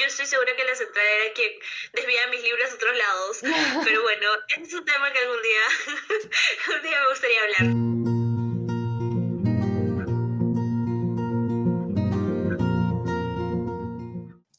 yo 0.00 0.06
estoy 0.06 0.24
segura 0.24 0.56
que 0.56 0.64
la 0.64 0.74
central 0.74 1.04
era 1.06 1.34
quien 1.34 1.52
desvía 1.92 2.26
mis 2.28 2.42
libros 2.42 2.70
a 2.70 2.74
otros 2.74 2.96
lados. 2.96 3.40
Pero 3.84 4.02
bueno, 4.02 4.26
es 4.56 4.72
un 4.72 4.84
tema 4.84 5.12
que 5.12 5.18
algún 5.18 5.42
día, 5.42 5.60
algún 6.68 6.82
día 6.82 7.00
me 7.00 7.08
gustaría 7.10 7.42
hablar. 7.42 7.90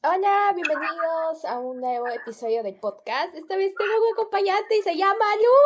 Hola, 0.03 0.51
bienvenidos 0.53 1.45
a 1.45 1.59
un 1.59 1.79
nuevo 1.79 2.07
episodio 2.09 2.61
del 2.63 2.75
podcast. 2.79 3.33
Esta 3.33 3.55
vez 3.55 3.73
tengo 3.75 3.93
un 3.97 4.13
acompañante 4.13 4.77
y 4.77 4.81
se 4.83 4.95
llama 4.95 5.25
Lu. 5.37 5.57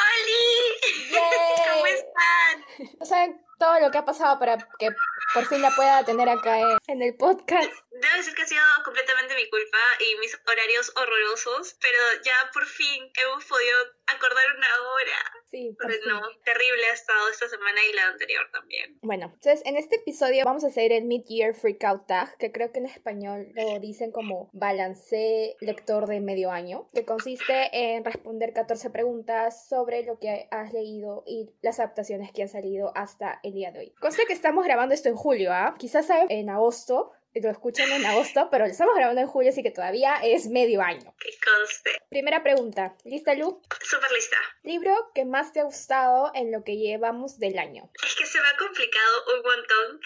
¡Holi! 0.00 1.10
¿Cómo 1.74 1.86
están? 1.86 2.94
No 3.00 3.06
saben 3.06 3.44
todo 3.58 3.80
lo 3.80 3.90
que 3.90 3.98
ha 3.98 4.04
pasado 4.04 4.38
para 4.38 4.56
que 4.78 4.90
por 5.32 5.46
fin 5.46 5.62
la 5.62 5.70
pueda 5.70 6.04
tener 6.04 6.28
acá 6.28 6.78
en, 6.86 7.02
el 7.02 7.16
podcast. 7.16 7.70
Debe 8.04 8.22
ser 8.22 8.34
que 8.34 8.42
ha 8.42 8.46
sido 8.46 8.60
completamente 8.84 9.34
mi 9.34 9.48
culpa 9.48 9.78
y 9.98 10.18
mis 10.20 10.38
horarios 10.46 10.92
horrorosos, 10.94 11.76
pero 11.80 12.22
ya 12.22 12.50
por 12.52 12.66
fin 12.66 13.10
hemos 13.16 13.44
podido 13.46 13.78
acordar 14.06 14.44
una 14.56 14.68
hora. 14.92 15.20
Sí, 15.46 15.74
pero 15.78 15.94
no, 16.06 16.20
terrible 16.44 16.84
ha 16.90 16.92
estado 16.92 17.28
esta 17.30 17.48
semana 17.48 17.80
y 17.88 17.94
la 17.94 18.08
anterior 18.08 18.46
también. 18.52 18.98
Bueno, 19.02 19.30
entonces 19.32 19.62
en 19.64 19.78
este 19.78 19.96
episodio 19.96 20.44
vamos 20.44 20.64
a 20.64 20.66
hacer 20.66 20.92
el 20.92 21.04
Mid-Year 21.04 21.54
Freakout 21.54 22.06
Tag, 22.06 22.36
que 22.36 22.52
creo 22.52 22.72
que 22.72 22.80
en 22.80 22.86
español 22.86 23.48
lo 23.54 23.78
dicen 23.80 24.12
como 24.12 24.50
balance 24.52 25.56
lector 25.60 26.06
de 26.06 26.20
medio 26.20 26.50
año, 26.50 26.90
que 26.92 27.06
consiste 27.06 27.70
en 27.72 28.04
responder 28.04 28.52
14 28.52 28.90
preguntas 28.90 29.66
sobre 29.66 30.02
lo 30.02 30.18
que 30.18 30.46
has 30.50 30.74
leído 30.74 31.24
y 31.26 31.48
las 31.62 31.78
adaptaciones 31.78 32.32
que 32.32 32.42
han 32.42 32.48
salido 32.48 32.92
hasta 32.94 33.40
el 33.42 33.54
día 33.54 33.72
de 33.72 33.78
hoy. 33.78 33.94
Conste 34.00 34.26
que 34.26 34.34
estamos 34.34 34.66
grabando 34.66 34.94
esto 34.94 35.08
en 35.08 35.16
julio, 35.16 35.52
¿ah? 35.52 35.74
Quizás 35.78 36.08
en 36.28 36.50
agosto 36.50 37.12
lo 37.34 37.50
escuchan 37.50 37.90
en 37.90 38.06
agosto, 38.06 38.48
pero 38.50 38.66
lo 38.66 38.70
estamos 38.70 38.94
grabando 38.94 39.20
en 39.20 39.26
julio, 39.26 39.50
así 39.50 39.62
que 39.62 39.70
todavía 39.70 40.16
es 40.22 40.46
medio 40.48 40.80
año. 40.82 41.14
Que 41.18 41.30
conste. 41.38 41.90
Primera 42.08 42.42
pregunta. 42.42 42.96
¿Lista, 43.04 43.34
Lu? 43.34 43.60
Súper 43.82 44.10
lista. 44.12 44.36
¿Libro 44.62 44.94
que 45.14 45.24
más 45.24 45.52
te 45.52 45.60
ha 45.60 45.64
gustado 45.64 46.30
en 46.34 46.52
lo 46.52 46.62
que 46.64 46.76
llevamos 46.76 47.38
del 47.38 47.58
año? 47.58 47.90
Es 48.06 48.14
que 48.14 48.23
se 48.34 48.40
me 48.40 48.48
ha 48.48 48.56
complicado 48.56 49.24
un 49.36 49.42
montón 49.42 50.00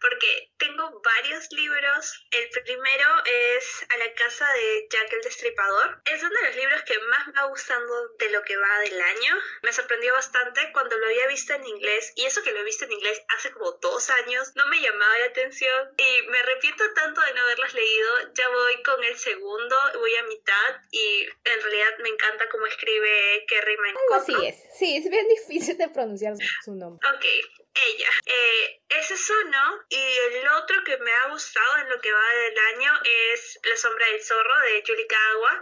porque 0.00 0.52
tengo 0.56 1.02
varios 1.02 1.50
libros. 1.50 2.26
El 2.30 2.48
primero 2.62 3.08
es 3.24 3.86
A 3.90 3.96
la 3.98 4.14
casa 4.14 4.46
de 4.52 4.86
Jack 4.88 5.12
el 5.12 5.22
Destripador. 5.22 6.00
Es 6.04 6.22
uno 6.22 6.30
de 6.30 6.46
los 6.46 6.56
libros 6.56 6.82
que 6.82 6.96
más 7.00 7.26
me 7.34 7.40
ha 7.40 7.46
gustado 7.46 8.08
de 8.18 8.30
lo 8.30 8.42
que 8.44 8.56
va 8.56 8.78
del 8.80 9.00
año. 9.00 9.34
Me 9.62 9.72
sorprendió 9.72 10.12
bastante 10.12 10.70
cuando 10.72 10.96
lo 10.96 11.06
había 11.06 11.26
visto 11.26 11.54
en 11.54 11.66
inglés 11.66 12.12
y 12.14 12.24
eso 12.24 12.44
que 12.44 12.52
lo 12.52 12.60
he 12.60 12.64
visto 12.64 12.84
en 12.84 12.92
inglés 12.92 13.20
hace 13.36 13.50
como 13.50 13.72
dos 13.72 14.10
años 14.10 14.52
no 14.54 14.66
me 14.68 14.80
llamaba 14.80 15.18
la 15.18 15.26
atención 15.26 15.88
y 15.96 16.28
me 16.28 16.38
arrepiento 16.38 16.84
tanto 16.94 17.20
de 17.20 17.34
no 17.34 17.40
haberlas 17.42 17.74
leído, 17.74 18.32
ya 18.34 18.48
voy 18.48 18.82
con 18.84 19.02
el 19.02 19.18
segundo, 19.18 19.76
voy 19.98 20.14
a 20.14 20.22
mitad 20.24 20.70
y 20.92 21.22
en 21.22 21.62
realidad 21.62 21.98
me 21.98 22.10
encanta 22.10 22.48
cómo 22.48 22.66
escribe 22.66 23.44
Kerry 23.48 23.74
Algo 23.74 24.14
así 24.14 24.46
es, 24.46 24.56
sí, 24.78 24.96
es 24.96 25.10
bien 25.10 25.26
difícil 25.26 25.76
de 25.78 25.88
pronunciar 25.88 26.34
su 26.64 26.74
nombre. 26.74 27.06
Ok, 27.08 27.24
ella. 27.74 28.10
Eh, 28.26 28.82
ese 29.00 29.14
es 29.14 29.30
uno. 29.30 29.84
Y 29.88 30.36
el 30.36 30.48
otro 30.48 30.82
que 30.84 30.96
me 30.98 31.12
ha 31.12 31.30
gustado 31.30 31.78
en 31.78 31.88
lo 31.88 32.00
que 32.00 32.12
va 32.12 32.34
del 32.44 32.58
año 32.74 32.92
es 33.32 33.58
La 33.68 33.76
sombra 33.76 34.06
del 34.06 34.22
zorro 34.22 34.60
de 34.60 34.82
Julie 34.86 35.06
Kagawa. 35.06 35.60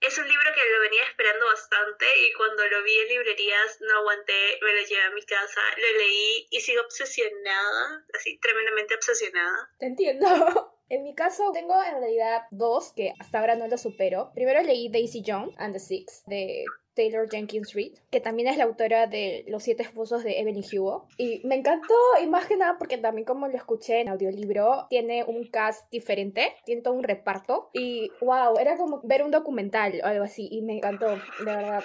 Es 0.00 0.18
un 0.18 0.26
libro 0.26 0.50
que 0.52 0.68
lo 0.68 0.80
venía 0.80 1.04
esperando 1.04 1.46
bastante 1.46 2.06
y 2.26 2.32
cuando 2.32 2.66
lo 2.66 2.82
vi 2.82 2.98
en 2.98 3.08
librerías 3.08 3.80
no 3.80 3.98
aguanté, 3.98 4.58
me 4.60 4.72
lo 4.72 4.82
llevé 4.82 5.02
a 5.02 5.10
mi 5.10 5.22
casa, 5.22 5.60
lo 5.76 5.98
leí 5.98 6.48
y 6.50 6.60
sigo 6.60 6.82
obsesionada, 6.82 8.04
así 8.12 8.36
tremendamente 8.38 8.96
obsesionada. 8.96 9.70
Te 9.78 9.86
entiendo. 9.86 10.26
En 10.88 11.04
mi 11.04 11.14
caso, 11.14 11.52
tengo 11.54 11.82
en 11.82 12.00
realidad 12.00 12.42
dos 12.50 12.92
que 12.94 13.14
hasta 13.18 13.38
ahora 13.38 13.54
no 13.54 13.66
lo 13.66 13.78
supero. 13.78 14.30
Primero 14.34 14.62
leí 14.62 14.90
Daisy 14.90 15.22
Jones 15.26 15.54
and 15.56 15.72
the 15.72 15.80
Six 15.80 16.22
de 16.26 16.66
Taylor 16.94 17.28
Jenkins 17.30 17.74
Reid, 17.74 17.98
que 18.10 18.20
también 18.20 18.48
es 18.48 18.56
la 18.56 18.64
autora 18.64 19.06
de 19.06 19.44
Los 19.48 19.62
siete 19.62 19.82
esposos 19.82 20.24
de 20.24 20.40
Evelyn 20.40 20.64
Hugo. 20.72 21.08
Y 21.16 21.40
me 21.44 21.54
encantó, 21.54 21.94
y 22.22 22.26
más 22.26 22.46
que 22.46 22.56
nada 22.56 22.76
porque 22.78 22.98
también 22.98 23.24
como 23.24 23.48
lo 23.48 23.56
escuché 23.56 24.00
en 24.00 24.08
audiolibro, 24.08 24.86
tiene 24.88 25.24
un 25.24 25.48
cast 25.48 25.90
diferente, 25.90 26.54
tiene 26.64 26.82
todo 26.82 26.94
un 26.94 27.04
reparto. 27.04 27.70
Y 27.72 28.10
wow, 28.20 28.58
era 28.58 28.76
como 28.76 29.00
ver 29.04 29.22
un 29.22 29.30
documental 29.30 30.00
o 30.02 30.06
algo 30.06 30.24
así, 30.24 30.48
y 30.50 30.62
me 30.62 30.76
encantó, 30.76 31.08
de 31.08 31.44
verdad 31.44 31.82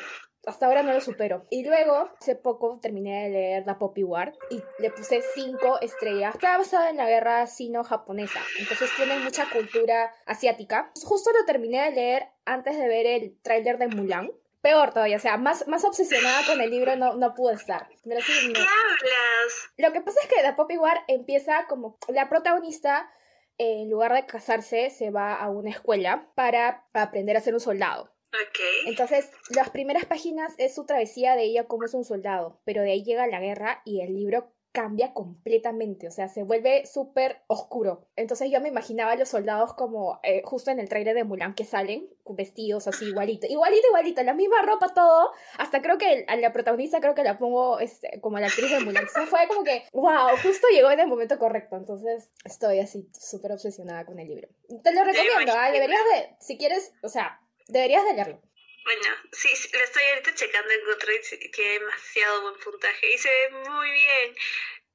hasta 0.48 0.66
ahora 0.66 0.82
no 0.82 0.94
lo 0.94 1.02
supero. 1.02 1.46
Y 1.50 1.66
luego, 1.66 2.10
hace 2.20 2.36
poco 2.36 2.80
terminé 2.82 3.24
de 3.24 3.30
leer 3.30 3.66
The 3.66 3.76
Poppy 3.76 4.04
War 4.04 4.34
y 4.50 4.64
le 4.80 4.90
puse 4.92 5.22
cinco 5.36 5.80
estrellas. 5.82 6.36
Está 6.36 6.58
basada 6.58 6.90
en 6.90 6.98
la 6.98 7.10
guerra 7.10 7.46
sino-japonesa, 7.48 8.40
entonces 8.58 8.90
tiene 8.96 9.20
mucha 9.20 9.50
cultura 9.50 10.14
asiática. 10.26 10.92
Justo 11.04 11.32
lo 11.38 11.46
terminé 11.46 11.84
de 11.84 11.92
leer 11.92 12.28
antes 12.46 12.78
de 12.78 12.88
ver 12.88 13.06
el 13.06 13.38
tráiler 13.42 13.78
de 13.78 13.88
Mulan 13.88 14.32
peor 14.62 14.92
todavía, 14.92 15.18
o 15.18 15.20
sea, 15.20 15.38
más, 15.38 15.68
más 15.68 15.84
obsesionada 15.86 16.46
con 16.46 16.60
el 16.62 16.70
libro 16.70 16.96
no, 16.96 17.16
no 17.16 17.34
pude 17.34 17.54
estar. 17.54 17.88
Pero 18.04 18.22
sí, 18.22 18.54
¿Qué 18.54 18.60
hablas? 18.60 19.70
Lo 19.78 19.94
que 19.94 20.02
pasa 20.02 20.20
es 20.22 20.28
que 20.28 20.42
The 20.42 20.54
Poppy 20.54 20.78
War 20.78 21.04
empieza 21.08 21.66
como 21.68 21.98
la 22.08 22.30
protagonista, 22.30 23.10
en 23.58 23.90
lugar 23.90 24.14
de 24.14 24.26
casarse, 24.26 24.90
se 24.90 25.10
va 25.10 25.36
a 25.36 25.50
una 25.50 25.70
escuela 25.70 26.32
para 26.36 26.86
aprender 26.94 27.38
a 27.38 27.42
ser 27.42 27.54
un 27.54 27.60
soldado. 27.60 28.14
Okay. 28.28 28.88
Entonces, 28.88 29.32
las 29.50 29.70
primeras 29.70 30.06
páginas 30.06 30.54
es 30.58 30.76
su 30.76 30.86
travesía 30.86 31.36
de 31.36 31.44
ella 31.44 31.66
como 31.66 31.86
es 31.86 31.94
un 31.94 32.04
soldado, 32.04 32.60
pero 32.66 32.82
de 32.82 32.92
ahí 32.92 33.04
llega 33.04 33.26
la 33.28 33.40
guerra 33.40 33.82
y 33.86 34.02
el 34.02 34.14
libro 34.14 34.52
cambia 34.78 35.12
completamente, 35.12 36.08
o 36.08 36.12
sea, 36.12 36.28
se 36.28 36.44
vuelve 36.44 36.86
súper 36.86 37.42
oscuro. 37.48 38.06
Entonces 38.16 38.52
yo 38.52 38.62
me 38.62 38.70
imaginaba 38.70 39.14
a 39.14 39.16
los 39.16 39.30
soldados 39.30 39.74
como 39.74 40.20
eh, 40.22 40.44
justo 40.46 40.70
en 40.70 40.80
el 40.80 40.88
trailer 40.88 41.16
de 41.16 41.24
Mulan 41.24 41.56
que 41.56 41.66
salen 41.66 42.08
vestidos 42.28 42.88
así 42.88 43.06
igualito, 43.06 43.48
igualito, 43.48 43.88
igualito, 43.88 44.22
la 44.22 44.36
misma 44.36 44.62
ropa, 44.62 44.90
todo. 44.94 45.32
Hasta 45.58 45.82
creo 45.82 45.98
que 45.98 46.26
a 46.28 46.36
la 46.36 46.54
protagonista 46.54 47.00
creo 47.00 47.16
que 47.16 47.24
la 47.24 47.40
pongo 47.40 47.80
este, 47.80 48.22
como 48.22 48.38
la 48.38 48.46
actriz 48.46 48.70
de 48.70 48.80
Mulan. 48.82 49.06
O 49.06 49.26
fue 49.26 49.48
como 49.48 49.64
que, 49.64 49.86
wow, 49.94 50.38
justo 50.44 50.68
llegó 50.72 50.92
en 50.92 51.00
el 51.00 51.08
momento 51.08 51.40
correcto. 51.40 51.76
Entonces 51.76 52.30
estoy 52.46 52.78
así 52.78 53.10
súper 53.20 53.54
obsesionada 53.54 54.06
con 54.06 54.20
el 54.20 54.28
libro. 54.28 54.48
Te 54.84 54.94
lo 54.94 55.04
recomiendo, 55.04 55.54
¿ah? 55.58 55.72
deberías 55.72 56.04
de, 56.14 56.36
si 56.40 56.56
quieres, 56.56 56.94
o 57.02 57.10
sea, 57.10 57.42
deberías 57.68 58.06
de 58.06 58.14
leerlo. 58.14 58.42
Bueno, 58.88 59.10
sí, 59.34 59.50
lo 59.74 59.84
estoy 59.84 60.04
ahorita 60.14 60.34
checando 60.34 60.72
en 60.72 60.86
Goodreads 60.86 61.34
y 61.34 61.52
tiene 61.52 61.80
demasiado 61.80 62.42
buen 62.44 62.56
puntaje 62.56 63.14
y 63.14 63.18
se 63.18 63.28
ve 63.28 63.50
muy 63.68 63.92
bien. 63.92 64.34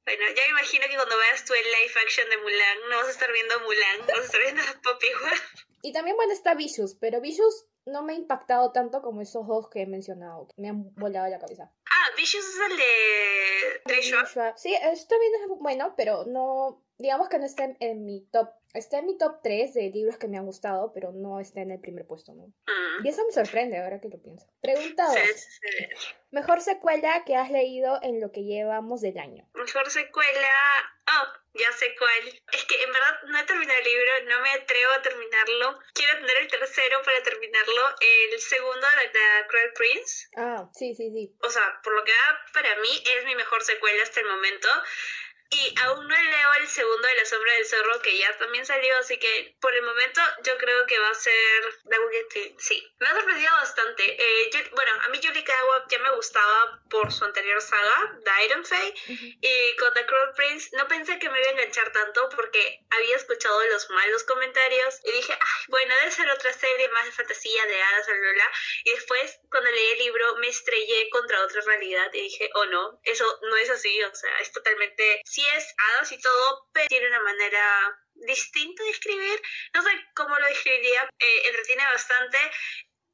Bueno, 0.03 0.23
ya 0.35 0.43
me 0.45 0.49
imagino 0.49 0.87
que 0.89 0.95
cuando 0.95 1.15
veas 1.15 1.45
tú 1.45 1.53
el 1.53 1.63
live 1.63 2.01
action 2.03 2.27
de 2.27 2.37
Mulan, 2.37 2.77
no 2.89 2.97
vas 2.97 3.07
a 3.07 3.11
estar 3.11 3.31
viendo 3.31 3.59
Mulan, 3.59 4.07
vas 4.07 4.17
a 4.17 4.23
estar 4.23 4.41
viendo 4.41 4.61
a 4.63 4.81
Poppy 4.81 5.07
Y 5.83 5.93
también, 5.93 6.15
bueno, 6.15 6.33
está 6.33 6.55
Vicious, 6.55 6.95
pero 6.95 7.21
Vicious 7.21 7.67
no 7.85 8.01
me 8.01 8.13
ha 8.13 8.15
impactado 8.15 8.71
tanto 8.71 9.03
como 9.03 9.21
esos 9.21 9.45
dos 9.45 9.69
que 9.69 9.83
he 9.83 9.85
mencionado, 9.85 10.47
que 10.47 10.59
me 10.59 10.69
han 10.69 10.95
volado 10.95 11.29
la 11.29 11.37
cabeza. 11.37 11.71
Ah, 11.85 12.09
Vicious 12.17 12.45
es 12.47 12.71
el 12.71 12.77
de 12.77 13.81
Treasure. 13.85 14.53
Sí, 14.57 14.73
esto 14.73 15.07
también 15.07 15.33
es 15.35 15.47
bueno, 15.59 15.93
pero 15.95 16.25
no, 16.25 16.83
digamos 16.97 17.29
que 17.29 17.37
no 17.37 17.45
está 17.45 17.65
en 17.79 18.05
mi 18.05 18.25
top 18.31 18.49
Está 18.73 18.97
en 18.97 19.05
mi 19.05 19.17
top 19.17 19.39
3 19.43 19.73
de 19.73 19.91
libros 19.91 20.17
que 20.17 20.27
me 20.27 20.37
han 20.37 20.45
gustado, 20.45 20.91
pero 20.93 21.11
no 21.11 21.39
está 21.39 21.61
en 21.61 21.71
el 21.71 21.79
primer 21.79 22.07
puesto, 22.07 22.33
¿no? 22.33 22.47
Mm. 22.47 23.05
Y 23.05 23.09
eso 23.09 23.23
me 23.25 23.31
sorprende 23.31 23.77
ahora 23.77 24.01
que 24.01 24.09
lo 24.09 24.19
pienso. 24.19 24.47
Pregunta 24.61 25.05
2. 25.07 25.15
Mejor 26.31 26.61
secuela 26.61 27.23
que 27.25 27.35
has 27.35 27.51
leído 27.51 27.99
en 28.01 28.19
lo 28.19 28.31
que 28.31 28.43
llevamos 28.43 29.01
del 29.01 29.19
año. 29.19 29.47
Mejor 29.53 29.89
secuela... 29.91 30.49
Oh, 31.05 31.43
ya 31.53 31.71
sé 31.73 31.93
cuál. 31.99 32.41
Es 32.51 32.65
que 32.65 32.81
en 32.81 32.91
verdad 32.91 33.19
no 33.27 33.37
he 33.37 33.43
terminado 33.43 33.77
el 33.77 33.85
libro, 33.85 34.11
no 34.25 34.41
me 34.41 34.49
atrevo 34.51 34.91
a 34.93 35.01
terminarlo. 35.01 35.79
Quiero 35.93 36.13
tener 36.13 36.37
el 36.41 36.47
tercero 36.47 37.01
para 37.03 37.21
terminarlo. 37.21 37.81
El 37.99 38.39
segundo, 38.39 38.87
de 39.03 39.09
The 39.09 39.47
Cruel 39.49 39.73
Prince. 39.73 40.27
Ah, 40.35 40.69
sí, 40.73 40.95
sí, 40.95 41.11
sí. 41.11 41.35
O 41.43 41.49
sea, 41.49 41.79
por 41.83 41.93
lo 41.93 42.03
que 42.03 42.11
va 42.11 42.39
para 42.53 42.75
mí 42.81 43.03
es 43.17 43.25
mi 43.25 43.35
mejor 43.35 43.61
secuela 43.63 44.01
hasta 44.01 44.21
el 44.21 44.27
momento. 44.27 44.67
Y 45.53 45.75
aún 45.81 46.07
no 46.07 46.15
leo 46.15 46.53
el 46.61 46.67
segundo 46.67 47.07
de 47.07 47.15
La 47.15 47.25
Sombra 47.25 47.53
del 47.53 47.65
Zorro, 47.65 48.01
que 48.01 48.17
ya 48.17 48.35
también 48.37 48.65
salió, 48.65 48.97
así 48.97 49.19
que 49.19 49.55
por 49.61 49.73
el 49.75 49.83
momento 49.83 50.21
yo 50.43 50.57
creo 50.57 50.85
que 50.87 50.97
va 50.97 51.09
a 51.09 51.13
ser 51.13 51.63
The 51.89 51.99
Wicked 51.99 52.53
Sí, 52.57 52.83
me 52.99 53.07
ha 53.07 53.13
sorprendido 53.13 53.51
bastante. 53.51 54.03
Eh, 54.03 54.69
bueno, 54.71 54.91
a 55.01 55.09
mí 55.09 55.19
Julie 55.21 55.43
Kawa 55.43 55.85
ya 55.89 55.99
me 55.99 56.15
gustaba 56.15 56.81
por 56.89 57.11
su 57.11 57.23
anterior 57.25 57.61
saga, 57.61 58.19
The 58.23 58.45
Iron 58.45 58.65
Fey, 58.65 58.93
y 59.41 59.75
con 59.75 59.93
The 59.93 60.05
Crow 60.05 60.33
Prince 60.35 60.69
no 60.75 60.87
pensé 60.87 61.19
que 61.19 61.29
me 61.29 61.39
iba 61.39 61.49
a 61.49 61.51
enganchar 61.51 61.91
tanto 61.91 62.29
porque 62.29 62.79
había 62.89 63.15
escuchado 63.15 63.63
los 63.67 63.89
malos 63.91 64.23
comentarios 64.23 64.99
y 65.03 65.11
dije, 65.11 65.33
ay, 65.33 65.65
bueno, 65.67 65.93
debe 66.01 66.11
ser 66.11 66.29
otra 66.31 66.51
serie 66.53 66.89
más 66.89 67.05
de 67.05 67.11
fantasía, 67.11 67.65
de 67.65 67.81
hadas, 67.81 68.07
bla, 68.07 68.51
Y 68.85 68.91
después, 68.91 69.39
cuando 69.51 69.69
leí 69.69 69.91
el 69.91 69.99
libro, 69.99 70.35
me 70.37 70.47
estrellé 70.47 71.09
contra 71.09 71.41
otra 71.43 71.61
realidad 71.61 72.11
y 72.13 72.21
dije, 72.21 72.49
oh 72.55 72.65
no, 72.65 72.99
eso 73.03 73.39
no 73.43 73.55
es 73.57 73.69
así, 73.69 74.01
o 74.03 74.15
sea, 74.15 74.35
es 74.39 74.51
totalmente 74.51 75.21
es 75.25 75.42
hadas 75.49 76.11
y 76.11 76.19
todo, 76.19 76.69
pero 76.73 76.87
tiene 76.87 77.07
una 77.07 77.23
manera 77.23 77.99
distinta 78.15 78.83
de 78.83 78.89
escribir. 78.89 79.41
No 79.73 79.81
sé 79.81 79.89
cómo 80.15 80.37
lo 80.37 80.47
describiría, 80.47 81.03
eh, 81.19 81.47
entretiene 81.47 81.83
bastante. 81.85 82.37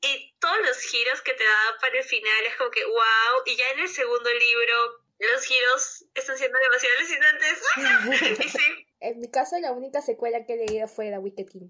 Y 0.01 0.33
todos 0.39 0.59
los 0.65 0.77
giros 0.77 1.21
que 1.21 1.33
te 1.33 1.43
da 1.43 1.77
para 1.81 1.97
el 1.97 2.03
final 2.03 2.45
es 2.45 2.55
como 2.55 2.71
que 2.71 2.85
wow. 2.85 3.43
Y 3.45 3.55
ya 3.55 3.69
en 3.71 3.79
el 3.79 3.89
segundo 3.89 4.29
libro, 4.33 5.03
los 5.19 5.43
giros 5.43 6.05
están 6.15 6.37
siendo 6.37 6.57
demasiado 6.59 6.95
alucinantes. 6.97 8.39
y 8.45 8.49
sí, 8.49 8.85
En 9.01 9.19
mi 9.19 9.29
caso, 9.29 9.57
la 9.59 9.73
única 9.73 10.01
secuela 10.01 10.45
que 10.45 10.53
he 10.53 10.65
leído 10.65 10.87
fue 10.87 11.09
The 11.09 11.17
Wicked 11.17 11.47
King. 11.47 11.69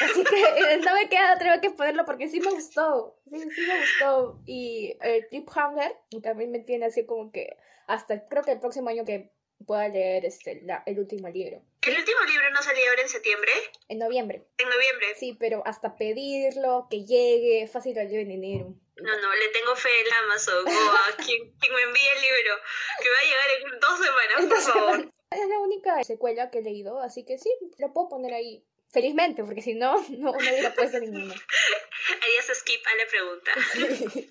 Así 0.00 0.24
que 0.24 0.40
eh, 0.40 0.78
no 0.78 0.94
me 0.94 1.08
queda 1.08 1.34
otra 1.34 1.60
que 1.60 1.70
ponerlo 1.70 2.04
porque 2.04 2.28
sí 2.28 2.40
me 2.40 2.50
gustó. 2.50 3.20
Sí, 3.28 3.40
sí 3.50 3.60
me 3.62 3.80
gustó. 3.80 4.40
Y 4.46 4.96
el 5.00 5.26
Cliffhanger 5.26 5.96
también 6.22 6.52
me 6.52 6.60
tiene 6.60 6.86
así 6.86 7.04
como 7.04 7.32
que 7.32 7.56
hasta 7.86 8.26
creo 8.28 8.44
que 8.44 8.52
el 8.52 8.60
próximo 8.60 8.88
año 8.88 9.04
que 9.04 9.33
pueda 9.64 9.88
leer 9.88 10.24
este, 10.24 10.60
la, 10.62 10.82
el 10.86 10.98
último 10.98 11.28
libro. 11.28 11.62
¿El 11.82 11.98
último 11.98 12.20
libro 12.26 12.50
no 12.50 12.62
salió 12.62 12.82
ahora 12.88 13.02
en 13.02 13.08
septiembre? 13.08 13.50
En 13.88 13.98
noviembre. 13.98 14.46
En 14.58 14.68
noviembre. 14.68 15.14
Sí, 15.16 15.36
pero 15.38 15.62
hasta 15.66 15.96
pedirlo, 15.96 16.86
que 16.90 17.04
llegue, 17.04 17.66
fácil 17.68 17.94
lo 17.96 18.02
llevo 18.02 18.22
en 18.22 18.30
enero. 18.30 18.74
No, 18.96 19.20
no, 19.20 19.34
le 19.34 19.48
tengo 19.48 19.74
fe 19.76 19.88
en 20.06 20.12
Amazon 20.24 20.64
o 20.68 20.70
a 20.70 21.16
quien, 21.16 21.52
quien 21.58 21.74
me 21.74 21.82
envíe 21.82 22.08
el 22.14 22.22
libro, 22.22 22.54
que 23.02 23.08
va 23.10 23.18
a 23.18 23.24
llegar 23.24 23.72
en 23.72 23.80
dos 23.80 23.98
semanas, 23.98 24.64
por 24.64 24.72
favor. 24.72 25.14
Es 25.30 25.48
la 25.48 25.58
única 25.58 26.04
secuela 26.04 26.50
que 26.50 26.58
he 26.58 26.62
leído, 26.62 27.00
así 27.00 27.24
que 27.24 27.38
sí, 27.38 27.50
lo 27.78 27.92
puedo 27.92 28.08
poner 28.08 28.34
ahí. 28.34 28.64
Felizmente, 28.94 29.42
porque 29.42 29.60
si 29.60 29.74
no, 29.74 29.96
no, 30.10 30.30
no 30.30 30.38
hubiera 30.38 30.72
puesto 30.72 31.00
ninguno. 31.00 31.34
Harías 31.34 32.46
skip 32.54 32.80
a 32.86 32.94
la 32.94 33.06
pregunta. 33.06 33.52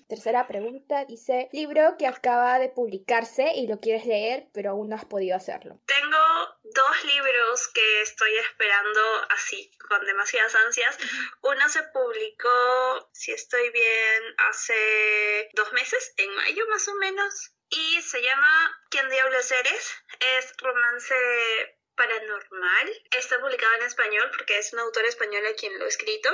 Tercera 0.08 0.46
pregunta 0.46 1.04
dice: 1.04 1.50
Libro 1.52 1.96
que 1.98 2.06
acaba 2.06 2.58
de 2.58 2.70
publicarse 2.70 3.52
y 3.54 3.66
lo 3.66 3.78
quieres 3.78 4.06
leer, 4.06 4.48
pero 4.54 4.70
aún 4.70 4.88
no 4.88 4.96
has 4.96 5.04
podido 5.04 5.36
hacerlo. 5.36 5.78
Tengo 5.84 6.18
dos 6.62 7.04
libros 7.04 7.68
que 7.74 8.00
estoy 8.00 8.34
esperando 8.38 9.00
así, 9.30 9.70
con 9.86 10.02
demasiadas 10.06 10.54
ansias. 10.54 10.96
Uno 11.42 11.68
se 11.68 11.82
publicó, 11.92 13.10
si 13.12 13.32
estoy 13.32 13.68
bien, 13.70 14.22
hace 14.48 15.50
dos 15.52 15.70
meses, 15.74 16.14
en 16.16 16.34
mayo 16.36 16.64
más 16.70 16.88
o 16.88 16.94
menos. 16.94 17.50
Y 17.68 18.00
se 18.00 18.22
llama 18.22 18.82
¿Quién 18.88 19.10
diablos 19.10 19.50
eres? 19.50 19.94
Es 20.38 20.54
romance 20.58 21.14
paranormal. 21.96 23.02
Está 23.10 23.40
publicado 23.40 23.74
en 23.74 23.84
español 23.84 24.30
porque 24.36 24.58
es 24.58 24.72
un 24.72 24.80
autor 24.80 25.04
español 25.04 25.46
a 25.46 25.54
quien 25.54 25.78
lo 25.78 25.84
he 25.84 25.88
escrito. 25.88 26.30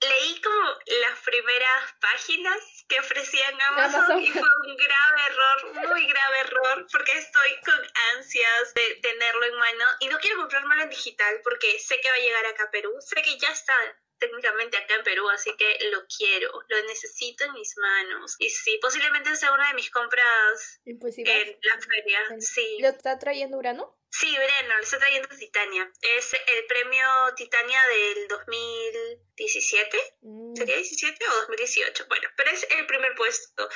Leí 0.00 0.40
como 0.42 0.78
las 1.00 1.18
primeras 1.20 1.94
páginas 2.00 2.84
que 2.86 3.00
ofrecían 3.00 3.60
Amazon, 3.68 4.00
Amazon. 4.02 4.22
y 4.22 4.30
fue 4.30 4.42
un 4.42 4.76
grave 4.76 5.20
error, 5.26 5.88
muy 5.88 6.06
grave 6.06 6.38
error, 6.40 6.86
porque 6.92 7.12
estoy 7.12 7.60
con 7.64 7.80
ansias 8.14 8.74
de 8.74 8.96
tenerlo 8.96 9.44
en 9.46 9.54
mano 9.56 9.84
y 10.00 10.08
no 10.08 10.18
quiero 10.18 10.36
comprármelo 10.36 10.82
en 10.82 10.90
digital 10.90 11.40
porque 11.42 11.78
sé 11.78 11.98
que 12.00 12.10
va 12.10 12.16
a 12.16 12.20
llegar 12.20 12.46
acá 12.46 12.64
a 12.64 12.70
Perú, 12.70 12.94
sé 13.00 13.22
que 13.22 13.38
ya 13.38 13.48
está 13.48 13.72
técnicamente 14.18 14.76
acá 14.76 14.94
en 14.94 15.04
Perú, 15.04 15.28
así 15.30 15.54
que 15.56 15.78
lo 15.90 16.06
quiero, 16.06 16.50
lo 16.68 16.82
necesito 16.84 17.44
en 17.44 17.52
mis 17.52 17.76
manos. 17.76 18.36
Y 18.38 18.50
sí, 18.50 18.78
posiblemente 18.80 19.34
sea 19.36 19.52
una 19.52 19.68
de 19.68 19.74
mis 19.74 19.90
compras 19.90 20.80
en 20.84 20.98
la 20.98 21.80
feria. 21.80 22.20
Sí. 22.40 22.78
¿Lo 22.80 22.88
está 22.88 23.18
trayendo 23.18 23.58
Urano? 23.58 23.96
Sí, 24.18 24.34
Breno, 24.34 24.78
le 24.78 24.82
está 24.82 24.98
trayendo 24.98 25.28
Titania. 25.28 25.92
Es 26.00 26.32
el 26.32 26.66
premio 26.66 27.06
Titania 27.36 27.80
del 27.86 28.28
2017. 28.28 29.98
Mm. 30.22 30.56
¿Sería 30.56 30.76
17 30.76 31.24
o 31.28 31.34
2018? 31.40 32.06
Bueno, 32.08 32.28
pero 32.34 32.50
es 32.50 32.66
el 32.70 32.86
primer 32.86 33.14
puesto. 33.14 33.68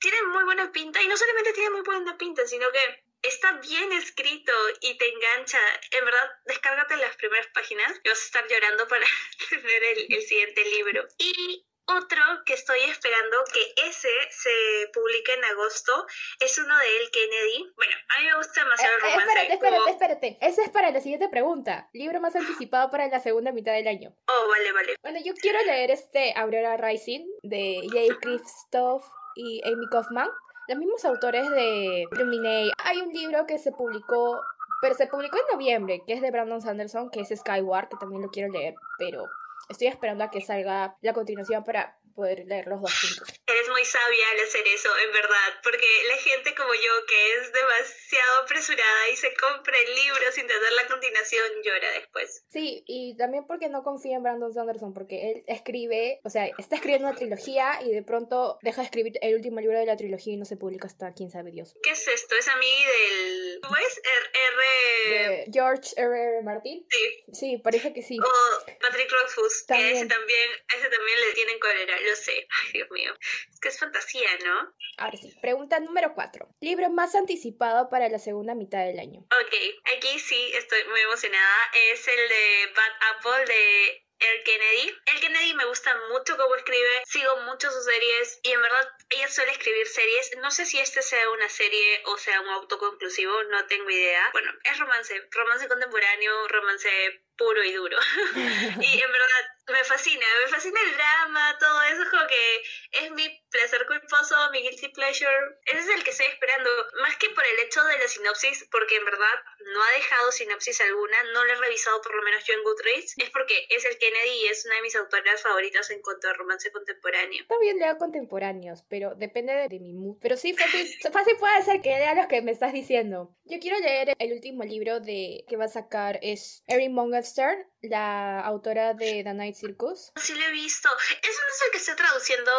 Tiene 0.00 0.22
muy 0.24 0.42
buena 0.42 0.72
pinta 0.72 1.00
y 1.00 1.06
no 1.06 1.16
solamente 1.16 1.52
tiene 1.52 1.70
muy 1.70 1.82
buena 1.82 2.18
pinta, 2.18 2.44
sino 2.46 2.70
que 2.72 3.04
está 3.28 3.52
bien 3.60 3.92
escrito 3.92 4.52
y 4.80 4.96
te 4.98 5.08
engancha. 5.08 5.58
En 5.92 6.04
verdad, 6.04 6.30
descárgate 6.46 6.96
las 6.96 7.16
primeras 7.16 7.46
páginas 7.54 7.92
y 8.04 8.08
vas 8.08 8.20
a 8.20 8.24
estar 8.24 8.44
llorando 8.48 8.86
para 8.88 9.04
tener 9.50 9.84
el, 9.84 10.06
el 10.14 10.22
siguiente 10.22 10.64
libro. 10.64 11.06
Y 11.18 11.66
otro 11.88 12.20
que 12.44 12.54
estoy 12.54 12.80
esperando 12.80 13.36
que 13.54 13.72
ese 13.86 14.08
se 14.30 14.88
publique 14.92 15.32
en 15.34 15.44
agosto 15.44 16.04
es 16.40 16.58
uno 16.58 16.76
de 16.76 16.96
El 16.96 17.10
Kennedy. 17.12 17.72
Bueno, 17.76 17.92
a 18.08 18.20
mí 18.20 18.26
me 18.26 18.36
gusta 18.38 18.64
demasiado 18.64 18.96
el 18.96 18.98
Eh, 18.98 19.02
romance. 19.04 19.22
espérate, 19.22 19.52
espérate, 19.54 19.76
como- 19.78 19.90
espérate. 19.92 20.38
Esa 20.40 20.62
es 20.64 20.70
para 20.70 20.90
la 20.90 21.00
siguiente 21.00 21.28
pregunta. 21.28 21.88
Libro 21.92 22.20
más 22.20 22.34
anticipado 22.34 22.90
para 22.90 23.06
la 23.06 23.20
segunda 23.20 23.52
mitad 23.52 23.72
del 23.72 23.86
año. 23.86 24.16
Oh, 24.26 24.48
vale, 24.48 24.72
vale. 24.72 24.96
Bueno, 25.00 25.20
yo 25.24 25.32
quiero 25.34 25.62
leer 25.62 25.92
este 25.92 26.32
Aurora 26.36 26.76
Rising 26.76 27.24
de 27.44 27.80
Jay 27.92 28.08
Kristoff 28.20 29.04
y 29.36 29.60
Amy 29.64 29.86
Kaufman, 29.92 30.28
los 30.68 30.78
mismos 30.78 31.04
autores 31.04 31.48
de 31.50 32.06
Luminate. 32.12 32.70
Hay 32.84 32.98
un 33.00 33.12
libro 33.12 33.46
que 33.46 33.58
se 33.58 33.72
publicó, 33.72 34.40
pero 34.80 34.94
se 34.94 35.06
publicó 35.06 35.38
en 35.38 35.54
noviembre, 35.54 36.02
que 36.06 36.14
es 36.14 36.20
de 36.20 36.30
Brandon 36.30 36.60
Sanderson, 36.60 37.10
que 37.10 37.20
es 37.20 37.28
Skyward, 37.28 37.88
que 37.88 37.96
también 37.96 38.22
lo 38.22 38.28
quiero 38.28 38.52
leer, 38.52 38.74
pero 38.98 39.26
estoy 39.68 39.88
esperando 39.88 40.24
a 40.24 40.30
que 40.30 40.40
salga 40.40 40.96
la 41.02 41.12
continuación 41.12 41.64
para 41.64 41.98
poder 42.16 42.44
leer 42.46 42.66
los 42.66 42.80
dos 42.80 42.92
juntos. 43.00 43.28
Eres 43.46 43.68
muy 43.68 43.84
sabia 43.84 44.30
al 44.32 44.40
hacer 44.40 44.66
eso, 44.66 44.88
en 45.04 45.12
verdad, 45.12 45.48
porque 45.62 45.86
la 46.08 46.16
gente 46.16 46.54
como 46.54 46.74
yo, 46.74 46.92
que 47.06 47.34
es 47.34 47.52
demasiado 47.52 48.42
apresurada 48.42 49.08
y 49.12 49.16
se 49.16 49.32
compra 49.34 49.76
el 49.86 49.94
libro 49.94 50.32
sin 50.32 50.46
tener 50.46 50.72
la 50.72 50.88
continuación, 50.88 51.44
llora 51.62 51.92
después. 51.92 52.44
Sí, 52.50 52.82
y 52.86 53.16
también 53.16 53.46
porque 53.46 53.68
no 53.68 53.82
confío 53.84 54.16
en 54.16 54.22
Brandon 54.22 54.52
Sanderson, 54.52 54.94
porque 54.94 55.30
él 55.30 55.44
escribe, 55.46 56.20
o 56.24 56.30
sea, 56.30 56.46
está 56.58 56.76
escribiendo 56.76 57.08
una 57.08 57.16
trilogía 57.16 57.78
y 57.82 57.92
de 57.92 58.02
pronto 58.02 58.58
deja 58.62 58.80
de 58.80 58.86
escribir 58.86 59.12
el 59.20 59.34
último 59.34 59.60
libro 59.60 59.78
de 59.78 59.86
la 59.86 59.96
trilogía 59.96 60.34
y 60.34 60.36
no 60.36 60.44
se 60.44 60.56
publica 60.56 60.86
hasta 60.86 61.12
quién 61.12 61.30
sabe 61.30 61.50
Dios. 61.52 61.74
¿Qué 61.82 61.90
es 61.90 62.08
esto? 62.08 62.34
Es 62.34 62.48
a 62.48 62.56
mí 62.56 62.84
del... 62.84 63.60
¿Cómo 63.62 63.76
es? 63.76 63.98
R... 63.98 64.30
R... 64.32 65.18
De 65.18 65.50
George 65.52 65.90
R. 65.96 66.06
R. 66.06 66.42
Martin. 66.42 66.86
Sí. 66.88 67.24
Sí, 67.32 67.58
parece 67.58 67.92
que 67.92 68.02
sí. 68.02 68.18
O 68.18 68.66
Patrick 68.80 69.10
Rothfuss, 69.10 69.62
que 69.62 69.74
También. 69.74 69.96
ese 69.96 70.06
también, 70.06 70.50
ese 70.76 70.88
también 70.88 71.20
le 71.20 71.34
tienen 71.34 71.58
cólera, 71.58 71.98
lo 72.06 72.16
sé. 72.16 72.46
Ay, 72.62 72.72
Dios 72.72 72.90
mío. 72.90 73.12
Es 73.52 73.60
que 73.60 73.68
es 73.68 73.78
fantasía, 73.78 74.28
¿no? 74.44 74.72
Ahora 74.98 75.16
sí, 75.16 75.36
pregunta 75.40 75.80
número 75.80 76.14
4. 76.14 76.48
Libro 76.60 76.90
más 76.90 77.14
anticipado 77.14 77.88
para 77.90 78.08
la 78.08 78.18
segunda 78.18 78.54
mitad 78.54 78.84
del 78.84 78.98
año. 78.98 79.20
Ok, 79.20 79.54
aquí 79.96 80.18
sí 80.18 80.52
estoy 80.54 80.84
muy 80.88 81.00
emocionada. 81.00 81.56
Es 81.92 82.06
el 82.08 82.28
de 82.28 82.72
Bad 82.74 83.16
Apple 83.16 83.46
de 83.46 84.04
El 84.18 84.42
Kennedy. 84.44 84.94
El 85.14 85.20
Kennedy 85.20 85.54
me 85.54 85.66
gusta 85.66 85.94
mucho 86.10 86.36
cómo 86.36 86.54
escribe, 86.54 87.02
sigo 87.04 87.36
mucho 87.42 87.70
sus 87.70 87.84
series 87.84 88.40
y 88.42 88.52
en 88.52 88.62
verdad 88.62 88.88
ella 89.10 89.28
suele 89.28 89.52
escribir 89.52 89.86
series. 89.86 90.36
No 90.38 90.50
sé 90.50 90.66
si 90.66 90.78
este 90.78 91.02
sea 91.02 91.30
una 91.30 91.48
serie 91.48 92.02
o 92.06 92.18
sea 92.18 92.40
un 92.40 92.48
autoconclusivo, 92.48 93.42
no 93.44 93.66
tengo 93.66 93.88
idea. 93.90 94.28
Bueno, 94.32 94.50
es 94.64 94.78
romance, 94.78 95.28
romance 95.30 95.68
contemporáneo, 95.68 96.48
romance 96.48 96.88
puro 97.36 97.62
y 97.62 97.72
duro. 97.72 97.96
y 98.34 99.00
en 99.00 99.12
verdad 99.12 99.56
me 99.68 99.84
fascina, 99.84 100.26
me 100.44 100.48
fascina 100.48 100.80
el 100.80 100.96
drama, 100.96 101.58
todo 101.58 101.82
eso 101.82 102.02
es 102.02 102.08
como 102.08 102.26
que 102.26 102.62
es 102.92 103.10
mi 103.10 103.28
placer 103.50 103.84
culposo, 103.86 104.36
mi 104.52 104.62
guilty 104.62 104.88
pleasure. 104.88 105.58
Ese 105.66 105.80
es 105.80 105.88
el 105.88 106.04
que 106.04 106.10
estoy 106.10 106.26
esperando, 106.26 106.70
más 107.02 107.16
que 107.16 107.30
por 107.30 107.44
el 107.44 107.58
hecho 107.60 107.82
de 107.84 107.98
la 107.98 108.08
sinopsis, 108.08 108.68
porque 108.70 108.96
en 108.96 109.04
verdad 109.04 109.34
no 109.72 109.82
ha 109.82 109.90
dejado 109.92 110.32
sinopsis 110.32 110.80
alguna, 110.80 111.22
no 111.32 111.44
lo 111.44 111.52
he 111.52 111.56
revisado 111.56 112.00
por 112.00 112.14
lo 112.14 112.22
menos 112.22 112.44
yo 112.44 112.54
en 112.54 112.62
Goodreads, 112.62 113.14
es 113.18 113.30
porque 113.30 113.66
es 113.70 113.84
el 113.84 113.98
Kennedy 113.98 114.44
y 114.44 114.46
es 114.46 114.64
una 114.66 114.76
de 114.76 114.82
mis 114.82 114.96
autoras 114.96 115.42
favoritas 115.42 115.90
en 115.90 116.00
cuanto 116.00 116.28
a 116.28 116.32
romance 116.32 116.70
contemporáneo. 116.70 117.44
También 117.48 117.78
leo 117.78 117.98
contemporáneos, 117.98 118.84
pero 118.88 118.95
depende 119.16 119.68
de, 119.68 119.80
mi 119.80 119.92
mood. 119.92 120.16
Pero 120.20 120.36
sí, 120.36 120.52
fácil, 120.52 120.86
fácil 121.12 121.34
puede 121.38 121.62
ser 121.62 121.80
que 121.80 121.90
lea 121.90 122.14
los 122.14 122.26
que 122.26 122.42
me 122.42 122.52
estás 122.52 122.72
diciendo. 122.72 123.34
Yo 123.44 123.58
quiero 123.60 123.78
leer 123.78 124.14
el 124.18 124.32
último 124.32 124.64
libro 124.64 125.00
de 125.00 125.44
que 125.48 125.56
va 125.56 125.64
a 125.64 125.68
sacar 125.68 126.18
es 126.22 126.62
Erin 126.66 126.94
Morgenstern, 126.94 127.58
la 127.88 128.40
autora 128.40 128.94
de 128.94 129.22
The 129.24 129.34
Night 129.34 129.54
Circus. 129.54 130.12
Sí 130.16 130.34
lo 130.34 130.44
he 130.44 130.50
visto. 130.52 130.88
¿Eso 130.88 131.40
no 131.40 131.54
es 131.54 131.62
el 131.64 131.70
que 131.72 131.78
está 131.78 131.96
traduciendo 131.96 132.50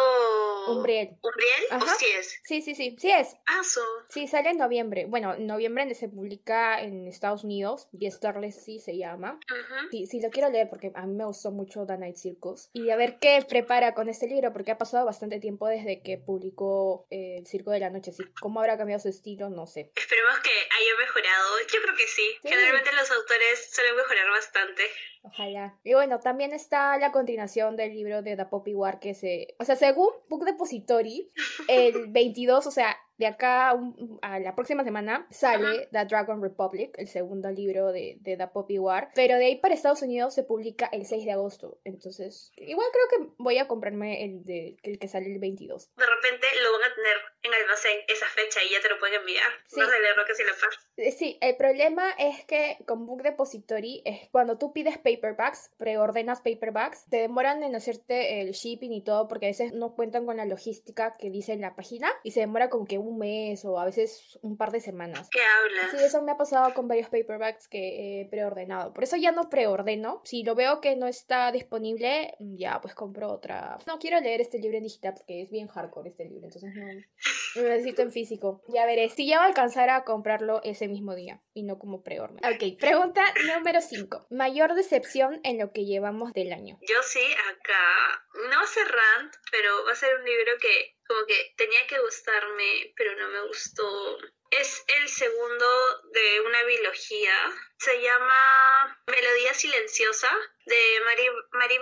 Umbriel. 0.68 1.16
Umbriel? 1.22 1.82
¿O 1.82 1.98
sí 1.98 2.06
es? 2.18 2.40
Sí, 2.44 2.62
sí, 2.62 2.74
sí, 2.74 2.96
sí 2.98 3.10
es. 3.10 3.36
Ah, 3.46 3.62
so. 3.64 3.80
Sí, 4.08 4.26
sale 4.28 4.50
en 4.50 4.58
noviembre. 4.58 5.06
Bueno, 5.06 5.34
en 5.34 5.46
noviembre 5.46 5.94
se 5.94 6.08
publica 6.08 6.80
en 6.80 7.06
Estados 7.06 7.44
Unidos. 7.44 7.88
Y 7.92 8.10
Starless 8.10 8.64
sí 8.64 8.78
se 8.78 8.96
llama. 8.96 9.38
Ujú. 9.50 9.88
Sí, 9.90 10.06
sí, 10.06 10.20
lo 10.20 10.30
quiero 10.30 10.50
leer 10.50 10.68
porque 10.68 10.92
a 10.94 11.06
mí 11.06 11.14
me 11.14 11.24
gustó 11.24 11.50
mucho 11.50 11.86
The 11.86 11.98
Night 11.98 12.16
Circus. 12.16 12.70
Y 12.72 12.90
a 12.90 12.96
ver 12.96 13.18
qué 13.18 13.44
prepara 13.48 13.94
con 13.94 14.08
este 14.08 14.26
libro, 14.26 14.52
porque 14.52 14.70
ha 14.72 14.78
pasado 14.78 15.04
bastante 15.06 15.40
tiempo 15.40 15.66
desde 15.68 16.02
que 16.02 16.18
publicó 16.18 17.06
eh, 17.10 17.36
El 17.38 17.46
Circo 17.46 17.70
de 17.70 17.80
la 17.80 17.90
Noche. 17.90 18.10
Así, 18.10 18.22
¿Cómo 18.40 18.60
habrá 18.60 18.76
cambiado 18.76 19.00
su 19.00 19.08
estilo? 19.08 19.48
No 19.50 19.66
sé. 19.66 19.90
Esperemos 19.94 20.38
que 20.40 20.50
haya 20.50 20.98
mejorado. 20.98 21.48
Yo 21.72 21.82
creo 21.82 21.96
que 21.96 22.06
sí. 22.06 22.22
Sí. 22.42 22.48
Generalmente 22.48 22.92
los 22.92 23.10
autores 23.10 23.70
suelen 23.72 23.96
mejorar 23.96 24.30
bastante. 24.30 24.82
Ojalá. 25.22 25.78
Y 25.84 25.94
bueno, 25.94 26.20
también 26.20 26.52
está 26.52 26.96
la 26.98 27.12
continuación 27.12 27.76
del 27.76 27.92
libro 27.92 28.22
de 28.22 28.36
The 28.36 28.46
Poppy 28.46 28.74
War 28.74 29.00
que 29.00 29.14
se... 29.14 29.54
O 29.58 29.64
sea, 29.64 29.76
según 29.76 30.08
Book 30.28 30.44
Depository, 30.44 31.30
el 31.68 32.06
22, 32.12 32.66
o 32.66 32.70
sea, 32.70 32.96
de 33.18 33.26
acá 33.26 33.68
a, 33.68 33.74
un- 33.74 34.18
a 34.22 34.38
la 34.38 34.54
próxima 34.54 34.84
semana 34.84 35.26
sale 35.30 35.88
The 35.92 36.04
Dragon 36.06 36.40
Republic, 36.42 36.94
el 36.98 37.08
segundo 37.08 37.50
libro 37.50 37.92
de, 37.92 38.16
de 38.20 38.36
The 38.36 38.46
Poppy 38.48 38.78
War. 38.78 39.10
Pero 39.14 39.36
de 39.36 39.46
ahí 39.46 39.56
para 39.56 39.74
Estados 39.74 40.02
Unidos 40.02 40.34
se 40.34 40.44
publica 40.44 40.86
el 40.92 41.04
6 41.04 41.24
de 41.24 41.32
agosto. 41.32 41.78
Entonces, 41.84 42.52
igual 42.56 42.86
creo 42.92 43.26
que 43.26 43.32
voy 43.38 43.58
a 43.58 43.68
comprarme 43.68 44.24
el, 44.24 44.44
de, 44.44 44.76
el 44.82 44.98
que 44.98 45.08
sale 45.08 45.26
el 45.32 45.38
22. 45.38 45.90
De 45.96 46.06
repente 46.06 46.46
lo 46.62 46.72
van 46.78 46.90
a 46.90 46.94
tener 46.94 47.16
en 47.42 47.54
almacén 47.54 47.98
esa 48.08 48.26
fecha 48.26 48.60
y 48.64 48.72
ya 48.72 48.80
te 48.80 48.88
lo 48.88 48.98
pueden 48.98 49.20
enviar. 49.20 49.50
Sí. 49.66 49.80
No 49.80 49.86
sé 49.86 50.00
leerlo 50.00 50.24
que 50.26 50.34
se 50.34 50.44
la 50.44 50.52
par. 50.52 51.12
Sí, 51.12 51.38
el 51.40 51.56
problema 51.56 52.10
es 52.18 52.44
que 52.44 52.78
con 52.86 53.06
Book 53.06 53.22
Depository 53.22 54.02
es 54.04 54.28
cuando 54.30 54.58
tú 54.58 54.72
pides 54.72 54.96
paperbacks, 54.98 55.70
preordenas 55.76 56.40
paperbacks, 56.40 57.04
te 57.08 57.18
demoran 57.18 57.62
en 57.62 57.74
hacerte 57.76 58.40
el 58.40 58.52
shipping 58.52 58.92
y 58.92 59.02
todo 59.02 59.28
porque 59.28 59.46
a 59.46 59.50
veces 59.50 59.72
no 59.72 59.94
cuentan 59.94 60.26
con 60.26 60.36
la 60.36 60.44
logística 60.44 61.12
que 61.18 61.30
dice 61.30 61.52
en 61.52 61.60
la 61.60 61.74
página 61.76 62.10
y 62.22 62.32
se 62.32 62.40
demora 62.40 62.68
como 62.68 62.84
que 62.86 62.98
un 62.98 63.07
mes 63.16 63.64
o 63.64 63.78
a 63.78 63.84
veces 63.84 64.38
un 64.42 64.56
par 64.56 64.70
de 64.70 64.80
semanas. 64.80 65.28
¿Qué 65.30 65.40
hablas? 65.40 65.90
Sí, 65.92 66.04
eso 66.04 66.22
me 66.22 66.32
ha 66.32 66.36
pasado 66.36 66.74
con 66.74 66.88
varios 66.88 67.08
paperbacks 67.08 67.68
que 67.68 68.20
he 68.20 68.28
preordenado. 68.28 68.92
Por 68.92 69.04
eso 69.04 69.16
ya 69.16 69.32
no 69.32 69.48
preordeno. 69.48 70.20
Si 70.24 70.42
lo 70.42 70.54
veo 70.54 70.80
que 70.80 70.96
no 70.96 71.06
está 71.06 71.50
disponible, 71.52 72.34
ya 72.40 72.80
pues 72.80 72.94
compro 72.94 73.30
otra. 73.30 73.78
No 73.86 73.98
quiero 73.98 74.20
leer 74.20 74.40
este 74.40 74.58
libro 74.58 74.76
en 74.76 74.84
digital 74.84 75.14
porque 75.16 75.42
es 75.42 75.50
bien 75.50 75.68
hardcore 75.68 76.10
este 76.10 76.24
libro, 76.24 76.46
entonces 76.46 76.74
no 76.74 77.62
lo 77.62 77.68
necesito 77.68 78.02
en 78.02 78.12
físico. 78.12 78.62
Ya 78.68 78.84
veré 78.86 79.08
si 79.08 79.26
ya 79.26 79.38
va 79.38 79.44
a 79.44 79.48
alcanzar 79.48 79.90
a 79.90 80.04
comprarlo 80.04 80.60
ese 80.62 80.88
mismo 80.88 81.14
día 81.14 81.40
y 81.54 81.62
no 81.62 81.78
como 81.78 82.02
preorden. 82.02 82.38
Ok, 82.44 82.78
pregunta 82.78 83.22
número 83.54 83.80
5. 83.80 84.26
Mayor 84.30 84.74
decepción 84.74 85.40
en 85.44 85.58
lo 85.58 85.72
que 85.72 85.84
llevamos 85.84 86.32
del 86.32 86.52
año. 86.52 86.78
Yo 86.82 86.96
sí, 87.02 87.20
acá. 87.50 88.24
No 88.50 88.56
va 88.56 88.62
a 88.62 88.66
ser 88.66 88.86
rant, 88.86 89.34
pero 89.50 89.68
va 89.86 89.92
a 89.92 89.96
ser 89.96 90.16
un 90.16 90.24
libro 90.24 90.52
que 90.60 90.97
como 91.08 91.26
que 91.26 91.54
tenía 91.56 91.86
que 91.86 91.98
gustarme, 92.00 92.92
pero 92.96 93.16
no 93.16 93.28
me 93.28 93.40
gustó. 93.48 94.18
Es 94.50 94.84
el 95.00 95.08
segundo 95.08 95.66
de 96.12 96.40
una 96.42 96.62
biología. 96.64 97.34
Se 97.78 98.00
llama 98.00 99.02
Melodía 99.06 99.54
Silenciosa 99.54 100.30
de 100.66 101.00
Marie, 101.04 101.30
Marie. 101.52 101.80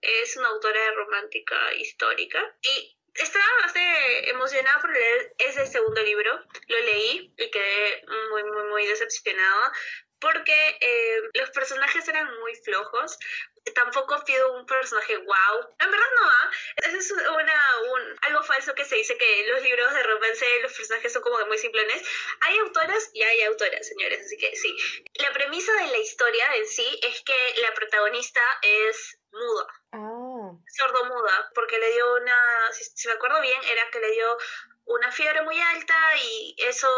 Es 0.00 0.36
una 0.36 0.48
autora 0.48 0.80
de 0.80 0.90
romántica 0.92 1.74
histórica. 1.74 2.56
Y 2.62 2.98
estaba 3.14 3.44
bastante 3.62 4.30
emocionada 4.30 4.80
por 4.80 4.92
leer 4.92 5.34
ese 5.38 5.66
segundo 5.66 6.02
libro. 6.02 6.40
Lo 6.66 6.80
leí 6.80 7.32
y 7.36 7.50
quedé 7.50 8.04
muy, 8.30 8.44
muy, 8.44 8.64
muy 8.64 8.86
decepcionada 8.86 9.72
porque 10.20 10.78
eh, 10.80 11.20
los 11.34 11.50
personajes 11.50 12.06
eran 12.08 12.28
muy 12.40 12.54
flojos. 12.56 13.18
Tampoco 13.72 14.22
pido 14.24 14.52
un 14.52 14.66
personaje 14.66 15.16
wow. 15.16 15.74
En 15.78 15.90
verdad 15.90 16.06
no, 16.20 16.28
¿ah? 16.28 16.50
Eso 16.76 16.96
es 16.96 17.10
una, 17.12 17.80
un, 17.92 18.18
algo 18.22 18.42
falso 18.42 18.74
que 18.74 18.84
se 18.84 18.96
dice 18.96 19.16
que 19.16 19.46
los 19.48 19.62
libros 19.62 19.92
de 19.94 20.02
romance 20.02 20.60
los 20.62 20.72
personajes 20.72 21.12
son 21.12 21.22
como 21.22 21.44
muy 21.46 21.58
simplones. 21.58 22.02
Hay 22.40 22.58
autoras 22.58 23.10
y 23.12 23.22
hay 23.22 23.42
autoras, 23.42 23.86
señores, 23.86 24.24
así 24.24 24.36
que 24.36 24.54
sí. 24.56 24.76
La 25.14 25.32
premisa 25.32 25.72
de 25.72 25.88
la 25.88 25.98
historia 25.98 26.44
en 26.56 26.66
sí 26.66 27.00
es 27.02 27.22
que 27.22 27.60
la 27.62 27.74
protagonista 27.74 28.40
es 28.62 29.18
muda. 29.32 29.66
Ah. 29.92 30.52
Sordo 30.66 31.04
muda, 31.06 31.50
porque 31.54 31.78
le 31.78 31.92
dio 31.92 32.14
una, 32.14 32.72
si, 32.72 32.84
si 32.84 33.08
me 33.08 33.14
acuerdo 33.14 33.40
bien, 33.40 33.62
era 33.64 33.90
que 33.90 34.00
le 34.00 34.10
dio 34.12 34.38
una 34.88 35.12
fiebre 35.12 35.42
muy 35.42 35.60
alta 35.60 35.94
y 36.22 36.56
eso 36.58 36.88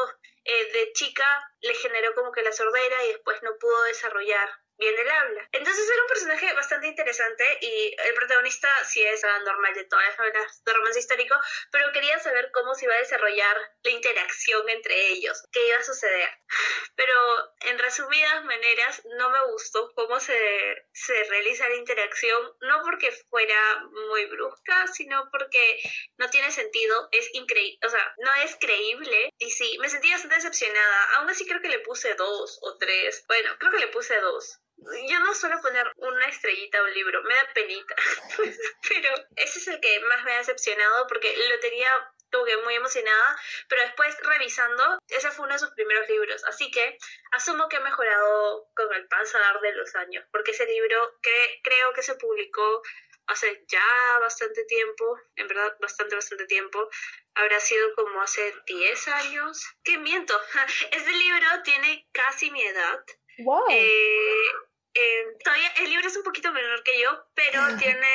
eh, 0.44 0.72
de 0.72 0.92
chica 0.92 1.26
le 1.60 1.74
generó 1.74 2.14
como 2.14 2.32
que 2.32 2.42
la 2.42 2.52
sordera 2.52 3.04
y 3.04 3.08
después 3.08 3.42
no 3.42 3.56
pudo 3.58 3.82
desarrollar 3.84 4.48
bien 4.80 4.94
el 4.98 5.10
habla. 5.10 5.48
Entonces 5.52 5.88
era 5.88 6.02
un 6.02 6.08
personaje 6.08 6.52
bastante 6.54 6.88
interesante 6.88 7.44
y 7.60 7.94
el 8.08 8.14
protagonista 8.14 8.68
sí 8.84 9.02
es 9.04 9.22
normal 9.44 9.74
de 9.74 9.84
todas 9.84 10.06
las 10.08 10.18
novelas 10.18 10.64
de 10.64 10.72
romance 10.72 10.98
histórico, 10.98 11.36
pero 11.70 11.92
quería 11.92 12.18
saber 12.18 12.50
cómo 12.52 12.74
se 12.74 12.86
iba 12.86 12.94
a 12.94 12.98
desarrollar 12.98 13.56
la 13.82 13.90
interacción 13.90 14.68
entre 14.70 15.08
ellos, 15.08 15.42
qué 15.52 15.68
iba 15.68 15.78
a 15.78 15.84
suceder. 15.84 16.28
Pero 16.96 17.14
en 17.60 17.78
resumidas 17.78 18.44
maneras 18.44 19.02
no 19.16 19.30
me 19.30 19.52
gustó 19.52 19.92
cómo 19.94 20.18
se, 20.20 20.86
se 20.92 21.24
realiza 21.24 21.68
la 21.68 21.76
interacción, 21.76 22.56
no 22.60 22.82
porque 22.82 23.12
fuera 23.30 23.84
muy 24.08 24.26
brusca, 24.26 24.86
sino 24.88 25.28
porque 25.30 25.80
no 26.18 26.28
tiene 26.30 26.50
sentido, 26.50 27.08
es 27.12 27.28
increíble, 27.34 27.78
o 27.86 27.90
sea, 27.90 28.14
no 28.18 28.30
es 28.42 28.56
creíble 28.56 29.30
y 29.38 29.50
sí, 29.50 29.78
me 29.80 29.88
sentí 29.88 30.10
bastante 30.10 30.36
decepcionada, 30.36 31.04
aún 31.16 31.30
así 31.30 31.46
creo 31.46 31.60
que 31.60 31.68
le 31.68 31.80
puse 31.80 32.14
dos 32.14 32.58
o 32.62 32.76
tres, 32.78 33.24
bueno, 33.28 33.56
creo 33.58 33.72
que 33.72 33.78
le 33.78 33.88
puse 33.88 34.18
dos 34.20 34.60
yo 35.08 35.18
no 35.20 35.34
suelo 35.34 35.60
poner 35.60 35.90
una 35.96 36.26
estrellita 36.26 36.78
a 36.78 36.84
un 36.84 36.94
libro, 36.94 37.22
me 37.22 37.34
da 37.34 37.52
penita. 37.54 37.94
pero 38.88 39.14
ese 39.36 39.58
es 39.58 39.68
el 39.68 39.80
que 39.80 40.00
más 40.00 40.24
me 40.24 40.32
ha 40.32 40.38
decepcionado 40.38 41.06
porque 41.06 41.34
lo 41.48 41.60
tenía 41.60 41.88
como 42.30 42.44
que 42.44 42.56
muy 42.58 42.74
emocionada, 42.74 43.36
pero 43.68 43.82
después 43.82 44.16
revisando, 44.22 44.98
ese 45.08 45.30
fue 45.32 45.46
uno 45.46 45.54
de 45.54 45.58
sus 45.58 45.70
primeros 45.70 46.08
libros, 46.08 46.44
así 46.44 46.70
que 46.70 46.96
asumo 47.32 47.68
que 47.68 47.76
ha 47.76 47.80
mejorado 47.80 48.70
con 48.76 48.92
el 48.94 49.08
pasar 49.08 49.60
de 49.60 49.74
los 49.74 49.94
años, 49.96 50.24
porque 50.30 50.52
ese 50.52 50.64
libro 50.66 51.18
que 51.22 51.60
creo 51.64 51.92
que 51.92 52.02
se 52.02 52.14
publicó 52.14 52.82
hace 53.26 53.64
ya 53.68 54.18
bastante 54.20 54.64
tiempo, 54.64 55.18
en 55.36 55.48
verdad 55.48 55.76
bastante, 55.80 56.14
bastante 56.14 56.46
tiempo, 56.46 56.88
habrá 57.34 57.60
sido 57.60 57.94
como 57.94 58.20
hace 58.22 58.54
10 58.66 59.08
años. 59.08 59.64
¡Qué 59.84 59.98
miento! 59.98 60.34
Este 60.90 61.12
libro 61.12 61.46
tiene 61.64 62.08
casi 62.12 62.50
mi 62.50 62.62
edad. 62.62 63.04
Wow. 63.38 63.66
Eh, 63.70 64.52
eh, 64.94 65.24
todavía 65.44 65.72
el 65.78 65.90
libro 65.90 66.08
es 66.08 66.16
un 66.16 66.22
poquito 66.24 66.52
menor 66.52 66.82
que 66.82 67.00
yo, 67.00 67.10
pero 67.34 67.60
tiene 67.78 68.08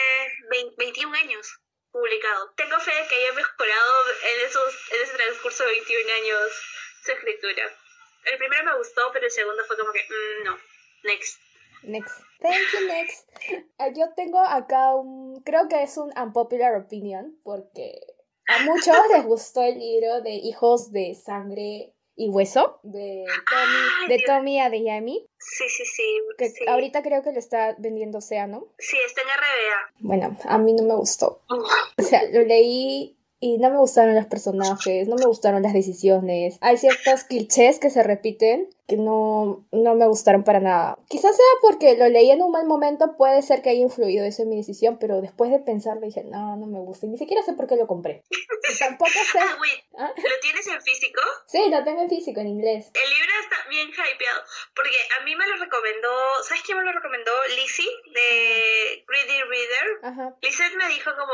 21 0.78 1.16
años 1.16 1.60
publicado. 1.92 2.54
Tengo 2.56 2.78
fe 2.80 2.92
de 2.92 3.08
que 3.08 3.16
haya 3.16 3.34
mejorado 3.34 3.94
en, 4.10 4.46
esos, 4.48 4.92
en 4.92 5.02
ese 5.02 5.14
transcurso 5.16 5.64
de 5.64 5.72
21 5.72 6.14
años 6.14 6.52
su 7.04 7.12
escritura. 7.12 7.64
El 8.26 8.38
primero 8.38 8.64
me 8.66 8.78
gustó, 8.78 9.12
pero 9.14 9.26
el 9.26 9.32
segundo 9.32 9.64
fue 9.66 9.78
como 9.78 9.92
que, 9.94 10.02
mm, 10.02 10.44
no, 10.44 10.60
next. 11.04 11.40
Next. 11.84 12.22
Thank 12.42 12.74
you, 12.74 12.88
next. 12.88 13.30
Ah, 13.78 13.90
yo 13.90 14.14
tengo 14.16 14.40
acá 14.40 14.96
un, 14.96 15.42
creo 15.44 15.68
que 15.68 15.84
es 15.84 15.98
un 15.98 16.12
unpopular 16.18 16.76
opinion, 16.76 17.40
porque 17.44 17.94
a 18.48 18.64
muchos 18.64 18.96
les 19.12 19.24
gustó 19.24 19.62
el 19.62 19.78
libro 19.78 20.22
de 20.22 20.32
Hijos 20.32 20.92
de 20.92 21.14
Sangre 21.14 21.95
y 22.16 22.30
Hueso 22.30 22.80
de 22.84 23.26
Tommy, 23.50 24.08
de 24.10 24.24
Tommy 24.26 24.60
Adeyemi. 24.60 25.28
Sí, 25.38 25.66
sí, 25.70 25.86
sí. 25.86 26.04
Que 26.38 26.50
sí. 26.50 26.66
ahorita 26.68 27.02
creo 27.04 27.22
que 27.22 27.32
lo 27.32 27.40
está 27.40 27.76
vendiendo 27.78 28.20
Océano. 28.20 28.68
Sí, 28.78 28.98
está 29.06 29.22
en 29.22 29.28
RBA. 29.28 29.92
Bueno, 30.00 30.38
a 30.46 30.58
mí 30.58 30.74
no 30.74 30.84
me 30.84 30.96
gustó. 30.96 31.42
O 31.48 32.02
sea, 32.02 32.24
lo 32.32 32.42
leí 32.42 33.18
y 33.40 33.58
no 33.58 33.70
me 33.70 33.78
gustaron 33.78 34.16
los 34.16 34.26
personajes, 34.26 35.08
no 35.08 35.16
me 35.16 35.26
gustaron 35.26 35.62
las 35.62 35.74
decisiones. 35.74 36.58
Hay 36.62 36.78
ciertos 36.78 37.26
clichés 37.26 37.80
que 37.80 37.90
se 37.90 38.02
repiten 38.02 38.70
que 38.88 38.98
no, 38.98 39.66
no 39.72 39.96
me 39.96 40.08
gustaron 40.08 40.44
para 40.44 40.60
nada. 40.60 40.98
Quizás 41.10 41.36
sea 41.36 41.46
porque 41.62 41.98
lo 41.98 42.08
leí 42.08 42.30
en 42.30 42.42
un 42.42 42.52
mal 42.52 42.66
momento, 42.66 43.18
puede 43.18 43.42
ser 43.42 43.62
que 43.62 43.72
haya 43.72 43.82
influido 43.82 44.26
eso 44.26 44.44
en 44.44 44.50
mi 44.50 44.58
decisión, 44.58 44.98
pero 45.00 45.22
después 45.22 45.52
de 45.52 45.60
pensar 45.60 46.00
dije, 46.00 46.24
no, 46.24 46.56
no 46.56 46.68
me 46.68 46.80
gusta. 46.80 47.08
Ni 47.08 47.18
siquiera 47.18 47.42
sé 47.42 47.54
por 47.54 47.68
qué 47.68 47.76
lo 47.76 47.88
compré. 47.88 48.24
Y 48.30 48.78
tampoco 48.80 49.12
sé. 49.12 49.40
Ah, 49.40 49.58
wait, 49.60 49.84
¿Ah? 49.98 50.14
¿Lo 50.16 50.40
tienes 50.42 50.68
en 50.68 50.82
físico? 50.82 51.22
Sí, 51.48 51.70
lo 51.70 51.84
tengo 51.84 52.02
en 52.02 52.10
físico, 52.10 52.40
en 52.42 52.48
inglés. 52.48 52.92
El 52.94 53.10
libro 53.10 53.32
está 53.42 53.70
bien 53.70 53.90
hypeado, 53.90 54.44
porque 54.76 54.98
a 55.20 55.24
mí 55.24 55.36
me 55.36 55.48
lo 55.48 55.56
recomendó, 55.58 56.10
¿sabes 56.44 56.64
quién 56.64 56.78
me 56.78 56.84
lo 56.84 56.92
recomendó? 56.92 57.32
Lizzie, 57.56 57.90
de 58.14 59.04
Ready 59.08 59.42
Reader. 59.50 59.88
Ajá. 60.04 60.36
Lizette 60.42 60.76
me 60.76 60.88
dijo 60.90 61.12
como, 61.18 61.34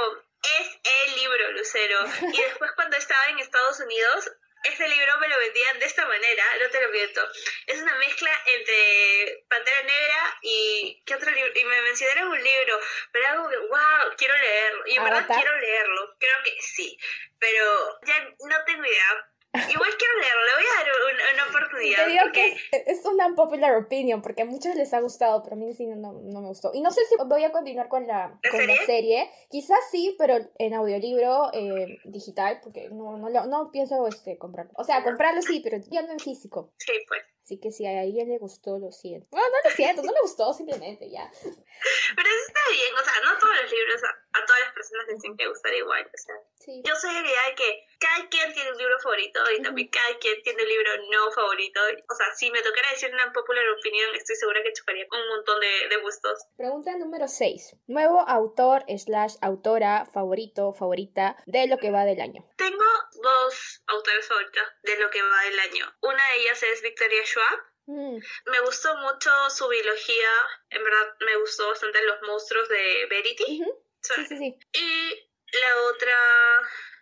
es 0.60 0.68
el 1.06 1.16
libro, 1.20 1.52
Lucero. 1.52 1.98
Y 2.34 2.42
después 2.42 2.72
cuando 2.76 2.98
estaba 2.98 3.26
en 3.30 3.40
Estados 3.40 3.80
Unidos, 3.80 4.32
este 4.64 4.88
libro 4.88 5.20
me 5.20 5.28
lo 5.28 5.40
vendían 5.40 5.80
de 5.80 5.86
esta 5.86 6.06
manera, 6.06 6.44
no 6.62 6.70
te 6.70 6.82
lo 6.82 6.90
miento. 6.90 7.22
Es 7.68 7.82
una 7.82 7.96
mezcla 7.96 8.32
entre 8.46 9.44
Pantera 9.50 9.82
Negra 9.82 10.40
y 10.42 11.02
¿qué 11.06 11.16
otro 11.16 11.32
libro? 11.32 11.52
Y 11.56 11.64
me 11.66 11.82
mencionaron 11.82 12.30
un 12.30 12.44
libro, 12.44 12.80
pero 13.12 13.38
como 13.38 13.50
que, 13.50 13.58
wow, 13.58 14.16
quiero 14.18 14.36
leerlo. 14.36 14.88
Y 14.88 14.96
en 14.98 15.04
verdad 15.04 15.26
quiero 15.28 15.58
leerlo, 15.58 16.16
creo 16.20 16.44
que 16.44 16.62
sí, 16.62 16.98
pero 17.40 18.00
ya 18.04 18.36
no 18.40 18.64
tengo 18.66 18.86
idea. 18.86 19.31
Igual 19.54 19.90
quiero 19.98 20.14
leerlo, 20.20 20.42
le 20.46 20.54
voy 20.56 20.64
a 20.64 20.78
dar 20.78 20.92
un- 21.12 21.34
una 21.36 21.50
oportunidad. 21.50 22.06
Te 22.06 22.10
digo 22.12 22.24
porque- 22.24 22.58
que 22.72 22.78
es, 22.92 23.00
es 23.00 23.06
una 23.06 23.36
popular 23.36 23.76
opinion 23.76 24.22
porque 24.22 24.44
a 24.44 24.46
muchos 24.46 24.76
les 24.76 24.94
ha 24.94 25.02
gustado, 25.02 25.44
pero 25.44 25.56
a 25.56 25.60
mí 25.60 25.74
sí 25.74 25.86
no, 25.88 25.96
no, 26.14 26.42
me 26.42 26.48
gustó. 26.48 26.72
Y 26.74 26.80
no 26.82 26.90
sé 26.92 27.02
si 27.08 27.16
voy 27.26 27.44
a 27.44 27.52
continuar 27.52 27.90
con 27.90 28.08
la, 28.08 28.40
¿La 28.44 28.50
con 28.50 28.60
la 28.66 28.74
serie? 28.78 28.86
serie. 28.86 29.32
Quizás 29.50 29.80
sí, 29.92 30.16
pero 30.18 30.36
en 30.58 30.74
audiolibro 30.74 31.50
eh, 31.54 32.00
digital, 32.06 32.62
porque 32.64 32.90
no, 32.90 33.18
no, 33.18 33.30
no 33.30 33.72
pienso 33.72 34.08
este, 34.08 34.38
comprarlo. 34.38 34.72
O 34.76 34.84
sea, 34.86 35.04
comprarlo 35.04 35.42
sí, 35.42 35.60
pero 35.62 35.78
ya 35.90 36.02
no 36.04 36.14
en 36.14 36.20
físico. 36.20 36.72
Sí, 36.78 36.94
pues. 37.08 37.22
Así 37.44 37.60
que 37.60 37.72
si 37.72 37.86
a 37.86 38.04
ella 38.04 38.24
le 38.24 38.38
gustó, 38.38 38.78
lo 38.80 38.92
siento. 38.94 39.28
Bueno, 39.32 39.48
no 39.50 39.70
lo 39.70 39.76
siento, 39.76 40.02
no 40.04 40.12
le 40.14 40.22
gustó, 40.22 40.54
simplemente 40.54 41.10
ya. 41.10 41.30
Pero 41.42 42.28
eso 42.30 42.48
está 42.48 42.60
bien, 42.72 42.94
o 42.96 43.04
sea, 43.04 43.14
no 43.26 43.38
todos 43.38 43.56
los 43.62 43.72
libros 43.72 44.02
a, 44.06 44.10
a 44.40 44.46
todas 44.46 44.62
las 44.62 44.74
personas 44.74 45.08
les 45.10 45.20
tienen 45.20 45.38
que 45.38 45.48
gustar 45.50 45.74
igual, 45.74 46.06
o 46.06 46.18
sea. 46.18 46.36
Sí. 46.64 46.82
Yo 46.86 46.96
soy 46.96 47.14
de 47.16 47.22
la 47.22 47.28
idea 47.28 47.46
de 47.50 47.56
que 47.56 47.86
cada 48.00 48.30
quien 48.30 48.54
tiene 48.54 48.72
un 48.72 48.78
libro 48.78 49.00
favorito 49.00 49.40
y 49.58 49.62
también 49.62 49.90
cada 49.90 50.18
quien 50.20 50.42
tiene 50.44 50.62
un 50.62 50.70
libro 50.70 50.92
no 51.10 51.32
favorito. 51.32 51.80
O 52.10 52.16
sea, 52.16 52.34
si 52.36 52.52
me 52.52 52.62
tocara 52.62 52.90
decir 52.92 53.12
una 53.14 53.32
popular 53.34 53.64
opinión, 53.78 54.14
estoy 54.16 54.36
segura 54.36 54.62
que 54.64 54.74
chocaría 54.74 55.08
con 55.08 55.20
un 55.22 55.28
montón 55.30 55.60
de, 55.60 55.88
de 55.90 55.98
gustos. 55.98 56.46
Pregunta 56.58 56.96
número 56.98 57.28
6. 57.28 57.76
Nuevo 57.88 58.20
autor 58.28 58.84
slash 58.98 59.36
autora 59.42 60.06
favorito, 60.14 60.74
favorita 60.74 61.36
de 61.46 61.68
lo 61.68 61.78
que 61.78 61.92
va 61.92 62.06
del 62.06 62.22
año. 62.22 62.44
Tengo 62.58 62.86
dos 63.22 63.82
autores 63.88 64.28
favoritos 64.28 64.64
de 64.84 64.98
lo 65.00 65.10
que 65.10 65.22
va 65.22 65.42
del 65.44 65.60
año. 65.60 65.86
Una 66.02 66.24
de 66.32 66.42
ellas 66.42 66.62
es 66.64 66.82
Victoria 66.82 67.24
Schwab. 67.26 67.60
Mm, 67.88 68.18
Me 68.46 68.60
gustó 68.62 68.96
mucho 68.98 69.32
su 69.50 69.68
biología, 69.68 70.30
en 70.70 70.84
verdad 70.84 71.16
me 71.26 71.36
gustó 71.38 71.68
bastante 71.70 72.04
los 72.04 72.22
monstruos 72.22 72.70
de 72.70 73.08
Verity. 73.10 73.62
ujú, 73.64 73.84
Sí, 74.02 74.26
sí, 74.30 74.38
sí. 74.38 74.60
Y 74.74 75.31
la 75.52 75.82
otra 75.84 76.18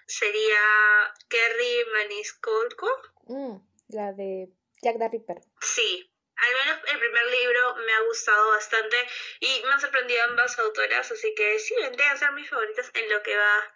sería 0.08 1.14
Kerry 1.30 1.86
Maniskolko. 1.94 2.88
Mm, 3.28 3.58
la 3.90 4.14
de 4.14 4.50
Jack 4.82 4.98
the 4.98 5.10
Ripper. 5.10 5.38
Sí, 5.62 6.12
al 6.36 6.54
menos 6.54 6.92
el 6.92 7.00
primer 7.00 7.26
libro 7.26 7.76
me 7.76 7.94
ha 7.94 8.02
gustado 8.02 8.52
bastante 8.52 8.98
y 9.40 9.62
me 9.66 9.74
han 9.74 9.82
sorprendido 9.82 10.24
ambas 10.24 10.58
autoras, 10.60 11.12
así 11.12 11.34
que 11.36 11.60
sí, 11.60 11.76
vendrían 11.82 12.16
a 12.16 12.18
ser 12.18 12.32
mis 12.32 12.50
favoritas 12.50 12.92
en 12.94 13.10
lo 13.10 13.22
que 13.24 13.36
va 13.36 13.74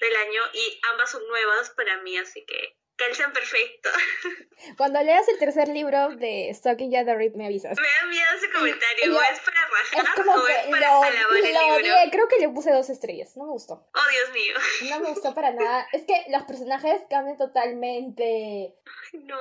del 0.00 0.16
año 0.16 0.42
y 0.52 0.80
ambas 0.92 1.10
son 1.10 1.26
nuevas 1.26 1.70
para 1.70 2.02
mí, 2.02 2.16
así 2.18 2.44
que 2.44 2.76
calzan 2.96 3.32
perfecto. 3.32 3.90
Cuando 4.76 5.02
leas 5.02 5.26
el 5.28 5.38
tercer 5.38 5.68
libro 5.68 6.10
de 6.16 6.50
Stalking 6.54 6.90
Ya 6.90 7.04
the 7.04 7.14
Rip 7.14 7.34
me 7.36 7.46
avisas. 7.46 7.76
Me 7.78 7.86
da 7.86 8.06
miedo 8.06 8.26
ese 8.36 8.50
comentario, 8.50 9.16
o 9.16 9.22
es 9.22 9.40
para 9.40 9.60
rajar 9.66 10.04
Es 10.04 10.10
como 10.14 10.32
o 10.34 10.44
que 10.44 10.52
es 10.52 10.66
para 10.66 10.80
lo, 10.88 11.02
alabar 11.02 11.36
el 11.36 11.42
lo 11.54 11.60
libro. 11.60 11.74
odié, 11.96 12.10
creo 12.10 12.28
que 12.28 12.38
le 12.38 12.48
puse 12.48 12.72
dos 12.72 12.88
estrellas, 12.90 13.36
no 13.36 13.44
me 13.44 13.50
gustó. 13.50 13.74
Oh, 13.94 14.10
Dios 14.10 14.30
mío. 14.32 14.54
No 14.90 15.00
me 15.00 15.10
gustó 15.10 15.34
para 15.34 15.50
nada. 15.52 15.86
Es 15.92 16.02
que 16.04 16.24
los 16.30 16.42
personajes 16.44 17.02
cambian 17.10 17.36
totalmente. 17.36 18.74
Ay, 19.12 19.20
No. 19.24 19.38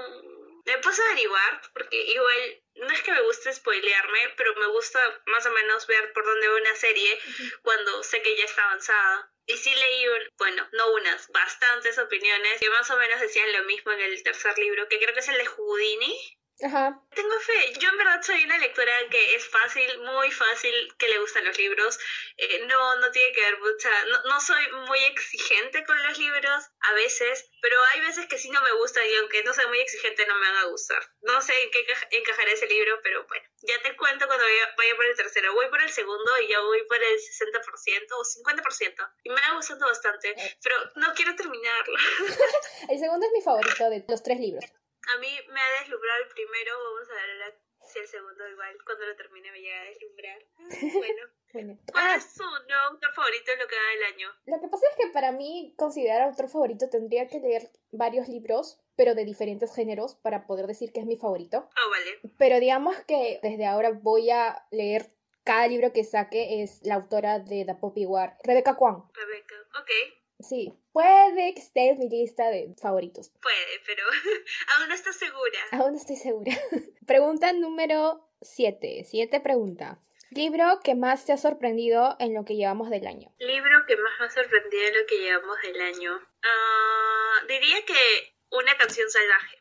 Me 0.65 0.77
puse 0.77 1.01
a 1.01 1.05
averiguar, 1.07 1.61
porque 1.73 2.01
igual 2.05 2.61
no 2.75 2.87
es 2.87 3.01
que 3.01 3.11
me 3.11 3.21
guste 3.23 3.51
spoilearme, 3.51 4.19
pero 4.37 4.55
me 4.55 4.67
gusta 4.67 4.97
más 5.25 5.45
o 5.45 5.51
menos 5.51 5.85
ver 5.87 6.13
por 6.13 6.25
dónde 6.25 6.47
va 6.47 6.55
una 6.55 6.75
serie 6.75 7.19
cuando 7.63 8.01
sé 8.01 8.21
que 8.21 8.37
ya 8.37 8.45
está 8.45 8.63
avanzada. 8.63 9.29
Y 9.45 9.57
sí 9.57 9.73
leí, 9.75 10.07
un, 10.07 10.21
bueno, 10.37 10.67
no 10.71 10.93
unas, 10.93 11.27
bastantes 11.29 11.97
opiniones 11.99 12.59
que 12.59 12.69
más 12.69 12.89
o 12.89 12.97
menos 12.97 13.19
decían 13.19 13.51
lo 13.51 13.63
mismo 13.65 13.91
en 13.91 13.99
el 13.99 14.23
tercer 14.23 14.57
libro, 14.57 14.87
que 14.87 14.99
creo 14.99 15.13
que 15.13 15.19
es 15.19 15.27
el 15.27 15.37
de 15.37 15.45
Houdini. 15.45 16.37
Ajá. 16.63 16.99
Tengo 17.13 17.39
fe. 17.41 17.73
Yo 17.79 17.89
en 17.89 17.97
verdad 17.97 18.21
soy 18.23 18.43
una 18.45 18.57
lectora 18.57 18.91
que 19.11 19.35
es 19.35 19.45
fácil, 19.47 19.97
muy 19.99 20.31
fácil, 20.31 20.73
que 20.97 21.07
le 21.09 21.19
gustan 21.19 21.43
los 21.45 21.57
libros. 21.57 21.99
Eh, 22.37 22.65
no, 22.67 22.95
no 22.97 23.11
tiene 23.11 23.31
que 23.33 23.41
ver 23.41 23.59
mucha... 23.59 23.89
No, 24.05 24.23
no 24.29 24.39
soy 24.41 24.63
muy 24.87 24.99
exigente 25.05 25.83
con 25.85 26.01
los 26.03 26.17
libros, 26.17 26.63
a 26.79 26.93
veces, 26.93 27.49
pero 27.61 27.75
hay 27.93 28.01
veces 28.01 28.25
que 28.27 28.37
sí 28.37 28.49
no 28.49 28.61
me 28.61 28.71
gustan 28.73 29.03
y 29.09 29.15
aunque 29.17 29.43
no 29.43 29.53
sea 29.53 29.67
muy 29.67 29.79
exigente 29.79 30.25
no 30.25 30.35
me 30.39 30.47
van 30.49 30.57
a 30.57 30.65
gustar. 30.65 31.03
No 31.21 31.41
sé 31.41 31.53
en 31.63 31.69
qué 31.71 31.79
encaja- 31.81 32.07
encajará 32.11 32.51
ese 32.51 32.67
libro, 32.67 32.99
pero 33.03 33.25
bueno, 33.27 33.45
ya 33.61 33.81
te 33.81 33.95
cuento 33.97 34.25
cuando 34.27 34.45
vaya, 34.45 34.73
vaya 34.77 34.95
por 34.95 35.05
el 35.05 35.15
tercero. 35.15 35.53
Voy 35.53 35.67
por 35.69 35.81
el 35.81 35.89
segundo 35.91 36.31
y 36.39 36.47
ya 36.47 36.59
voy 36.61 36.83
por 36.87 36.97
el 37.03 37.17
60% 37.19 38.15
o 38.17 38.23
50%. 38.23 39.11
Y 39.23 39.29
me 39.29 39.35
va 39.41 39.55
gustando 39.55 39.85
bastante, 39.85 40.33
pero 40.63 40.75
no 40.95 41.13
quiero 41.13 41.35
terminarlo. 41.35 41.97
El 42.89 42.99
segundo 42.99 43.25
es 43.25 43.31
mi 43.33 43.41
favorito 43.41 43.89
de 43.89 44.03
los 44.07 44.23
tres 44.23 44.39
libros. 44.39 44.65
A 45.15 45.19
mí 45.19 45.27
me 45.51 45.59
ha 45.59 45.79
deslumbrado 45.81 46.23
el 46.23 46.29
primero, 46.29 46.71
vamos 46.83 47.09
a 47.09 47.13
ver 47.13 47.29
ahora 47.31 47.57
si 47.81 47.99
el 47.99 48.07
segundo 48.07 48.47
igual, 48.49 48.75
cuando 48.85 49.05
lo 49.05 49.15
termine 49.15 49.51
me 49.51 49.59
llega 49.59 49.81
a 49.81 49.85
deslumbrar. 49.85 50.39
Bueno, 51.03 51.23
Bueno. 51.53 51.77
¿cuál 51.91 52.03
Ah, 52.07 52.15
es 52.15 52.33
tu 52.33 52.43
nuevo 52.43 52.83
autor 52.91 53.13
favorito 53.13 53.51
en 53.51 53.59
lo 53.59 53.67
que 53.67 53.75
va 53.75 53.89
del 53.93 54.13
año? 54.15 54.27
lo 54.45 54.59
que 54.61 54.67
pasa 54.69 54.85
es 54.89 54.95
que 54.97 55.11
para 55.11 55.31
mí 55.31 55.73
considerar 55.77 56.21
autor 56.23 56.49
favorito 56.49 56.89
tendría 56.89 57.27
que 57.27 57.39
leer 57.39 57.69
varios 57.91 58.27
libros, 58.27 58.79
pero 58.95 59.13
de 59.15 59.25
diferentes 59.25 59.75
géneros, 59.75 60.15
para 60.15 60.47
poder 60.47 60.65
decir 60.67 60.91
que 60.93 61.01
es 61.01 61.05
mi 61.05 61.17
favorito. 61.17 61.69
Ah, 61.75 61.87
vale. 61.89 62.19
Pero 62.37 62.59
digamos 62.59 62.95
que 63.03 63.39
desde 63.43 63.65
ahora 63.65 63.91
voy 63.91 64.29
a 64.31 64.65
leer 64.71 65.11
cada 65.43 65.67
libro 65.67 65.91
que 65.91 66.03
saque 66.05 66.63
es 66.63 66.81
la 66.83 66.95
autora 66.95 67.39
de 67.39 67.65
The 67.65 67.75
Poppy 67.75 68.05
War, 68.05 68.37
Rebecca 68.43 68.75
Kwan. 68.77 69.03
Rebeca. 69.13 69.55
Ok, 69.81 69.89
Sí, 70.39 70.73
puede 70.93 71.53
que 71.53 71.59
esté 71.59 71.89
en 71.89 71.99
mi 71.99 72.07
lista 72.07 72.47
de 72.49 72.73
favoritos. 72.81 73.31
puede, 73.41 73.81
pero 73.85 74.03
aún 74.77 74.87
no 74.87 74.95
estás 74.95 75.17
segura. 75.17 75.59
Aún 75.71 75.91
no 75.93 75.97
estoy 75.97 76.15
segura. 76.15 76.51
pregunta 77.07 77.51
número 77.51 78.29
7. 78.41 79.03
Siete 79.05 79.41
pregunta. 79.41 79.99
Libro 80.29 80.79
que 80.83 80.95
más 80.95 81.25
te 81.25 81.33
ha 81.33 81.37
sorprendido 81.37 82.15
en 82.19 82.33
lo 82.33 82.43
que 82.45 82.55
llevamos 82.55 82.89
del 82.89 83.05
año. 83.05 83.31
Libro 83.39 83.85
que 83.87 83.97
más 83.97 84.13
me 84.19 84.25
ha 84.25 84.29
sorprendido 84.29 84.87
en 84.87 84.99
lo 84.99 85.05
que 85.05 85.17
llevamos 85.19 85.57
del 85.61 85.81
año. 85.81 86.19
Ah, 86.43 87.45
diría 87.47 87.83
que 87.85 88.33
Una 88.49 88.77
canción 88.77 89.09
salvaje. 89.09 89.57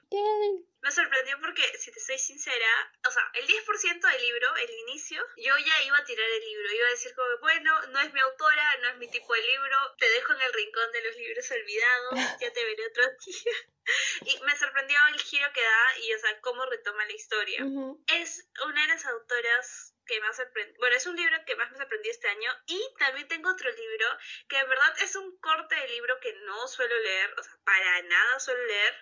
Me 0.82 0.90
sorprendió 0.90 1.38
porque, 1.40 1.62
si 1.78 1.92
te 1.92 2.00
soy 2.00 2.18
sincera, 2.18 2.66
o 3.06 3.10
sea, 3.10 3.22
el 3.34 3.46
10% 3.46 4.10
del 4.10 4.22
libro, 4.22 4.56
el 4.56 4.70
inicio, 4.88 5.24
yo 5.36 5.56
ya 5.56 5.82
iba 5.84 5.96
a 5.96 6.04
tirar 6.04 6.28
el 6.28 6.40
libro. 6.40 6.72
Iba 6.72 6.86
a 6.88 6.90
decir 6.90 7.14
como, 7.14 7.38
bueno, 7.38 7.86
no 7.88 8.00
es 8.00 8.12
mi 8.12 8.18
autora, 8.18 8.76
no 8.82 8.88
es 8.88 8.96
mi 8.96 9.08
tipo 9.08 9.32
de 9.32 9.42
libro, 9.42 9.76
te 9.96 10.10
dejo 10.10 10.32
en 10.32 10.40
el 10.40 10.52
rincón 10.52 10.90
de 10.92 11.02
los 11.04 11.16
libros 11.16 11.50
olvidados, 11.52 12.14
ya 12.40 12.52
te 12.52 12.64
veré 12.64 12.86
otro 12.88 13.04
día. 13.24 13.52
Y 14.26 14.40
me 14.42 14.56
sorprendió 14.56 14.96
el 15.12 15.20
giro 15.20 15.52
que 15.52 15.62
da 15.62 15.98
y, 15.98 16.12
o 16.14 16.18
sea, 16.18 16.40
cómo 16.40 16.64
retoma 16.66 17.04
la 17.04 17.12
historia. 17.12 17.64
Ujú. 17.64 18.02
Es 18.06 18.48
una 18.64 18.82
de 18.82 18.88
las 18.88 19.04
autoras 19.06 19.94
que 20.06 20.20
más 20.20 20.36
sorprendió. 20.36 20.76
Bueno, 20.78 20.96
es 20.96 21.06
un 21.06 21.16
libro 21.16 21.36
que 21.46 21.56
más 21.56 21.70
me 21.70 21.76
sorprendió 21.78 22.10
este 22.10 22.28
año. 22.28 22.52
Y 22.66 22.80
también 22.98 23.26
tengo 23.28 23.50
otro 23.50 23.70
libro 23.70 24.06
que 24.48 24.58
en 24.58 24.68
verdad 24.68 24.94
es 25.02 25.16
un 25.16 25.38
corte 25.40 25.74
de 25.74 25.88
libro 25.88 26.18
que 26.20 26.32
no 26.44 26.66
suelo 26.68 26.96
leer, 27.00 27.34
o 27.38 27.42
sea, 27.42 27.52
para 27.64 28.02
nada 28.02 28.40
suelo 28.40 28.64
leer. 28.64 28.96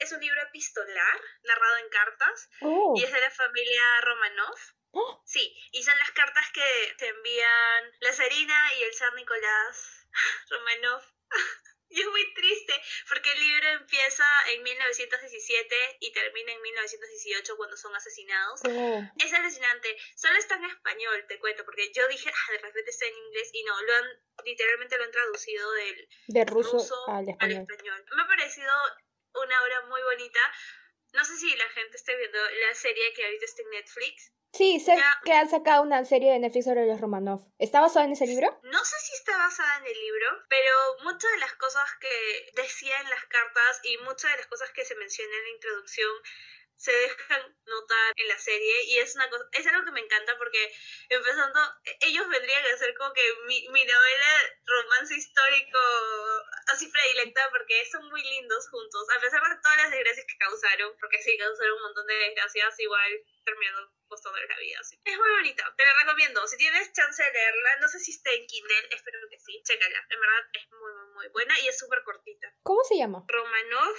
Es 0.00 0.12
un 0.12 0.20
libro 0.20 0.40
epistolar, 0.42 1.20
narrado 1.44 1.76
en 1.78 1.88
cartas, 1.90 2.48
Oh. 2.60 2.94
y 2.96 3.04
es 3.04 3.12
de 3.12 3.20
la 3.20 3.30
familia 3.30 4.00
Romanov. 4.02 4.58
¡Oh! 4.92 5.22
Sí, 5.26 5.54
y 5.72 5.82
son 5.82 5.96
las 5.98 6.10
cartas 6.12 6.50
que 6.52 6.94
se 6.98 7.08
envían 7.08 7.92
la 8.00 8.12
Sarina 8.12 8.74
y 8.78 8.82
el 8.84 8.94
zar 8.94 9.12
Nicolás 9.14 10.06
Romanov. 10.50 11.02
Y 11.90 12.00
es 12.00 12.06
muy 12.06 12.34
triste, 12.34 12.72
porque 13.08 13.30
el 13.30 13.38
libro 13.38 13.68
empieza 13.80 14.24
en 14.52 14.62
1917 14.62 15.96
y 16.00 16.12
termina 16.12 16.52
en 16.52 16.62
1918 16.62 17.56
cuando 17.56 17.76
son 17.76 17.94
asesinados. 17.94 18.60
Oh. 18.64 19.02
Es 19.18 19.32
alucinante. 19.32 19.96
Solo 20.16 20.36
está 20.36 20.56
en 20.56 20.64
español, 20.64 21.24
te 21.28 21.38
cuento, 21.38 21.64
porque 21.64 21.92
yo 21.92 22.06
dije, 22.08 22.30
ah, 22.30 22.52
de 22.52 22.58
repente 22.58 22.90
está 22.90 23.06
en 23.06 23.16
inglés 23.16 23.50
y 23.52 23.62
no, 23.64 23.80
lo 23.82 23.94
han, 23.94 24.04
literalmente 24.44 24.98
lo 24.98 25.04
han 25.04 25.10
traducido 25.12 25.72
del 25.72 26.08
De 26.28 26.44
ruso, 26.44 26.72
ruso 26.72 27.08
al 27.08 27.28
español. 27.28 27.66
Me 28.14 28.22
ha 28.22 28.26
parecido 28.26 28.72
una 29.34 29.62
obra 29.62 29.82
muy 29.86 30.02
bonita. 30.02 30.40
No 31.12 31.24
sé 31.24 31.36
si 31.36 31.54
la 31.56 31.68
gente 31.70 31.96
esté 31.96 32.16
viendo 32.16 32.38
la 32.38 32.74
serie 32.74 33.12
que 33.14 33.24
ahorita 33.24 33.44
está 33.44 33.62
en 33.62 33.70
Netflix. 33.70 34.32
Sí, 34.52 34.80
sé 34.80 34.96
Ya. 34.96 35.20
que 35.24 35.32
han 35.32 35.50
sacado 35.50 35.82
una 35.82 36.04
serie 36.04 36.32
de 36.32 36.38
Netflix 36.38 36.64
sobre 36.64 36.86
los 36.86 37.00
Romanov. 37.00 37.40
¿Está 37.58 37.80
basado 37.80 38.04
en 38.06 38.12
ese 38.12 38.26
libro? 38.26 38.58
No 38.62 38.78
sé 38.84 38.96
si 39.00 39.12
está 39.14 39.36
basada 39.36 39.78
en 39.78 39.86
el 39.86 40.00
libro, 40.00 40.26
pero 40.48 40.72
muchas 41.04 41.30
de 41.32 41.38
las 41.38 41.54
cosas 41.54 41.84
que 42.00 42.52
decía 42.54 42.98
en 43.02 43.10
las 43.10 43.24
cartas 43.26 43.80
y 43.84 43.98
muchas 43.98 44.30
de 44.32 44.38
las 44.38 44.46
cosas 44.46 44.70
que 44.70 44.84
se 44.84 44.94
mencionan 44.96 45.34
en 45.34 45.42
la 45.44 45.50
introducción 45.50 46.10
se 46.76 46.92
dejan 46.92 47.56
notar 47.64 48.12
en 48.16 48.28
la 48.28 48.38
serie 48.38 48.84
y 48.84 48.98
es 48.98 49.14
una 49.14 49.28
cosa, 49.30 49.44
es 49.52 49.66
algo 49.66 49.84
que 49.84 49.92
me 49.92 50.00
encanta 50.00 50.36
porque 50.38 50.72
empezando, 51.08 51.60
e- 51.84 51.98
ellos 52.02 52.28
vendrían 52.28 52.64
a 52.66 52.76
ser 52.76 52.94
como 52.96 53.12
que 53.12 53.22
mi, 53.46 53.68
mi 53.68 53.84
novela 53.84 54.28
romance 54.66 55.14
histórico 55.16 55.78
así 56.68 56.88
predilecta 56.88 57.48
porque 57.50 57.84
son 57.90 58.08
muy 58.08 58.22
lindos 58.22 58.68
juntos, 58.68 59.06
a 59.16 59.20
pesar 59.20 59.42
de 59.42 59.60
todas 59.62 59.76
las 59.78 59.90
desgracias 59.90 60.26
que 60.26 60.38
causaron, 60.38 60.96
porque 61.00 61.22
sí, 61.22 61.36
causaron 61.38 61.76
un 61.76 61.82
montón 61.82 62.06
de 62.06 62.14
desgracias, 62.14 62.78
igual 62.80 63.12
terminando 63.44 63.92
costándoles 64.08 64.48
la 64.48 64.58
vida. 64.58 64.78
así. 64.80 64.98
Es 65.04 65.18
muy 65.18 65.30
bonita, 65.30 65.74
te 65.76 65.84
la 65.84 66.00
recomiendo. 66.00 66.46
Si 66.46 66.56
tienes 66.56 66.92
chance 66.92 67.22
de 67.22 67.32
leerla, 67.32 67.76
no 67.80 67.88
sé 67.88 67.98
si 67.98 68.12
está 68.12 68.32
en 68.32 68.46
Kindle, 68.46 68.88
espero 68.90 69.18
que 69.30 69.38
sí, 69.38 69.62
chécala. 69.64 70.06
En 70.10 70.20
verdad 70.20 70.44
es 70.52 70.70
muy, 70.70 70.92
muy, 70.92 71.14
muy 71.14 71.28
buena 71.28 71.58
y 71.60 71.68
es 71.68 71.78
súper 71.78 72.02
cortita. 72.04 72.52
¿Cómo 72.62 72.82
se 72.84 72.96
llama? 72.96 73.24
Romanov, 73.26 73.96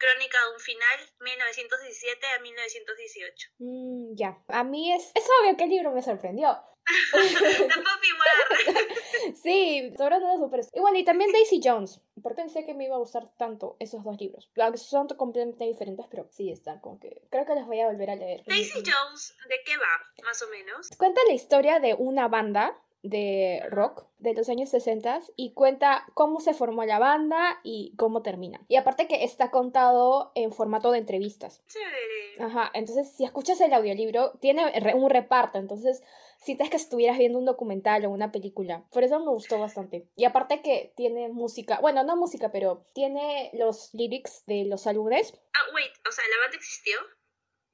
Crónica 0.00 0.38
de 0.46 0.54
un 0.54 0.60
final, 0.60 0.98
1917 1.20 2.26
a 2.26 2.40
1918. 2.40 3.48
Mm, 3.58 4.16
ya. 4.16 4.42
A 4.48 4.64
mí 4.64 4.94
es... 4.94 5.12
Es 5.14 5.28
obvio 5.40 5.58
que 5.58 5.64
el 5.64 5.70
libro 5.70 5.92
me 5.92 6.02
sorprendió. 6.02 6.58
Sí, 9.42 9.92
sobre 9.98 10.18
todo 10.18 10.38
super... 10.38 10.60
Igual, 10.72 10.96
y 10.96 11.04
también 11.04 11.30
Daisy 11.32 11.60
Jones. 11.62 12.00
¿Por 12.22 12.32
qué 12.32 12.42
pensé 12.42 12.64
que 12.64 12.72
me 12.74 12.84
iba 12.84 12.96
a 12.96 12.98
gustar 12.98 13.28
tanto 13.36 13.76
esos 13.78 14.02
dos 14.02 14.18
libros? 14.18 14.50
Aunque 14.58 14.78
son 14.78 15.06
completamente 15.08 15.66
diferentes, 15.66 16.06
pero 16.10 16.26
sí 16.30 16.50
están 16.50 16.80
como 16.80 16.98
que... 16.98 17.20
Creo 17.30 17.44
que 17.44 17.54
los 17.54 17.66
voy 17.66 17.80
a 17.80 17.86
volver 17.86 18.08
a 18.10 18.16
leer. 18.16 18.42
Daisy 18.46 18.82
Jones, 18.82 19.36
¿de 19.48 19.56
qué 19.66 19.76
va? 19.76 20.24
Más 20.24 20.40
o 20.42 20.48
menos. 20.48 20.88
Cuenta 20.96 21.20
la 21.26 21.34
historia 21.34 21.78
de 21.78 21.94
una 21.94 22.28
banda 22.28 22.80
de 23.02 23.62
rock 23.70 24.04
de 24.18 24.34
los 24.34 24.48
años 24.48 24.68
60 24.68 25.20
y 25.36 25.52
cuenta 25.54 26.04
cómo 26.14 26.40
se 26.40 26.54
formó 26.54 26.84
la 26.84 26.98
banda 26.98 27.58
y 27.62 27.94
cómo 27.96 28.22
termina. 28.22 28.60
Y 28.68 28.76
aparte 28.76 29.06
que 29.06 29.24
está 29.24 29.50
contado 29.50 30.32
en 30.34 30.52
formato 30.52 30.92
de 30.92 30.98
entrevistas. 30.98 31.62
Chévere. 31.66 32.44
Ajá, 32.44 32.70
entonces 32.74 33.10
si 33.10 33.24
escuchas 33.24 33.60
el 33.60 33.72
audiolibro, 33.72 34.32
tiene 34.40 34.64
un 34.94 35.10
reparto, 35.10 35.58
entonces 35.58 36.02
sientes 36.38 36.70
que 36.70 36.76
estuvieras 36.76 37.18
viendo 37.18 37.38
un 37.38 37.44
documental 37.44 38.04
o 38.04 38.10
una 38.10 38.32
película. 38.32 38.84
Por 38.90 39.04
eso 39.04 39.18
me 39.18 39.30
gustó 39.30 39.58
bastante. 39.58 40.08
Y 40.16 40.24
aparte 40.24 40.62
que 40.62 40.92
tiene 40.96 41.28
música, 41.28 41.78
bueno, 41.80 42.02
no 42.04 42.16
música, 42.16 42.50
pero 42.52 42.86
tiene 42.94 43.50
los 43.54 43.92
lyrics 43.94 44.44
de 44.46 44.64
los 44.64 44.86
álbumes. 44.86 45.34
Ah, 45.54 45.74
wait, 45.74 45.92
o 46.08 46.12
sea, 46.12 46.24
¿la 46.30 46.42
banda 46.42 46.56
existió? 46.56 46.96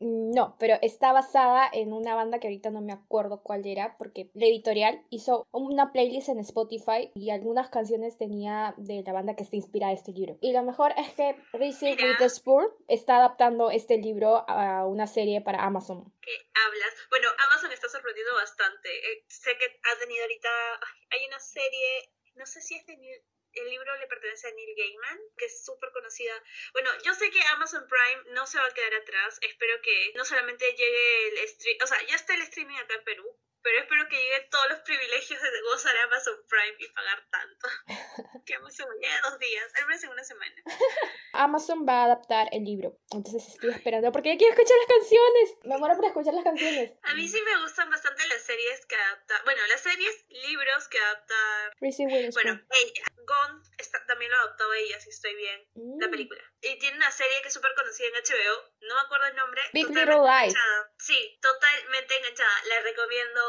Mm, 0.01 0.31
No, 0.35 0.57
pero 0.59 0.77
está 0.83 1.13
basada 1.13 1.69
en 1.73 1.93
una 1.93 2.15
banda 2.15 2.39
que 2.39 2.49
ahorita 2.49 2.71
no 2.71 2.81
me 2.83 2.93
acuerdo 2.93 3.43
cuál 3.43 3.65
era, 3.67 3.97
porque 3.97 4.31
la 4.35 4.47
editorial 4.47 5.03
hizo 5.11 5.47
una 5.53 5.93
playlist 5.93 6.29
en 6.29 6.39
Spotify 6.41 7.11
y 7.15 7.31
algunas 7.31 7.71
canciones 7.71 8.19
tenía 8.19 8.75
de 8.77 9.03
la 9.03 9.13
banda 9.13 9.35
que 9.37 9.43
está 9.43 9.57
inspirada 9.57 9.93
este 9.93 10.13
libro. 10.13 10.37
Y 10.43 10.53
lo 10.53 10.63
mejor 10.63 10.93
es 10.99 11.13
que 11.15 11.37
Reese. 11.53 11.93
Witherspoon 11.97 12.67
está 12.89 13.17
adaptando 13.17 13.71
este 13.71 13.97
libro 13.99 14.45
a 14.49 14.87
una 14.87 15.07
serie 15.07 15.41
para 15.41 15.65
Amazon. 15.65 16.13
¿Qué 16.21 16.33
hablas? 16.67 16.95
Bueno, 17.11 17.29
Amazon 17.51 17.73
está 17.73 17.89
sorprendiendo 17.89 18.35
bastante. 18.35 18.89
Eh, 18.91 19.25
sé 19.29 19.53
que 19.59 19.65
ha 19.65 19.99
tenido 19.99 20.23
ahorita. 20.23 20.49
ay, 20.83 21.19
hay 21.21 21.27
una 21.29 21.41
serie, 21.41 22.11
no 22.35 22.45
sé 22.47 22.61
si 22.61 22.75
es 22.75 22.85
de 22.87 22.97
New- 22.97 23.23
el 23.57 23.71
libro 23.71 23.97
le 23.97 24.07
pertenece 24.07 24.49
a 24.49 24.53
Neil 24.53 24.75
Gaiman, 24.77 25.21
que 25.37 25.47
es 25.47 25.65
súper 25.65 25.91
conocida. 25.93 26.35
Bueno, 26.73 26.91
yo 27.03 27.15
sé 27.15 27.31
que 27.31 27.43
Amazon 27.55 27.87
Prime 27.89 28.35
no 28.35 28.47
se 28.47 28.59
va 28.59 28.67
a 28.67 28.75
quedar 28.75 28.95
atrás. 28.95 29.39
Espero 29.43 29.81
que 29.83 30.13
no 30.15 30.25
solamente 30.25 30.71
llegue 30.73 31.29
el 31.29 31.49
stream, 31.49 31.79
o 31.83 31.87
sea, 31.87 32.03
ya 32.07 32.17
está 32.17 32.35
el 32.35 32.43
streaming 32.43 32.77
acá 32.77 32.95
en 32.95 33.05
Perú, 33.05 33.41
pero 33.63 33.79
espero 33.81 34.09
que 34.09 34.17
lleguen 34.17 34.49
todos 34.51 34.69
los 34.71 34.81
privilegios 34.81 35.41
de 35.43 35.61
gozar 35.63 35.97
Amazon 35.99 36.37
Prime 36.49 36.77
y 36.79 36.89
pagar 36.93 37.27
tanto. 37.31 37.69
que 38.47 38.55
Amazon 38.55 38.87
llegue 39.01 39.15
dos 39.23 39.39
días, 39.39 39.73
al 39.81 39.87
menos 39.87 40.05
en 40.05 40.11
una 40.11 40.25
semana. 40.25 40.55
Amazon 41.33 41.87
va 41.87 42.03
a 42.03 42.05
adaptar 42.05 42.49
el 42.53 42.65
libro, 42.65 42.97
entonces 43.11 43.47
estoy 43.49 43.71
esperando 43.71 44.11
porque 44.13 44.31
ya 44.31 44.39
quiero 44.39 44.55
escuchar 44.55 44.77
las 44.79 44.87
canciones. 44.99 45.55
Me 45.65 45.77
muero 45.79 45.97
por 45.97 46.05
escuchar 46.07 46.35
las 46.35 46.45
canciones. 46.45 46.93
A 47.03 47.15
mí 47.15 47.29
sí 47.29 47.41
me 47.43 47.61
gustan 47.63 47.91
bastante 47.91 48.27
las 48.29 48.43
series 48.43 48.87
que 48.87 48.95
adaptan, 48.97 49.43
bueno, 49.45 49.61
las 49.69 49.81
series, 49.81 50.25
libros 50.49 50.89
que 50.89 50.99
adaptan. 50.99 51.71
Reese 51.81 52.05
Witherspoon. 52.07 52.45
Bueno, 52.45 52.67
ella, 52.83 53.05
Gone 53.27 53.63
está, 53.79 54.05
también 54.07 54.31
lo 54.31 54.37
adaptó 54.39 54.73
ella, 54.75 55.01
si 55.01 55.11
estoy 55.11 55.35
bien, 55.35 55.61
la 55.99 56.07
Mm. 56.07 56.11
película. 56.11 56.41
Y 56.69 56.79
tiene 56.79 56.97
una 56.97 57.11
serie 57.11 57.41
que 57.43 57.49
es 57.49 57.55
súper 57.55 57.73
conocida 57.77 58.09
en 58.09 58.15
HBO, 58.15 58.55
no 58.83 58.95
me 58.95 59.01
acuerdo 59.01 59.27
el 59.27 59.37
nombre. 59.37 59.61
Big 59.73 59.89
Little 59.89 60.23
Lies. 60.27 60.55
Sí, 60.99 61.39
totalmente 61.41 62.17
enganchada, 62.17 62.65
la 62.69 62.81
recomiendo 62.81 63.41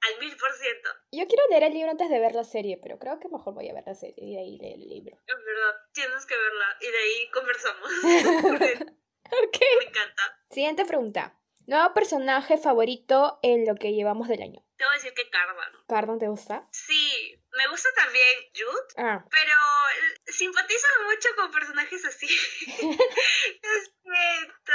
al 0.00 0.18
mil 0.20 0.36
por 0.36 0.52
ciento. 0.52 0.90
Yo 1.12 1.26
quiero 1.26 1.42
leer 1.50 1.64
el 1.64 1.74
libro 1.74 1.90
antes 1.90 2.10
de 2.10 2.20
ver 2.20 2.34
la 2.34 2.44
serie, 2.44 2.78
pero 2.82 2.98
creo 2.98 3.18
que 3.20 3.28
mejor 3.28 3.54
voy 3.54 3.68
a 3.68 3.74
ver 3.74 3.84
la 3.86 3.94
serie 3.94 4.14
y 4.16 4.34
de 4.34 4.40
ahí 4.40 4.58
leer 4.58 4.74
el 4.74 4.88
libro. 4.88 5.18
En 5.26 5.44
verdad, 5.44 5.74
tienes 5.92 6.26
que 6.26 6.36
verla 6.36 6.76
y 6.80 6.86
de 6.86 6.98
ahí 6.98 7.30
conversamos. 7.30 7.90
Ok. 9.26 9.58
me 9.78 9.84
encanta. 9.86 10.38
Siguiente 10.50 10.84
pregunta. 10.84 11.40
Nuevo 11.66 11.94
personaje 11.94 12.58
favorito 12.58 13.40
en 13.42 13.66
lo 13.66 13.74
que 13.74 13.92
llevamos 13.92 14.28
del 14.28 14.42
año. 14.42 14.63
Te 14.76 14.84
voy 14.84 14.92
a 14.92 14.96
decir 14.96 15.14
que 15.14 15.30
Cardan. 15.30 15.72
¿Cardan 15.88 16.18
te 16.18 16.28
gusta? 16.28 16.66
Sí, 16.72 17.40
me 17.52 17.68
gusta 17.68 17.88
también 17.94 18.50
Jude, 18.54 18.86
Ah, 19.08 19.24
pero 19.30 19.56
simpatizo 20.26 20.86
mucho 21.06 21.28
con 21.36 21.50
personajes 21.52 22.04
así. 22.04 22.26
Lo 23.62 23.70
siento. 24.02 24.72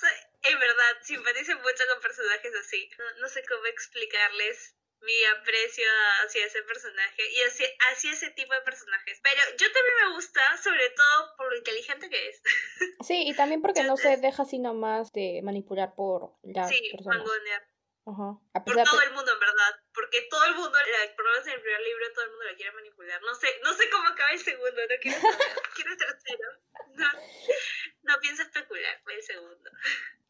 Soy- 0.00 0.52
en 0.52 0.60
verdad, 0.60 0.96
simpatizo 1.02 1.54
mucho 1.56 1.84
con 1.92 2.00
personajes 2.00 2.52
así. 2.54 2.88
No, 2.98 3.20
no 3.20 3.28
sé 3.28 3.44
cómo 3.48 3.64
explicarles 3.66 4.74
mi 5.00 5.24
aprecio 5.38 5.84
hacia 6.24 6.46
ese 6.46 6.62
personaje 6.62 7.22
y 7.32 7.42
hacia, 7.42 7.66
hacia 7.90 8.12
ese 8.12 8.30
tipo 8.30 8.54
de 8.54 8.60
personajes. 8.62 9.20
Pero 9.22 9.40
yo 9.58 9.66
también 9.72 9.94
me 10.08 10.14
gusta, 10.14 10.40
sobre 10.62 10.88
todo 10.90 11.36
por 11.36 11.50
lo 11.50 11.56
inteligente 11.58 12.08
que 12.08 12.28
es. 12.28 12.42
sí, 13.06 13.24
y 13.28 13.34
también 13.34 13.60
porque 13.60 13.82
no 13.82 13.96
se 13.96 14.16
deja 14.16 14.42
así 14.44 14.58
nomás 14.58 15.12
de 15.12 15.40
manipular 15.42 15.94
por 15.94 16.32
las 16.42 16.68
sí, 16.68 16.80
personas. 16.92 17.18
mangonear. 17.18 17.66
Ajá. 18.06 18.38
A 18.54 18.64
Por 18.64 18.74
todo 18.74 19.00
de... 19.00 19.06
el 19.06 19.12
mundo, 19.14 19.32
en 19.32 19.40
verdad. 19.40 19.72
Porque 19.92 20.22
todo 20.30 20.44
el 20.44 20.54
mundo, 20.54 20.78
la, 20.78 21.16
por 21.16 21.24
lo 21.24 21.30
menos 21.32 21.46
en 21.48 21.54
el 21.54 21.60
primer 21.60 21.80
libro, 21.80 22.12
todo 22.14 22.24
el 22.24 22.30
mundo 22.30 22.44
la 22.44 22.54
quiere 22.54 22.72
manipular. 22.72 23.20
No 23.22 23.34
sé, 23.34 23.48
no 23.64 23.72
sé 23.74 23.90
cómo 23.90 24.06
acaba 24.08 24.30
el 24.30 24.38
segundo, 24.38 24.80
no 24.88 24.94
quiero 25.00 25.20
saber. 25.20 25.36
quiero 25.74 25.90
el 25.90 25.98
tercero. 25.98 26.48
No, 26.94 27.06
no 28.02 28.14
pienso 28.20 28.42
especular 28.42 29.02
por 29.02 29.12
el 29.12 29.22
segundo. 29.22 29.70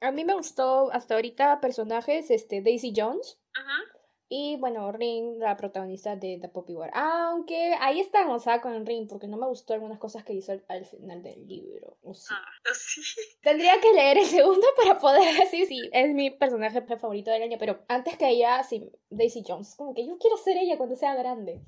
A 0.01 0.11
mí 0.11 0.25
me 0.25 0.35
gustó 0.35 0.91
hasta 0.93 1.15
ahorita 1.15 1.61
personajes, 1.61 2.31
este, 2.31 2.63
Daisy 2.63 2.95
Jones. 2.97 3.39
Ajá. 3.53 3.96
Y 4.29 4.57
bueno, 4.57 4.91
Ring, 4.91 5.39
la 5.39 5.57
protagonista 5.57 6.17
de 6.17 6.39
The 6.41 6.49
Poppy 6.49 6.75
War. 6.75 6.91
Aunque 6.95 7.75
ahí 7.81 8.01
está 8.01 8.23
enojada 8.23 8.61
con 8.61 8.85
Ring, 8.85 9.07
porque 9.09 9.29
no 9.29 9.37
me 9.37 9.47
gustó 9.47 9.75
algunas 9.75 10.01
cosas 10.01 10.25
que 10.25 10.33
hizo 10.33 10.51
al, 10.51 10.65
al 10.69 10.85
final 10.85 11.23
del 11.23 11.47
libro. 11.47 11.97
O 12.03 12.13
sí. 12.13 12.27
Ah, 12.31 12.45
sí. 12.75 13.01
Tendría 13.41 13.81
que 13.81 13.93
leer 13.93 14.19
el 14.19 14.27
segundo 14.27 14.67
para 14.77 14.99
poder 14.99 15.23
decir 15.39 15.67
si 15.69 15.89
es 15.93 16.13
mi 16.13 16.31
personaje 16.31 16.83
favorito 16.83 17.31
del 17.31 17.43
año. 17.45 17.57
Pero 17.61 17.85
antes 17.89 18.17
que 18.17 18.29
ella, 18.29 18.63
sí, 18.65 18.91
Daisy 19.11 19.45
Jones. 19.47 19.75
Como 19.77 19.95
que 19.95 20.05
yo 20.07 20.19
quiero 20.19 20.37
ser 20.37 20.57
ella 20.57 20.77
cuando 20.77 20.97
sea 20.97 21.15
grande. 21.15 21.61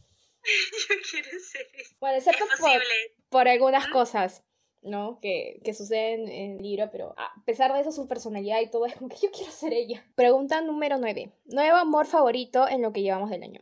Yo 0.89 0.95
quiero 1.11 1.29
ser 1.41 1.67
eso. 1.75 1.95
Bueno, 2.01 2.17
Es 2.17 2.27
excepto 2.27 2.47
por, 2.59 2.59
posible. 2.61 2.95
por 3.29 3.49
algunas 3.49 3.89
¿Mm? 3.89 3.93
cosas, 3.93 4.45
¿no? 4.89 5.19
Que, 5.21 5.61
que 5.65 5.75
suceden 5.75 6.29
en 6.29 6.57
el 6.57 6.63
libro, 6.63 6.89
pero 6.91 7.15
a 7.17 7.33
pesar 7.45 7.73
de 7.73 7.81
eso, 7.81 7.93
su 7.93 8.09
personalidad 8.09 8.61
y 8.61 8.71
todo 8.71 8.87
es 8.87 8.95
como 8.95 9.09
que 9.09 9.17
yo 9.23 9.31
quiero 9.31 9.53
ser 9.53 9.73
ella. 9.73 10.05
Pregunta 10.15 10.61
número 10.61 10.99
9. 10.99 11.33
Nuevo 11.47 11.77
amor 11.77 12.07
favorito 12.07 12.69
en 12.69 12.83
lo 12.83 12.93
que 12.93 13.03
llevamos 13.03 13.31
del 13.31 13.43
año. 13.43 13.61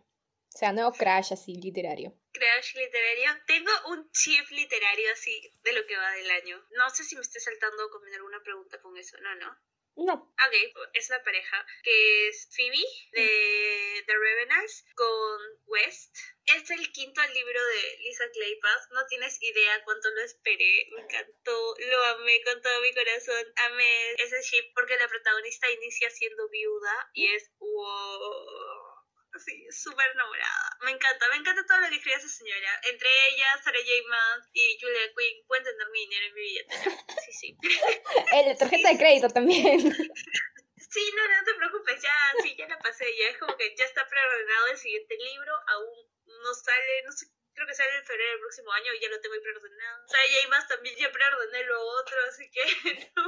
O 0.56 0.58
sea, 0.58 0.72
nuevo 0.72 0.90
crash 0.92 1.34
así, 1.34 1.54
literario. 1.56 2.14
Crash 2.32 2.74
literario. 2.76 3.42
Tengo 3.46 3.70
un 3.90 4.10
chip 4.10 4.48
literario 4.50 5.12
así 5.12 5.52
de 5.62 5.72
lo 5.74 5.86
que 5.86 5.96
va 5.96 6.10
del 6.12 6.30
año. 6.30 6.56
No 6.70 6.88
sé 6.88 7.04
si 7.04 7.14
me 7.14 7.20
estoy 7.20 7.42
saltando 7.42 7.90
con 7.90 8.02
alguna 8.14 8.42
pregunta 8.42 8.80
con 8.80 8.96
eso. 8.96 9.18
No, 9.20 9.34
no. 9.34 9.54
No. 9.96 10.12
Ok, 10.12 10.54
es 10.92 11.09
la 11.09 11.24
pareja 11.24 11.66
que 11.82 12.28
es 12.28 12.48
Phoebe 12.54 12.85
de 13.12 14.04
The 14.06 14.12
Revenants 14.12 14.85
con 14.94 15.40
West. 15.66 16.14
Es 16.44 16.70
el 16.70 16.92
quinto 16.92 17.22
libro 17.22 17.64
de 17.64 17.98
Lisa 18.00 18.30
Claypath. 18.30 18.90
No 18.92 19.06
tienes 19.06 19.42
idea 19.42 19.82
cuánto 19.85 20.11
lo 20.11 20.20
esperé. 20.20 20.88
Me 20.94 21.00
encantó. 21.00 21.74
Lo 21.78 22.02
amé 22.04 22.42
con 22.44 22.61
todo 22.61 22.80
mi 22.82 22.92
corazón. 22.94 23.52
Amé 23.70 24.12
ese 24.18 24.42
ship 24.42 24.70
porque 24.74 24.98
la 24.98 25.09
protagonista 25.09 25.70
inicia 25.70 26.11
siendo 26.11 26.46
viuda 26.50 27.11
y 27.14 27.28
es 27.28 27.50
wow. 27.59 28.86
Sí, 29.38 29.66
súper 29.70 30.07
enamorada. 30.14 30.77
Me 30.85 30.90
encanta, 30.92 31.29
me 31.31 31.37
encanta 31.37 31.66
todo 31.66 31.81
lo 31.81 31.88
que 31.88 31.96
escribe 31.96 32.16
esa 32.16 32.29
señora. 32.29 32.81
Entre 32.90 33.09
ellas, 33.29 33.61
Sarah 33.62 33.79
J. 33.79 34.09
Maas 34.09 34.49
y 34.53 34.79
Julia 34.81 35.12
Quinn 35.16 35.46
pueden 35.46 35.64
tener 35.64 35.88
mi 35.90 36.01
dinero 36.01 36.27
en 36.27 36.35
mi 36.35 36.40
billetera. 36.40 36.90
Sí, 37.25 37.33
sí. 37.33 37.57
El 38.33 38.44
de 38.46 38.55
tarjeta 38.57 38.88
de 38.88 38.99
crédito 38.99 39.29
también. 39.29 39.81
Sí, 40.88 41.12
no, 41.14 41.29
no 41.29 41.44
te 41.44 41.55
preocupes, 41.55 42.01
ya, 42.01 42.42
sí, 42.42 42.57
ya 42.57 42.68
la 42.68 42.79
pasé, 42.79 43.05
ya 43.18 43.29
es 43.29 43.37
como 43.37 43.55
que 43.57 43.75
ya 43.77 43.85
está 43.85 44.09
preordenado 44.09 44.68
el 44.68 44.79
siguiente 44.79 45.14
libro, 45.16 45.53
aún 45.66 46.09
no 46.25 46.55
sale, 46.55 47.03
no 47.05 47.12
sé, 47.12 47.27
creo 47.57 47.66
que 47.66 47.75
sale 47.75 47.97
en 47.97 48.05
febrero 48.05 48.31
del 48.33 48.40
próximo 48.40 48.71
año 48.71 48.92
y 48.92 49.01
ya 49.01 49.09
lo 49.09 49.21
tengo 49.21 49.35
ahí 49.35 49.40
preordenado. 49.40 50.05
O 50.05 50.09
sea, 50.09 50.21
y 50.29 50.35
hay 50.37 50.51
más 50.51 50.69
también 50.69 50.95
ya 50.95 51.11
preordené 51.11 51.64
lo 51.64 51.81
otro, 51.81 52.16
así 52.29 52.45
que 52.53 52.62
no, 53.16 53.25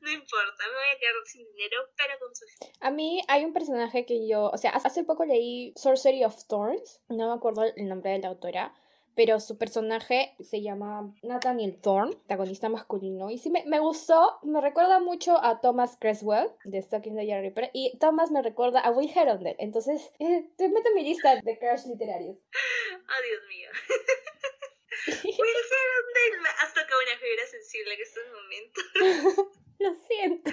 no 0.00 0.10
importa, 0.12 0.68
me 0.68 0.74
voy 0.76 0.90
a 0.94 0.98
quedar 1.00 1.14
sin 1.24 1.48
dinero, 1.56 1.88
pero 1.96 2.18
con 2.20 2.36
su... 2.36 2.44
A 2.80 2.90
mí 2.90 3.22
hay 3.28 3.44
un 3.44 3.52
personaje 3.52 4.04
que 4.04 4.28
yo, 4.28 4.50
o 4.52 4.58
sea, 4.58 4.70
hace 4.72 5.04
poco 5.04 5.24
leí 5.24 5.72
Sorcery 5.76 6.22
of 6.24 6.36
Thorns, 6.46 7.00
no 7.08 7.28
me 7.28 7.34
acuerdo 7.34 7.64
el 7.64 7.88
nombre 7.88 8.12
de 8.12 8.20
la 8.20 8.28
autora, 8.28 8.74
pero 9.14 9.40
su 9.40 9.58
personaje 9.58 10.34
se 10.40 10.62
llama 10.62 11.14
Nathaniel 11.22 11.78
Thorne, 11.80 12.16
protagonista 12.16 12.68
masculino, 12.68 13.30
y 13.30 13.38
sí 13.38 13.50
me, 13.50 13.64
me 13.66 13.78
gustó, 13.78 14.38
me 14.42 14.60
recuerda 14.60 15.00
mucho 15.00 15.42
a 15.42 15.60
Thomas 15.60 15.96
Creswell 16.00 16.50
de 16.64 16.80
Stalking 16.80 17.16
the 17.16 17.26
Young 17.26 17.40
Reaper, 17.40 17.70
y 17.72 17.98
Thomas 17.98 18.30
me 18.30 18.42
recuerda 18.42 18.80
a 18.80 18.90
Will 18.90 19.10
Herondale, 19.14 19.56
entonces 19.58 20.10
eh, 20.18 20.48
te 20.56 20.68
meto 20.68 20.88
en 20.88 20.94
mi 20.94 21.04
lista 21.04 21.36
de 21.36 21.58
crush 21.58 21.86
literarios. 21.86 22.36
Oh, 22.36 23.22
Dios 23.26 23.42
mío. 23.48 23.70
Will 25.24 25.56
Herondale, 25.72 26.48
hasta 26.62 26.86
que 26.86 26.92
una 26.94 27.18
fibra 27.18 27.46
sensible 27.50 27.94
en 27.94 28.00
estos 28.00 28.24
momentos. 28.32 29.52
Lo 29.78 29.92
siento. 29.94 30.50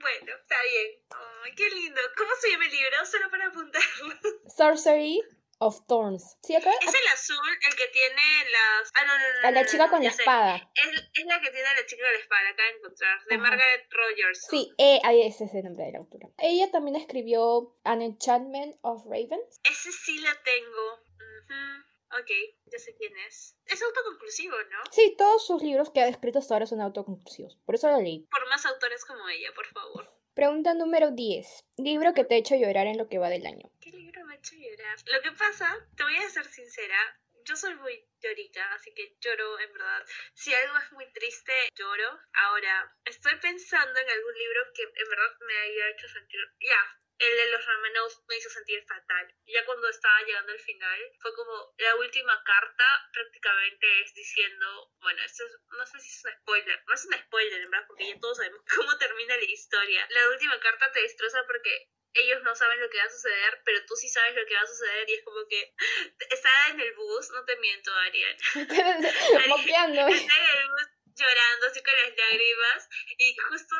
Bueno, 0.00 0.32
está 0.40 0.56
bien. 0.62 1.02
Ay, 1.10 1.52
qué 1.54 1.68
lindo. 1.68 2.00
¿Cómo 2.16 2.30
se 2.40 2.50
llama 2.50 2.64
el 2.64 2.70
libro? 2.70 3.04
Solo 3.04 3.30
para 3.30 3.46
apuntarlo. 3.48 4.14
Sorcery 4.56 5.20
of 5.58 5.86
Thorns. 5.86 6.36
¿Sí 6.42 6.54
acá? 6.54 6.70
Es 6.80 6.94
el 6.94 7.08
azul, 7.12 7.48
el 7.68 7.76
que 7.76 7.86
tiene 7.88 8.50
las... 8.50 8.90
Ah, 8.94 9.04
no, 9.06 9.18
no, 9.18 9.42
no. 9.42 9.48
A 9.48 9.50
la 9.50 9.66
chica 9.66 9.88
con 9.88 10.02
la 10.02 10.10
espada. 10.10 10.70
Es, 10.74 11.02
es 11.14 11.26
la 11.26 11.40
que 11.40 11.50
tiene 11.50 11.68
a 11.68 11.74
la 11.74 11.86
chica 11.86 12.02
con 12.04 12.12
la 12.12 12.18
espada, 12.18 12.42
la 12.42 12.50
acabo 12.50 12.68
de 12.68 12.76
encontrar, 12.76 13.24
de 13.24 13.34
Ajá. 13.34 13.42
Margaret 13.42 13.86
Rogers. 13.90 14.46
Sí, 14.48 14.74
eh, 14.78 15.00
ahí 15.04 15.22
ese 15.22 15.44
es 15.44 15.54
el 15.54 15.64
nombre 15.64 15.84
de 15.86 15.92
la 15.92 15.98
autora. 15.98 16.28
Ella 16.38 16.70
también 16.70 16.96
escribió 16.96 17.76
An 17.84 18.02
Enchantment 18.02 18.76
of 18.82 19.04
Ravens. 19.04 19.60
Ese 19.64 19.92
sí 19.92 20.18
la 20.18 20.34
tengo. 20.42 20.94
Ujú. 20.94 22.20
Ok, 22.20 22.30
ya 22.66 22.78
sé 22.78 22.94
quién 22.96 23.16
es. 23.26 23.56
Es 23.66 23.82
autoconclusivo, 23.82 24.54
¿no? 24.70 24.78
Sí, 24.92 25.16
todos 25.18 25.44
sus 25.44 25.62
libros 25.62 25.90
que 25.90 26.00
ha 26.00 26.06
escrito 26.06 26.38
hasta 26.38 26.54
ahora 26.54 26.66
son 26.66 26.80
autoconclusivos. 26.80 27.56
Por 27.66 27.74
eso 27.74 27.88
lo 27.90 28.00
leí. 28.00 28.26
Por 28.30 28.48
más 28.48 28.64
autores 28.66 29.04
como 29.04 29.28
ella, 29.28 29.50
por 29.54 29.66
favor. 29.66 30.14
Pregunta 30.34 30.74
número 30.74 31.12
10. 31.12 31.46
Libro 31.76 32.12
que 32.12 32.24
te 32.24 32.34
ha 32.34 32.38
hecho 32.38 32.56
llorar 32.56 32.88
en 32.88 32.98
lo 32.98 33.06
que 33.06 33.18
va 33.18 33.28
del 33.28 33.46
año. 33.46 33.70
¿Qué 33.80 33.90
libro 33.90 34.24
me 34.24 34.34
ha 34.34 34.36
hecho 34.36 34.56
llorar? 34.56 34.98
Lo 35.06 35.22
que 35.22 35.30
pasa, 35.30 35.68
te 35.96 36.02
voy 36.02 36.16
a 36.16 36.28
ser 36.28 36.44
sincera, 36.46 36.98
yo 37.44 37.54
soy 37.54 37.74
muy 37.76 38.04
llorica, 38.20 38.64
así 38.74 38.92
que 38.94 39.14
lloro 39.20 39.60
en 39.60 39.72
verdad. 39.72 40.04
Si 40.34 40.52
algo 40.52 40.76
es 40.78 40.90
muy 40.90 41.06
triste, 41.12 41.52
lloro. 41.76 42.18
Ahora, 42.32 42.96
estoy 43.04 43.38
pensando 43.40 44.00
en 44.00 44.10
algún 44.10 44.34
libro 44.34 44.60
que 44.74 44.82
en 44.82 45.08
verdad 45.08 45.38
me 45.46 45.54
haya 45.54 45.90
hecho 45.90 46.08
sentir... 46.08 46.40
Ya, 46.58 46.98
el 47.18 47.36
de 47.36 47.50
los 47.50 47.64
Romanos 47.64 48.22
me 48.28 48.36
hizo 48.36 48.50
sentir 48.50 48.84
fatal. 48.86 49.34
Ya 49.46 49.64
cuando 49.64 49.88
estaba 49.88 50.22
llegando 50.22 50.52
al 50.52 50.60
final, 50.60 51.00
fue 51.20 51.34
como 51.34 51.74
la 51.78 51.94
última 51.96 52.42
carta 52.44 52.84
prácticamente 53.12 54.00
es 54.02 54.14
diciendo, 54.14 54.92
bueno, 55.00 55.22
esto 55.22 55.44
es, 55.46 55.52
no 55.68 55.86
sé 55.86 56.00
si 56.00 56.08
es 56.08 56.24
un 56.24 56.32
spoiler, 56.40 56.82
no 56.86 56.94
es 56.94 57.04
un 57.04 57.14
spoiler 57.14 57.60
en 57.60 57.70
verdad, 57.70 57.86
porque 57.86 58.08
ya 58.08 58.20
todos 58.20 58.36
sabemos 58.38 58.60
cómo 58.76 58.98
termina 58.98 59.36
la 59.36 59.44
historia. 59.44 60.06
La 60.10 60.28
última 60.30 60.58
carta 60.60 60.90
te 60.92 61.02
destroza 61.02 61.44
porque 61.46 61.88
ellos 62.14 62.42
no 62.42 62.54
saben 62.54 62.80
lo 62.80 62.88
que 62.90 62.98
va 62.98 63.04
a 63.04 63.10
suceder, 63.10 63.60
pero 63.64 63.84
tú 63.86 63.96
sí 63.96 64.08
sabes 64.08 64.34
lo 64.34 64.46
que 64.46 64.54
va 64.54 64.60
a 64.60 64.66
suceder 64.66 65.08
y 65.08 65.14
es 65.14 65.24
como 65.24 65.46
que 65.48 65.74
está 66.30 66.50
en 66.70 66.80
el 66.80 66.94
bus, 66.94 67.30
no 67.30 67.44
te 67.44 67.56
miento, 67.56 67.94
Ariel. 67.94 68.36
Moqueando. 69.48 70.08
Está 70.08 70.36
en 70.36 70.58
el 70.58 70.68
bus 70.68 70.94
llorando 71.14 71.66
así 71.66 71.82
con 71.82 71.94
las 72.02 72.16
lágrimas 72.16 72.88
y 73.18 73.36
justo 73.36 73.76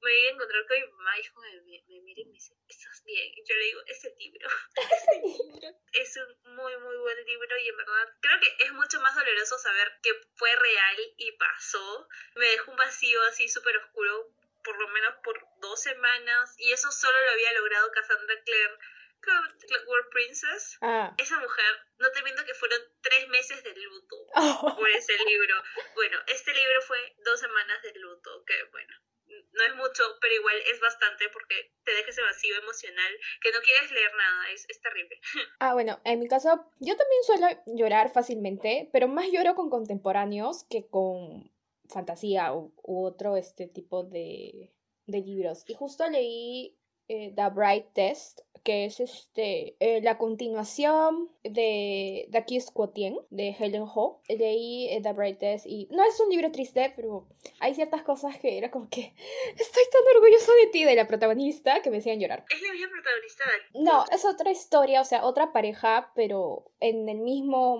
me 0.00 0.18
iba 0.18 0.30
a 0.30 0.32
encontrar 0.32 0.66
con 0.66 0.80
mi 0.80 0.86
mamá 0.86 1.18
y 1.18 1.22
me, 1.40 1.82
me 1.88 2.00
mira 2.00 2.20
y 2.22 2.24
me 2.26 2.32
dice, 2.32 2.54
¿estás 2.68 3.02
bien? 3.04 3.32
Y 3.34 3.44
yo 3.44 3.54
le 3.54 3.64
digo, 3.64 3.80
ese 3.86 4.14
libro, 4.18 4.48
ese 4.76 5.20
libro 5.22 5.68
es 5.92 6.16
un 6.16 6.54
muy 6.54 6.76
muy 6.78 6.96
buen 6.96 7.24
libro 7.24 7.58
y 7.58 7.68
en 7.68 7.76
verdad 7.76 8.16
creo 8.20 8.40
que 8.40 8.64
es 8.64 8.72
mucho 8.72 9.00
más 9.00 9.14
doloroso 9.14 9.58
saber 9.58 9.92
que 10.02 10.12
fue 10.36 10.54
real 10.56 10.96
y 11.16 11.32
pasó. 11.32 12.08
Me 12.36 12.46
dejó 12.46 12.70
un 12.70 12.76
vacío 12.76 13.22
así 13.24 13.48
súper 13.48 13.76
oscuro, 13.76 14.32
por 14.64 14.78
lo 14.78 14.88
menos 14.88 15.14
por 15.22 15.38
dos 15.60 15.82
semanas, 15.82 16.54
y 16.58 16.72
eso 16.72 16.90
solo 16.92 17.16
lo 17.24 17.30
había 17.32 17.52
logrado 17.52 17.90
Cassandra 17.92 18.42
Clare 18.44 18.78
Clockwork 19.20 20.10
Princess. 20.10 20.78
Ah. 20.80 21.14
Esa 21.18 21.38
mujer, 21.38 21.74
no 21.98 22.10
te 22.12 22.22
miento 22.22 22.44
que 22.44 22.54
fueron 22.54 22.80
tres 23.00 23.28
meses 23.28 23.62
de 23.62 23.74
luto 23.74 24.16
Oh. 24.36 24.74
por 24.78 24.88
ese 24.88 25.12
libro. 25.24 25.54
Bueno, 25.94 26.18
este 26.28 26.52
libro 26.52 26.80
fue 26.82 26.98
dos 27.24 27.40
semanas 27.40 27.82
de 27.82 27.92
luto, 27.98 28.44
que 28.46 28.54
bueno, 28.70 28.94
no 29.52 29.64
es 29.64 29.74
mucho, 29.76 30.02
pero 30.20 30.34
igual 30.34 30.56
es 30.72 30.80
bastante 30.80 31.28
porque 31.32 31.72
te 31.84 31.92
deja 31.92 32.10
ese 32.10 32.22
vacío 32.22 32.56
emocional 32.56 33.12
que 33.42 33.52
no 33.52 33.60
quieres 33.60 33.90
leer 33.92 34.12
nada, 34.14 34.50
es, 34.50 34.66
es 34.68 34.80
terrible. 34.80 35.20
Ah, 35.60 35.74
bueno, 35.74 36.00
en 36.04 36.18
mi 36.18 36.28
caso, 36.28 36.48
yo 36.78 36.96
también 36.96 37.22
suelo 37.24 37.46
llorar 37.66 38.10
fácilmente, 38.12 38.88
pero 38.92 39.08
más 39.08 39.30
lloro 39.30 39.54
con 39.54 39.68
contemporáneos 39.70 40.64
que 40.70 40.88
con 40.88 41.52
fantasía 41.88 42.52
u, 42.54 42.72
u 42.82 43.04
otro 43.04 43.36
este 43.36 43.66
tipo 43.66 44.04
de, 44.04 44.72
de 45.06 45.18
libros. 45.20 45.64
Y 45.66 45.74
justo 45.74 46.08
leí 46.08 46.78
eh, 47.08 47.32
The 47.34 47.50
Bright 47.52 47.92
Test, 47.94 48.40
que 48.62 48.84
es 48.84 49.00
este 49.00 49.76
eh, 49.80 50.00
la 50.02 50.18
continuación 50.18 51.30
de 51.42 52.28
The 52.30 52.44
Kiss 52.44 52.70
Quotien 52.70 53.18
de 53.30 53.56
Helen 53.58 53.82
Ho. 53.82 54.20
Leí 54.28 54.88
eh, 54.90 55.00
The 55.02 55.12
Bright 55.12 55.38
Test 55.38 55.66
y 55.66 55.88
no 55.90 56.04
es 56.04 56.18
un 56.20 56.28
libro 56.30 56.50
triste, 56.52 56.92
pero 56.96 57.26
hay 57.58 57.74
ciertas 57.74 58.02
cosas 58.02 58.38
que 58.38 58.58
era 58.58 58.70
como 58.70 58.88
que 58.88 59.14
estoy 59.56 59.82
tan 59.92 60.16
orgulloso 60.16 60.52
de 60.54 60.66
ti, 60.68 60.84
de 60.84 60.96
la 60.96 61.06
protagonista, 61.06 61.82
que 61.82 61.90
me 61.90 61.98
hacían 61.98 62.20
llorar. 62.20 62.44
Es 62.50 62.62
la 62.62 62.72
misma 62.72 62.88
protagonista 62.90 63.44
de 63.44 63.80
No, 63.82 64.04
es 64.12 64.24
otra 64.24 64.50
historia, 64.50 65.00
o 65.00 65.04
sea, 65.04 65.24
otra 65.24 65.52
pareja, 65.52 66.12
pero 66.14 66.70
en 66.80 67.08
el 67.08 67.18
mismo... 67.18 67.74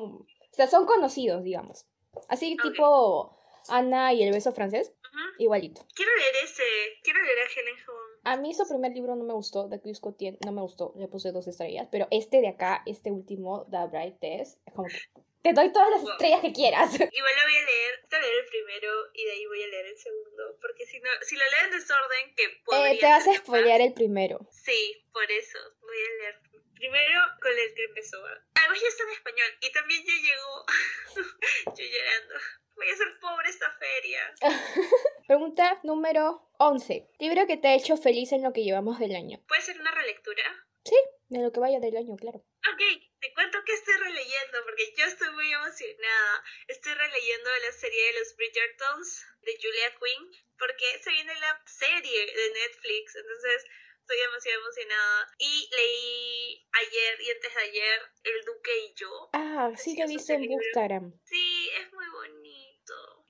O 0.52 0.54
sea, 0.54 0.66
son 0.66 0.84
conocidos, 0.86 1.44
digamos. 1.44 1.86
Así 2.28 2.54
Ok. 2.54 2.62
tipo 2.62 3.36
Ana 3.68 4.12
y 4.12 4.22
el 4.22 4.32
beso 4.32 4.52
francés, 4.52 4.92
igualito. 5.38 5.82
Quiero 5.94 6.10
leer 6.16 6.44
ese, 6.44 6.62
quiero 7.04 7.22
leer 7.22 7.38
a 7.38 7.60
Helen 7.60 7.74
Hunt. 7.76 8.09
A 8.24 8.36
mí 8.36 8.52
su 8.54 8.66
primer 8.68 8.92
libro 8.92 9.16
no 9.16 9.24
me 9.24 9.32
gustó, 9.34 9.68
de 9.68 9.80
Chris 9.80 10.00
Cotien 10.00 10.38
no 10.44 10.52
me 10.52 10.60
gustó, 10.60 10.92
le 10.96 11.08
puse 11.08 11.32
dos 11.32 11.46
estrellas, 11.48 11.88
pero 11.90 12.06
este 12.10 12.40
de 12.40 12.48
acá, 12.48 12.82
este 12.86 13.10
último, 13.10 13.66
The 13.70 13.86
Bright 13.90 14.18
Test, 14.20 14.60
es 14.66 14.74
como 14.74 14.88
que 14.88 14.98
te 15.42 15.54
doy 15.54 15.72
todas 15.72 15.88
las 15.90 16.02
Wow. 16.02 16.10
estrellas 16.12 16.40
que 16.42 16.52
quieras. 16.52 16.92
Igual 16.94 17.34
lo 17.36 17.42
voy 17.44 17.56
a 17.56 17.64
leer, 17.64 18.00
voy 18.10 18.18
a 18.18 18.22
leer 18.22 18.34
el 18.44 18.46
primero 18.50 18.92
y 19.14 19.24
de 19.24 19.32
ahí 19.32 19.46
voy 19.46 19.62
a 19.62 19.66
leer 19.68 19.86
el 19.86 19.96
segundo, 19.98 20.58
porque 20.60 20.84
si 20.84 21.00
no, 21.00 21.08
si 21.22 21.36
lo 21.36 21.44
leo 21.44 21.64
en 21.64 21.70
desorden, 21.72 22.34
que 22.36 22.44
podría 22.64 22.92
Eh, 22.92 22.98
te 22.98 23.06
vas 23.06 23.26
a 23.26 23.34
spoilear 23.34 23.80
el 23.80 23.94
primero. 23.94 24.38
Sí, 24.50 25.02
por 25.12 25.24
eso 25.30 25.58
voy 25.80 25.96
a 25.96 26.22
leer 26.22 26.40
primero 26.74 27.20
con 27.40 27.52
el 27.52 27.74
que 27.74 27.84
empezó. 27.84 28.18
Además 28.22 28.80
ya 28.82 28.88
está 28.88 29.02
en 29.04 29.10
español 29.10 29.48
y 29.62 29.72
también 29.72 30.02
ya 30.04 30.12
llegó 30.12 30.66
yo 31.76 31.84
llorando. 31.84 32.34
Voy 32.80 32.88
a 32.88 32.96
ser 32.96 33.20
pobre 33.20 33.50
esta 33.50 33.70
feria. 33.76 34.34
Pregunta 35.28 35.78
número 35.82 36.48
11. 36.56 37.12
Libro 37.18 37.46
que 37.46 37.58
te 37.58 37.68
ha 37.68 37.74
hecho 37.74 37.98
feliz 37.98 38.32
en 38.32 38.42
lo 38.42 38.54
que 38.54 38.64
llevamos 38.64 38.98
del 38.98 39.14
año. 39.14 39.36
¿Puede 39.46 39.60
ser 39.60 39.78
una 39.78 39.90
relectura? 39.90 40.42
Sí, 40.82 40.96
de 41.28 41.42
lo 41.42 41.52
que 41.52 41.60
vaya 41.60 41.78
del 41.78 41.98
año, 41.98 42.16
claro. 42.16 42.38
Ok, 42.72 42.80
te 43.20 43.34
cuento 43.34 43.58
que 43.66 43.74
estoy 43.74 43.92
releyendo 44.00 44.64
porque 44.64 44.94
yo 44.96 45.04
estoy 45.04 45.28
muy 45.32 45.52
emocionada. 45.52 46.42
Estoy 46.68 46.94
releyendo 46.94 47.50
la 47.50 47.72
serie 47.72 48.02
de 48.06 48.18
los 48.18 48.34
Bridgertons 48.36 49.26
de 49.42 49.52
Julia 49.60 49.92
Quinn 50.00 50.32
porque 50.56 50.86
se 51.04 51.10
viene 51.10 51.34
la 51.34 51.60
serie 51.66 52.20
de 52.32 52.52
Netflix, 52.64 53.14
entonces 53.14 53.66
estoy 54.00 54.16
demasiado 54.24 54.60
emocionada. 54.62 55.28
Y 55.36 55.68
leí 55.76 56.66
ayer 56.72 57.20
y 57.20 57.30
antes 57.30 57.54
de 57.54 57.60
ayer 57.60 58.00
El 58.24 58.44
Duque 58.46 58.72
y 58.88 58.94
yo. 58.94 59.28
Ah, 59.34 59.70
sí 59.76 59.96
Precioso 59.96 60.08
visto 60.08 60.32
en. 60.32 60.44
Instagram. 60.44 61.12
Sí, 61.24 61.70
es 61.76 61.92
muy 61.92 62.08
bonito. 62.08 62.49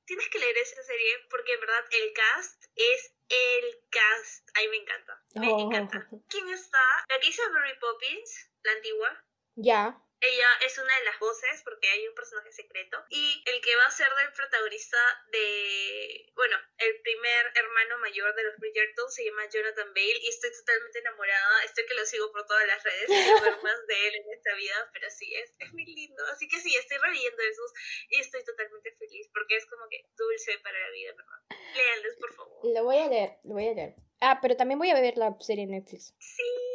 Tienes 0.07 0.29
que 0.29 0.39
leer 0.41 0.57
esa 0.59 0.83
serie 0.83 1.27
porque 1.31 1.53
en 1.55 1.61
verdad 1.61 1.85
el 1.93 2.13
cast 2.13 2.65
es 2.75 3.15
el 3.29 3.65
cast. 3.91 4.49
Ay, 4.55 4.69
me 4.69 4.77
encanta. 4.79 5.23
Me 5.35 5.53
Oh. 5.53 5.61
encanta. 5.61 6.09
¿Quién 6.29 6.49
está? 6.49 6.81
La 7.09 7.21
que 7.21 7.29
hizo 7.29 7.43
Mary 7.53 7.79
Poppins, 7.81 8.51
la 8.63 8.73
antigua. 8.73 9.25
Ya. 9.55 10.03
Ella 10.21 10.49
es 10.67 10.77
una 10.77 10.99
de 10.99 11.05
las 11.05 11.19
voces 11.19 11.63
porque 11.65 11.89
hay 11.89 12.07
un 12.07 12.15
personaje 12.15 12.53
secreto. 12.53 13.03
Y 13.09 13.43
el 13.47 13.61
que 13.63 13.77
va 13.77 13.87
a 13.87 13.91
ser 13.91 14.09
del 14.15 14.33
protagonista 14.33 14.99
de. 15.33 16.31
Bueno, 16.35 16.57
el 16.79 17.01
primer 17.01 17.53
hermano 17.55 17.99
mayor 17.99 18.35
de 18.35 18.45
los 18.45 18.57
Bridgerton 18.59 19.11
se 19.11 19.25
llama 19.25 19.49
Jonathan 19.49 19.95
Bale. 19.95 20.21
Y 20.21 20.29
estoy 20.29 20.53
totalmente 20.53 20.99
enamorada. 20.99 21.65
Estoy 21.65 21.87
que 21.87 21.95
lo 21.95 22.05
sigo 22.05 22.31
por 22.33 22.47
todas 22.47 22.67
las 22.67 22.83
redes. 22.85 23.07
Quiero 23.07 23.41
ver 23.41 23.57
más 23.63 23.87
de 23.87 24.09
él 24.09 24.15
en 24.17 24.33
esta 24.33 24.55
vida. 24.57 24.91
Pero 24.93 25.11
sí, 25.11 25.35
es, 25.35 25.55
es 25.59 25.73
muy 25.73 25.87
lindo. 25.87 26.23
Así 26.27 26.49
que 26.49 26.61
sí, 26.61 26.77
estoy 26.77 26.99
releyendo 26.99 27.43
esos. 27.43 27.73
Y 28.11 28.21
estoy 28.21 28.45
totalmente 28.45 28.93
feliz 28.97 29.29
porque 29.33 29.57
es 29.57 29.67
como 29.67 29.89
que 29.89 30.05
dulce 30.17 30.59
para 30.59 30.79
la 30.79 30.91
vida, 30.91 31.13
¿verdad? 31.13 31.59
Léanlos, 31.75 32.17
por 32.21 32.35
favor. 32.35 32.59
Lo 32.63 32.85
voy 32.85 32.99
a 32.99 33.09
leer, 33.09 33.31
lo 33.45 33.55
voy 33.55 33.69
a 33.69 33.73
leer. 33.73 33.95
Ah, 34.21 34.39
pero 34.43 34.55
también 34.55 34.79
voy 34.79 34.91
a 34.91 35.01
ver 35.01 35.17
la 35.17 35.35
serie 35.41 35.65
en 35.65 35.71
Netflix. 35.71 36.15
Sí. 36.19 36.70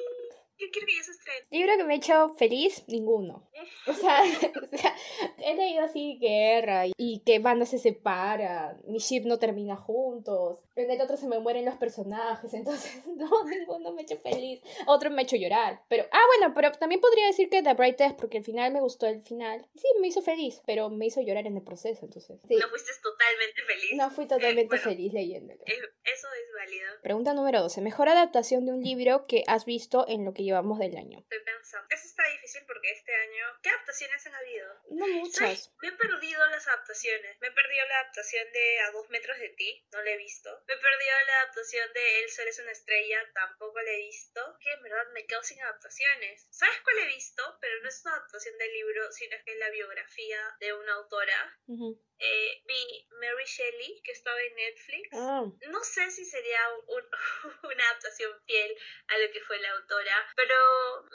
Yo 0.58 0.68
quiero 0.72 0.88
que 0.88 0.96
ya 0.96 1.04
se 1.04 1.12
estrene. 1.12 1.48
Libro 1.52 1.78
que 1.78 1.84
me 1.84 1.94
ha 1.94 1.98
hecho 1.98 2.30
feliz, 2.36 2.84
ninguno. 2.88 3.50
O 3.88 3.94
sea, 3.94 4.22
o 4.74 4.78
sea, 4.78 4.96
he 5.44 5.54
leído 5.56 5.84
así 5.84 6.18
guerra 6.20 6.86
y- 6.98 7.22
que 7.26 7.38
banda 7.40 7.66
se 7.68 7.78
separa, 7.78 8.78
mi 8.88 8.98
ship 9.00 9.26
no 9.26 9.38
termina 9.38 9.76
juntos, 9.76 10.60
en 10.76 10.90
el 10.92 11.00
otro 11.02 11.18
se 11.18 11.28
me 11.28 11.40
mueren 11.40 11.66
los 11.66 11.76
personajes, 11.76 12.54
entonces 12.56 13.06
no, 13.06 13.44
ninguno 13.46 13.92
me 13.94 14.02
ha 14.02 14.04
hecho 14.04 14.18
feliz. 14.18 14.62
Otro 14.88 15.10
me 15.12 15.22
ha 15.22 15.24
hecho 15.24 15.36
llorar, 15.36 15.84
pero, 15.88 16.06
ah, 16.12 16.22
bueno, 16.38 16.54
pero 16.56 16.72
también 16.74 17.00
podría 17.02 17.28
decir 17.28 17.50
que 17.50 17.62
The 17.62 17.74
Bright 17.76 17.98
Test, 17.98 18.18
porque 18.20 18.40
al 18.40 18.44
final 18.44 18.72
me 18.74 18.82
gustó 18.82 19.06
el 19.08 19.22
final. 19.22 19.68
Sí, 19.76 19.88
me 20.02 20.08
hizo 20.08 20.22
feliz, 20.22 20.62
pero 20.66 20.90
me 20.90 21.06
hizo 21.06 21.22
llorar 21.22 21.46
en 21.48 21.58
el 21.58 21.64
proceso, 21.64 22.06
entonces. 22.06 22.40
Sí, 22.48 22.56
No 22.56 22.68
fuiste 22.70 22.92
totalmente 23.04 23.62
feliz. 23.68 23.92
no 23.98 24.10
fui 24.12 24.26
totalmente 24.28 24.68
bueno. 24.68 24.84
feliz 24.84 25.14
leyéndolo. 25.14 25.62
Eh, 25.66 25.74
Eso 26.04 26.28
es 26.28 26.54
válido. 26.58 26.86
Pregunta 27.04 27.34
número 27.34 27.62
12. 27.62 27.82
Mejor 27.82 28.10
adaptación 28.10 28.66
de 28.66 28.72
un 28.74 28.82
libro 28.84 29.26
que 29.28 29.44
has 29.48 29.66
visto 29.66 30.06
en 30.08 30.26
lo 30.26 30.34
que 30.34 30.45
llevamos 30.46 30.80
del 30.80 30.96
año. 30.98 31.20
Estoy 31.20 31.40
pensando. 31.44 31.88
Eso 31.90 32.08
está 32.08 32.24
difícil 32.30 32.64
porque 32.68 32.92
este 32.92 33.14
año. 33.16 33.46
¿Qué 33.62 33.70
adaptaciones 33.70 34.26
han 34.28 34.36
habido? 34.36 34.68
No 34.92 35.08
muchas. 35.08 35.74
Me 35.82 35.90
he 35.90 35.92
perdido 35.94 36.46
las 36.48 36.68
adaptaciones. 36.68 37.38
Me 37.42 37.48
he 37.48 37.52
perdido 37.52 37.86
la 37.88 38.00
adaptación 38.02 38.52
de 38.54 38.80
A 38.82 38.92
dos 38.92 39.10
metros 39.10 39.38
de 39.40 39.50
ti. 39.50 39.86
No 39.92 40.02
la 40.04 40.12
he 40.12 40.18
visto. 40.18 40.50
Me 40.68 40.74
he 40.74 40.78
perdido 40.78 41.14
la 41.28 41.42
adaptación 41.42 41.94
de 41.94 42.20
El 42.24 42.30
sol 42.30 42.48
es 42.48 42.60
una 42.60 42.72
estrella. 42.72 43.20
Tampoco 43.34 43.82
la 43.82 43.92
he 43.92 43.98
visto. 43.98 44.58
Que 44.62 44.72
en 44.72 44.84
verdad 44.84 45.08
me 45.14 45.26
quedo 45.26 45.44
sin 45.44 45.62
adaptaciones. 45.62 46.48
¿Sabes 46.52 46.80
cuál 46.82 47.00
he 47.00 47.08
visto? 47.08 47.58
Pero 47.62 47.82
no 47.82 47.90
es 47.90 48.02
una 48.06 48.16
adaptación 48.16 48.58
del 48.58 48.72
libro, 48.74 49.12
sino 49.12 49.36
que 49.46 49.52
es 49.54 49.58
la 49.60 49.70
biografía 49.70 50.40
de 50.60 50.74
una 50.74 50.94
autora. 50.94 51.58
Ujú. 51.68 52.02
Eh, 52.18 52.62
vi 52.66 53.08
Mary 53.20 53.44
Shelley, 53.46 54.02
que 54.02 54.14
estaba 54.14 54.42
en 54.42 54.56
Netflix. 54.56 55.10
Ah, 55.12 55.44
No 55.68 55.84
sé 55.84 56.10
si 56.12 56.24
sería 56.24 56.60
un- 56.88 57.10
una 57.64 57.90
adaptación 57.90 58.32
fiel 58.46 58.74
a 59.08 59.18
lo 59.18 59.32
que 59.34 59.42
fue 59.42 59.60
la 59.60 59.72
autora, 59.72 60.26
pero 60.36 60.56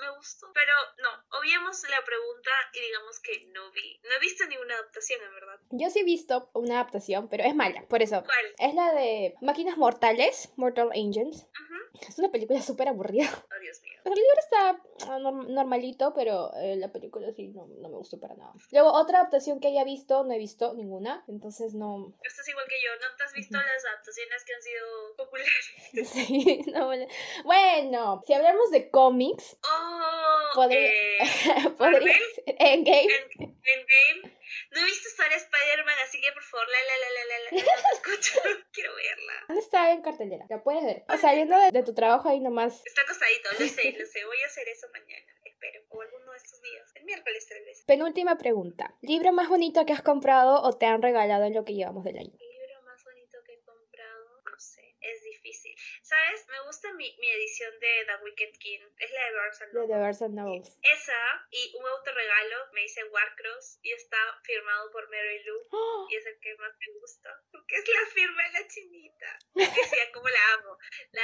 me 0.00 0.16
gustó. 0.16 0.50
Pero 0.52 0.72
no, 1.02 1.38
obviemos 1.38 1.82
la 1.88 2.04
pregunta 2.04 2.50
y 2.74 2.80
digamos 2.80 3.20
que 3.20 3.46
no 3.52 3.70
vi. 3.72 4.00
No 4.04 4.16
he 4.16 4.20
visto 4.20 4.46
ninguna 4.46 4.74
adaptación, 4.74 5.20
en 5.22 5.34
verdad. 5.34 5.58
yo 5.70 5.90
sí 5.90 6.00
he 6.00 6.04
visto 6.04 6.50
una 6.54 6.74
adaptación, 6.74 7.28
pero 7.28 7.44
es 7.44 7.54
mala, 7.54 7.82
por 7.88 8.02
eso. 8.02 8.22
¿Cuál? 8.24 8.54
Es 8.58 8.74
la 8.74 8.92
de 8.92 9.34
Máquinas 9.40 9.76
Mortales, 9.76 10.52
Mortal 10.56 10.90
Angels. 10.94 11.46
Ujú. 11.62 11.89
Es 12.08 12.18
una 12.18 12.30
película 12.30 12.60
súper 12.62 12.88
aburrida. 12.88 13.28
Oh, 13.34 13.60
Dios 13.60 13.80
mío. 13.82 13.92
El 14.04 14.12
libro 14.14 14.38
está 14.38 14.80
ah, 15.12 15.18
norm- 15.18 15.46
normalito, 15.48 16.12
pero 16.14 16.52
eh, 16.56 16.76
la 16.76 16.90
película 16.90 17.30
sí 17.32 17.48
no, 17.48 17.66
no 17.66 17.88
me 17.88 17.96
gustó 17.96 18.18
para 18.18 18.34
nada. 18.34 18.52
Luego, 18.72 18.92
otra 18.92 19.18
adaptación 19.20 19.60
que 19.60 19.68
haya 19.68 19.84
visto, 19.84 20.24
no 20.24 20.32
he 20.32 20.38
visto 20.38 20.74
ninguna, 20.74 21.24
entonces 21.28 21.74
no... 21.74 22.14
Estás 22.22 22.48
igual 22.48 22.64
que 22.68 22.76
yo, 22.82 22.90
¿no 22.96 23.16
te 23.16 23.24
has 23.24 23.32
visto 23.34 23.58
las 23.58 23.84
adaptaciones 23.84 24.44
que 24.44 24.54
han 24.54 24.62
sido 24.62 25.16
populares? 25.16 25.70
Sí, 26.10 26.62
no 26.72 26.86
Bueno, 27.44 28.22
si 28.26 28.32
hablamos 28.34 28.70
de 28.70 28.90
cómics, 28.90 29.56
Oh, 29.62 30.54
Podría- 30.54 30.78
eh, 30.88 31.18
podría 31.78 31.98
¿Marvel? 32.00 32.16
Endgame. 32.46 33.08
en, 33.38 33.40
Endgame. 33.64 34.39
No 34.70 34.80
he 34.80 34.84
visto 34.84 35.08
Star 35.08 35.32
Spider-Man, 35.32 35.96
así 36.04 36.20
que 36.20 36.32
por 36.32 36.42
favor, 36.42 36.66
la 36.68 36.78
la 36.88 36.96
la 36.98 37.10
la 37.10 37.24
la 37.24 37.38
la, 37.44 37.50
no 37.52 37.92
escucho. 37.94 38.40
Quiero 38.72 38.94
verla. 38.94 39.32
¿Dónde 39.48 39.62
está 39.62 39.92
en 39.92 40.02
cartelera? 40.02 40.46
La 40.48 40.62
puedes 40.62 40.84
ver. 40.84 41.04
Saliendo 41.20 41.58
de, 41.58 41.70
de 41.70 41.82
tu 41.82 41.94
trabajo 41.94 42.28
ahí 42.28 42.40
nomás. 42.40 42.82
Está 42.84 43.02
acostadito, 43.02 43.50
lo 43.52 43.58
sé, 43.66 43.92
lo 43.98 44.06
sé. 44.06 44.24
Voy 44.24 44.42
a 44.42 44.46
hacer 44.46 44.68
eso 44.68 44.86
mañana, 44.92 45.32
espero. 45.44 45.82
O 45.90 46.00
alguno 46.02 46.32
de 46.32 46.38
estos 46.38 46.60
días. 46.62 46.90
El 46.94 47.04
miércoles 47.04 47.46
tal 47.48 47.64
vez. 47.64 47.84
Penúltima 47.86 48.36
pregunta. 48.38 48.94
¿Libro 49.02 49.32
más 49.32 49.48
bonito 49.48 49.84
que 49.86 49.92
has 49.92 50.02
comprado 50.02 50.62
o 50.62 50.76
te 50.76 50.86
han 50.86 51.02
regalado 51.02 51.44
en 51.44 51.54
lo 51.54 51.64
que 51.64 51.74
llevamos 51.74 52.04
del 52.04 52.18
año? 52.18 52.32
El 52.38 52.48
libro 52.48 52.82
más 52.82 53.02
bonito 53.04 53.38
que 53.44 53.54
he 53.54 53.60
comprado, 53.62 54.42
no 54.44 54.58
sé, 54.58 54.96
es 55.00 55.22
difícil. 55.24 55.74
¿Sabes? 56.10 56.44
Me 56.48 56.60
gusta 56.66 56.92
mi, 56.94 57.06
mi 57.20 57.30
edición 57.30 57.70
de 57.78 58.04
The 58.04 58.24
Wicked 58.24 58.58
King. 58.58 58.80
Es 58.98 59.12
la 59.12 59.24
de 59.26 59.32
Barnes 59.32 59.58
De 59.60 59.86
The 59.86 59.98
Barnes 60.00 60.20
Nobles. 60.22 60.78
Esa 60.82 61.46
y 61.50 61.72
un 61.78 61.86
autorregalo 61.86 62.66
me 62.72 62.82
hice 62.82 63.04
Warcross 63.04 63.78
y 63.82 63.92
está 63.92 64.18
firmado 64.42 64.90
por 64.90 65.08
Mary 65.08 65.44
Lou. 65.44 65.68
¡Oh! 65.70 66.08
Y 66.10 66.16
es 66.16 66.26
el 66.26 66.40
que 66.40 66.56
más 66.56 66.72
me 66.80 66.98
gusta. 66.98 67.30
Porque 67.52 67.76
es 67.76 67.86
la 67.86 68.06
firma 68.06 68.42
de 68.42 68.52
la 68.58 68.66
chinita. 68.66 69.38
Que 69.54 69.84
sea 69.86 70.10
como 70.10 70.28
la 70.28 70.52
amo. 70.54 70.78
La, 71.12 71.22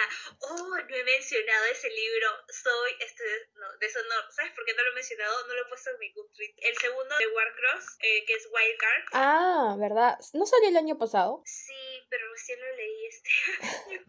oh, 0.51 0.69
no 0.69 0.95
he 0.95 1.05
mencionado 1.05 1.65
ese 1.65 1.91
libro. 1.91 2.29
Soy 2.49 2.93
este 3.01 3.25
no, 3.55 3.67
deshonor. 3.79 4.31
¿Sabes 4.31 4.53
por 4.53 4.65
qué 4.67 4.75
no 4.75 4.85
lo 4.85 4.91
he 4.93 4.95
mencionado? 4.95 5.49
No 5.49 5.55
lo 5.55 5.63
he 5.63 5.69
puesto 5.69 5.91
en 5.91 5.99
mi 5.99 6.13
Goodreads. 6.13 6.59
El 6.59 6.77
segundo 6.79 7.19
de 7.19 7.27
Warcross, 7.27 7.99
eh, 8.03 8.25
que 8.25 8.35
es 8.35 8.49
Wildcard. 8.53 9.05
Ah, 9.15 9.77
¿verdad? 9.81 10.17
¿No 10.35 10.47
salió 10.47 10.69
el 10.69 10.77
año 10.77 10.97
pasado? 10.97 11.43
Sí, 11.45 12.07
pero 12.09 12.31
recién 12.31 12.61
lo 12.61 12.77
leí 12.77 13.07
este 13.07 13.31
año. 13.63 14.05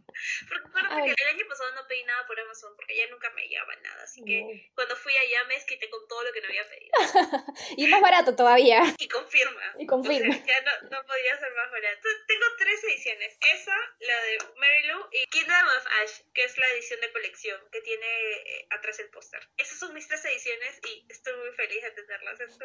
Porque 0.49 0.66
acuérdate 0.67 1.15
que 1.15 1.23
el 1.23 1.35
año 1.35 1.45
pasado 1.47 1.71
no 1.75 1.87
pedí 1.87 2.03
nada 2.03 2.25
por 2.27 2.39
Amazon 2.39 2.73
porque 2.75 2.95
ya 2.97 3.07
nunca 3.09 3.29
me 3.31 3.47
llegaba 3.47 3.75
nada. 3.77 4.03
Así 4.03 4.23
que 4.23 4.41
No. 4.41 4.73
cuando 4.75 4.95
fui 4.95 5.13
allá 5.15 5.43
me 5.47 5.55
desquité 5.55 5.89
con 5.89 6.07
todo 6.07 6.23
lo 6.23 6.31
que 6.33 6.41
no 6.41 6.47
había 6.47 6.67
pedido. 6.69 6.91
y 7.77 7.87
más 7.87 8.01
barato 8.01 8.35
todavía. 8.35 8.81
Y 8.97 9.07
confirma. 9.07 9.75
Y 9.79 9.85
confirma. 9.85 10.29
O 10.35 10.37
sea, 10.37 10.45
ya 10.45 10.61
no, 10.61 10.89
no 10.89 11.05
podía 11.05 11.37
ser 11.39 11.53
más 11.53 11.71
barato. 11.71 12.07
Tengo 12.27 12.45
tres 12.57 12.83
ediciones. 12.83 13.37
Esa, 13.53 13.75
la 13.99 14.21
de 14.23 14.37
Mary 14.57 14.87
Lou 14.87 15.05
y 15.11 15.25
Kingdom 15.27 15.67
of 15.77 15.85
Ash, 16.03 16.21
que 16.33 16.43
es 16.43 16.57
la 16.57 16.67
edición 16.73 16.99
de 17.01 17.11
colección 17.11 17.61
que 17.71 17.81
tiene 17.81 18.05
eh, 18.07 18.67
atrás 18.71 18.99
el 18.99 19.09
póster. 19.09 19.41
Esas 19.57 19.79
son 19.79 19.93
mis 19.93 20.07
tres 20.07 20.23
ediciones 20.25 20.79
y 20.85 21.05
estoy 21.09 21.35
muy 21.37 21.51
feliz 21.51 21.81
de 21.83 21.91
tenerlas. 21.91 22.39
Es 22.39 22.57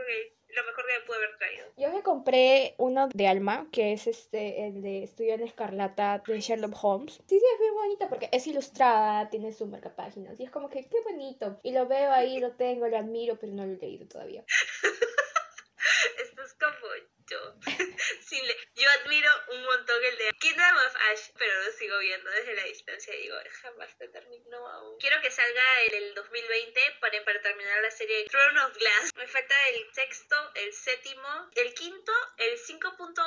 lo 0.49 0.65
mejor 0.65 0.87
que 0.87 0.93
me 0.93 1.01
pude 1.01 1.17
haber 1.17 1.37
traído. 1.39 1.73
Yo 1.77 1.91
me 1.91 2.03
compré 2.03 2.75
uno 2.79 3.09
de 3.09 3.27
Alma, 3.29 3.67
que 3.73 3.93
es 3.93 4.07
este, 4.07 4.67
el 4.67 4.83
de 4.83 5.05
Estudio 5.05 5.35
en 5.35 5.43
Escarlata 5.43 6.23
de 6.27 6.41
Sherlock 6.41 6.75
Holmes. 6.83 7.15
Sí, 7.29 7.39
sí, 7.39 7.45
es 7.55 7.61
bien 7.61 7.75
bonita 7.93 8.09
porque 8.09 8.29
es 8.33 8.47
ilustrada, 8.47 9.29
tiene 9.31 9.53
su 9.53 9.67
marcapáginas 9.67 10.39
y 10.41 10.45
es 10.45 10.51
como 10.51 10.69
que 10.69 10.89
qué 10.89 11.01
bonito. 11.05 11.61
Y 11.63 11.73
lo 11.73 11.87
veo 11.87 12.13
ahí, 12.13 12.41
lo 12.41 12.53
tengo, 12.53 12.89
lo 12.89 12.97
admiro, 12.97 13.39
pero 13.39 13.53
no 13.53 13.67
lo 13.67 13.73
he 13.73 13.77
leído 13.77 14.07
todavía. 14.07 14.45
Esto 16.19 16.43
es 16.43 16.55
como 16.55 16.87
yo. 17.29 17.39
Sí, 18.23 18.41
yo 18.75 18.89
admiro 19.01 19.29
un 19.55 19.63
montón 19.63 19.97
el 20.11 20.19
de 20.19 20.32
Kingdom 20.43 20.77
of 20.87 20.95
Ash, 21.13 21.31
pero 21.39 21.63
lo 21.65 21.71
sigo 21.73 21.99
viendo 22.01 22.29
desde 22.31 22.55
la 22.57 22.65
distancia 22.65 23.15
digo, 23.15 23.37
jamás 23.63 23.97
te 23.97 24.09
termino 24.09 24.67
aún. 24.69 24.99
Quiero 24.99 25.21
que 25.23 25.31
salga 25.31 25.63
en 25.87 25.95
el 26.03 26.15
2020 26.15 26.81
para, 27.01 27.25
para 27.25 27.41
terminar 27.41 27.81
la 27.81 27.91
serie 27.93 28.25
Throne 28.27 28.59
of 28.61 28.77
Glass. 28.77 29.11
Me 29.17 29.27
falta 29.29 29.55
el 29.69 29.87
sexto, 29.95 30.37
el 30.57 30.73
séptimo, 30.73 31.29
el 31.55 31.73
quinto, 31.75 32.13
el 32.39 32.59
5. 32.59 32.97
punto- 32.97 33.23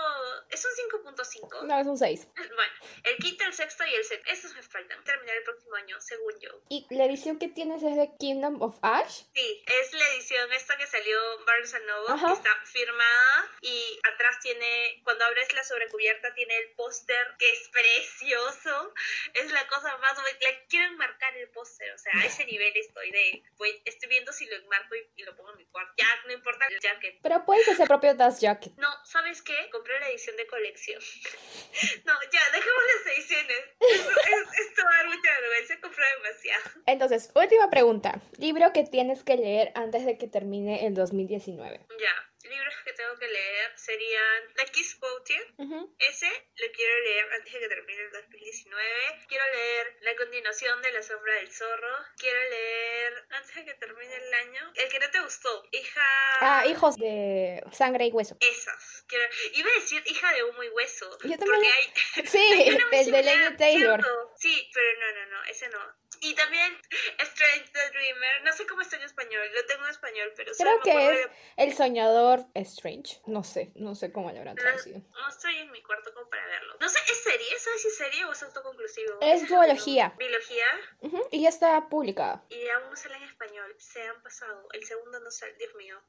¿Es 0.49 0.65
un 0.65 0.71
5.5? 0.91 1.63
No, 1.63 1.79
es 1.79 1.87
un 1.87 1.97
6. 1.97 2.27
Bueno, 2.55 2.73
el 3.05 3.17
quinto, 3.17 3.43
el 3.45 3.53
sexto 3.53 3.85
y 3.85 3.93
el 3.95 4.03
séptimo. 4.03 4.33
Esos 4.33 4.53
me 4.53 4.61
faltan. 4.61 5.01
Terminar 5.03 5.37
el 5.37 5.43
próximo 5.43 5.75
año, 5.75 5.99
según 6.01 6.37
yo. 6.39 6.49
Y 6.69 6.85
la 6.89 7.05
edición 7.05 7.39
que 7.39 7.47
tienes 7.47 7.81
es 7.83 7.95
de 7.95 8.09
Kingdom 8.19 8.61
of 8.61 8.77
Ash. 8.81 9.23
Sí, 9.33 9.63
es 9.67 9.93
la 9.93 10.07
edición 10.09 10.51
esta 10.53 10.75
que 10.77 10.87
salió 10.87 11.19
Barnes 11.45 11.73
Noble, 11.85 12.25
que 12.27 12.33
está 12.33 12.55
firmada 12.65 13.51
y 13.61 13.99
atrás 14.13 14.39
tiene, 14.41 15.01
cuando 15.03 15.23
abres 15.25 15.53
la 15.53 15.63
sobrecubierta 15.63 16.33
tiene 16.33 16.57
el 16.57 16.75
póster 17.05 17.37
que 17.37 17.51
es 17.51 17.69
precioso, 17.69 18.93
es 19.33 19.51
la 19.51 19.67
cosa 19.67 19.95
más, 19.97 20.17
la 20.17 20.49
quiero 20.69 20.85
enmarcar 20.85 21.35
el 21.37 21.49
póster, 21.49 21.91
o 21.93 21.97
sea, 21.97 22.11
a 22.15 22.25
ese 22.25 22.45
nivel 22.45 22.71
estoy 22.75 23.11
de, 23.11 23.43
estoy 23.85 24.09
viendo 24.09 24.31
si 24.33 24.45
lo 24.47 24.55
enmarco 24.55 24.95
y, 24.95 25.21
y 25.21 25.23
lo 25.23 25.35
pongo 25.35 25.51
en 25.51 25.57
mi 25.57 25.65
cuarto, 25.65 25.93
ya 25.97 26.07
no 26.25 26.33
importa 26.33 26.65
el 26.69 26.79
jacket. 26.79 27.19
Pero 27.21 27.45
puedes 27.45 27.67
hacer 27.69 27.87
propio 27.87 28.13
Dust 28.15 28.41
Jacket. 28.41 28.73
No, 28.77 28.87
¿sabes 29.05 29.41
qué? 29.41 29.69
Compré 29.71 29.99
la 29.99 30.09
edición 30.09 30.35
de 30.37 30.47
colección. 30.47 31.01
no, 32.05 32.13
ya, 32.31 32.41
dejemos 32.51 32.83
las 33.05 33.17
ediciones. 33.17 33.57
Esto, 33.79 34.09
es- 34.09 34.59
esto 34.67 34.81
va 34.83 34.89
a 34.89 34.97
dar 34.97 35.07
mucha 35.07 35.39
vergüenza, 35.41 35.79
compré 35.81 36.03
demasiado. 36.17 36.63
Entonces, 36.87 37.31
última 37.35 37.69
pregunta. 37.69 38.21
Libro 38.37 38.71
que 38.73 38.83
tienes 38.83 39.23
que 39.23 39.35
leer 39.37 39.71
antes 39.75 40.05
de 40.05 40.17
que 40.17 40.27
termine 40.27 40.85
el 40.87 40.93
2019. 40.95 41.85
Ya, 41.99 42.31
libros 42.55 42.75
que 42.83 42.93
tengo 42.93 43.15
que 43.17 43.27
leer 43.27 43.71
serían 43.77 44.53
The 44.55 44.65
Kiss 44.71 44.95
Quotient. 44.95 45.59
Ujú. 45.59 45.95
Ese 45.99 46.29
lo 46.55 46.71
quiero 46.71 46.99
leer 47.01 47.33
antes 47.33 47.53
de 47.53 47.59
que 47.59 47.67
termine 47.67 48.01
el 48.01 48.11
2019. 48.11 49.25
Quiero 49.27 49.45
leer 49.53 49.97
la 50.01 50.15
continuación 50.15 50.81
de 50.81 50.91
La 50.91 51.03
Sombra 51.03 51.33
del 51.35 51.51
Zorro. 51.51 51.95
Quiero 52.17 52.39
leer 52.49 53.25
antes 53.31 53.55
de 53.55 53.65
que 53.65 53.73
termine 53.75 54.15
el 54.15 54.33
año. 54.33 54.71
El 54.75 54.89
que 54.89 54.99
no 54.99 55.09
te 55.11 55.19
gustó. 55.21 55.63
Hija. 55.71 56.01
Ah, 56.41 56.63
Hijos 56.67 56.97
de 56.97 57.63
Sangre 57.71 58.05
y 58.07 58.11
Hueso. 58.11 58.37
Esas. 58.39 59.03
Quiero... 59.07 59.25
Iba 59.53 59.69
a 59.69 59.73
decir 59.73 60.03
hija 60.05 60.33
de 60.33 60.43
humo 60.43 60.63
y 60.63 60.69
hueso. 60.69 61.09
Yo 61.23 61.37
también 61.37 61.61
Porque 61.61 61.71
hay. 61.71 62.25
Sí, 62.25 62.37
hay 62.53 62.79
el 62.91 63.11
de 63.11 63.23
Lady 63.23 63.57
Taylor. 63.57 64.01
¿cierto? 64.01 64.33
Sí, 64.37 64.69
pero 64.73 64.87
no, 64.99 65.11
no, 65.19 65.25
no. 65.31 65.43
Ese 65.45 65.69
no. 65.69 65.79
Y 66.21 66.33
también 66.35 66.77
Strange 67.19 67.69
the 67.71 67.89
Dreamer. 67.91 68.43
No 68.43 68.53
sé 68.53 68.65
cómo 68.67 68.81
está 68.81 68.95
en 68.97 69.03
español. 69.03 69.47
Lo 69.53 69.65
tengo 69.65 69.83
en 69.85 69.91
español, 69.91 70.31
pero 70.35 70.51
Creo 70.57 70.79
que 70.81 70.91
es 70.91 71.17
de- 71.25 71.31
El 71.57 71.73
Soñador 71.73 72.45
Strange. 72.55 73.21
No 73.25 73.43
sé, 73.43 73.71
no 73.75 73.95
sé 73.95 74.11
cómo 74.11 74.31
lo 74.31 74.37
habrán 74.39 74.55
traducido. 74.55 74.99
No 75.11 75.29
estoy 75.29 75.55
en 75.57 75.71
mi 75.71 75.81
cuarto 75.83 76.13
como 76.13 76.29
para 76.29 76.45
verlo. 76.47 76.77
No 76.79 76.89
sé, 76.89 76.99
¿es 77.11 77.23
serie? 77.23 77.59
¿Sabes 77.59 77.81
si 77.81 77.87
es 77.89 77.97
serie 77.97 78.25
o 78.25 78.31
es 78.31 78.43
autoconclusivo? 78.43 79.17
Es 79.21 79.47
duología. 79.47 80.13
Biología. 80.17 80.65
Ujú, 81.01 81.27
Y 81.31 81.43
ya 81.43 81.49
está 81.49 81.87
publicada. 81.89 82.43
Y 82.49 82.67
aún 82.69 82.89
no 82.89 82.95
sale 82.95 83.15
en 83.17 83.23
español. 83.23 83.75
Se 83.77 84.01
han 84.07 84.21
pasado. 84.23 84.67
El 84.73 84.83
segundo 84.85 85.19
no 85.19 85.31
sale. 85.31 85.53
Dios 85.57 85.73
mío. 85.75 86.01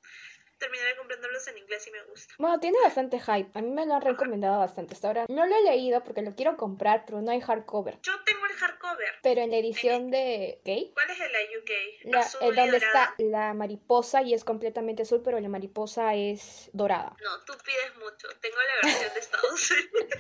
Terminaré 0.59 0.97
comprándolos 0.97 1.47
en 1.49 1.59
inglés 1.59 1.87
y 1.87 1.91
me 1.91 2.03
gusta. 2.05 2.35
Bueno, 2.39 2.59
tiene 2.61 2.79
bastante 2.83 3.21
hype. 3.21 3.51
A 3.59 3.63
mí 3.63 3.71
me 3.71 3.85
lo 3.85 3.95
han 3.95 4.03
recomendado 4.03 4.59
bastante. 4.59 4.95
Hasta 4.95 5.09
ahora 5.09 5.27
no 5.29 5.47
lo 5.47 5.55
he 5.55 5.63
leído 5.65 6.03
porque 6.03 6.23
lo 6.23 6.35
quiero 6.35 6.57
comprar, 6.57 7.05
pero 7.07 7.21
no 7.21 7.31
hay 7.31 7.41
hardcover. 7.41 7.99
Yo 8.03 8.13
tengo 8.25 8.47
el 8.47 8.53
hardcover. 8.53 9.15
Pero 9.23 9.43
en 9.43 9.51
la 9.51 9.59
edición 9.59 10.11
de 10.11 10.61
Gay, 10.65 10.93
¿Cuál 10.95 11.11
es 11.11 11.19
de 11.19 11.29
la 11.29 11.39
UK? 11.59 11.71
la, 12.05 12.21
Azul 12.21 12.41
eh, 12.43 12.49
y 12.53 12.57
donde 12.57 12.77
está 12.79 13.15
la 13.19 13.55
mariposa 13.55 14.23
y 14.23 14.33
es 14.35 14.45
completamente 14.45 15.03
azul, 15.03 15.21
pero 15.25 15.39
la 15.41 15.49
mariposa 15.49 16.15
es 16.15 16.71
dorada. 16.73 17.15
No, 17.23 17.45
tú 17.45 17.55
pides 17.65 17.97
mucho. 17.97 18.29
Tengo 18.41 18.57
la 18.57 18.89
versión 18.89 19.13
de 19.13 19.21
Estados 19.21 19.71
Unidos. 19.71 20.17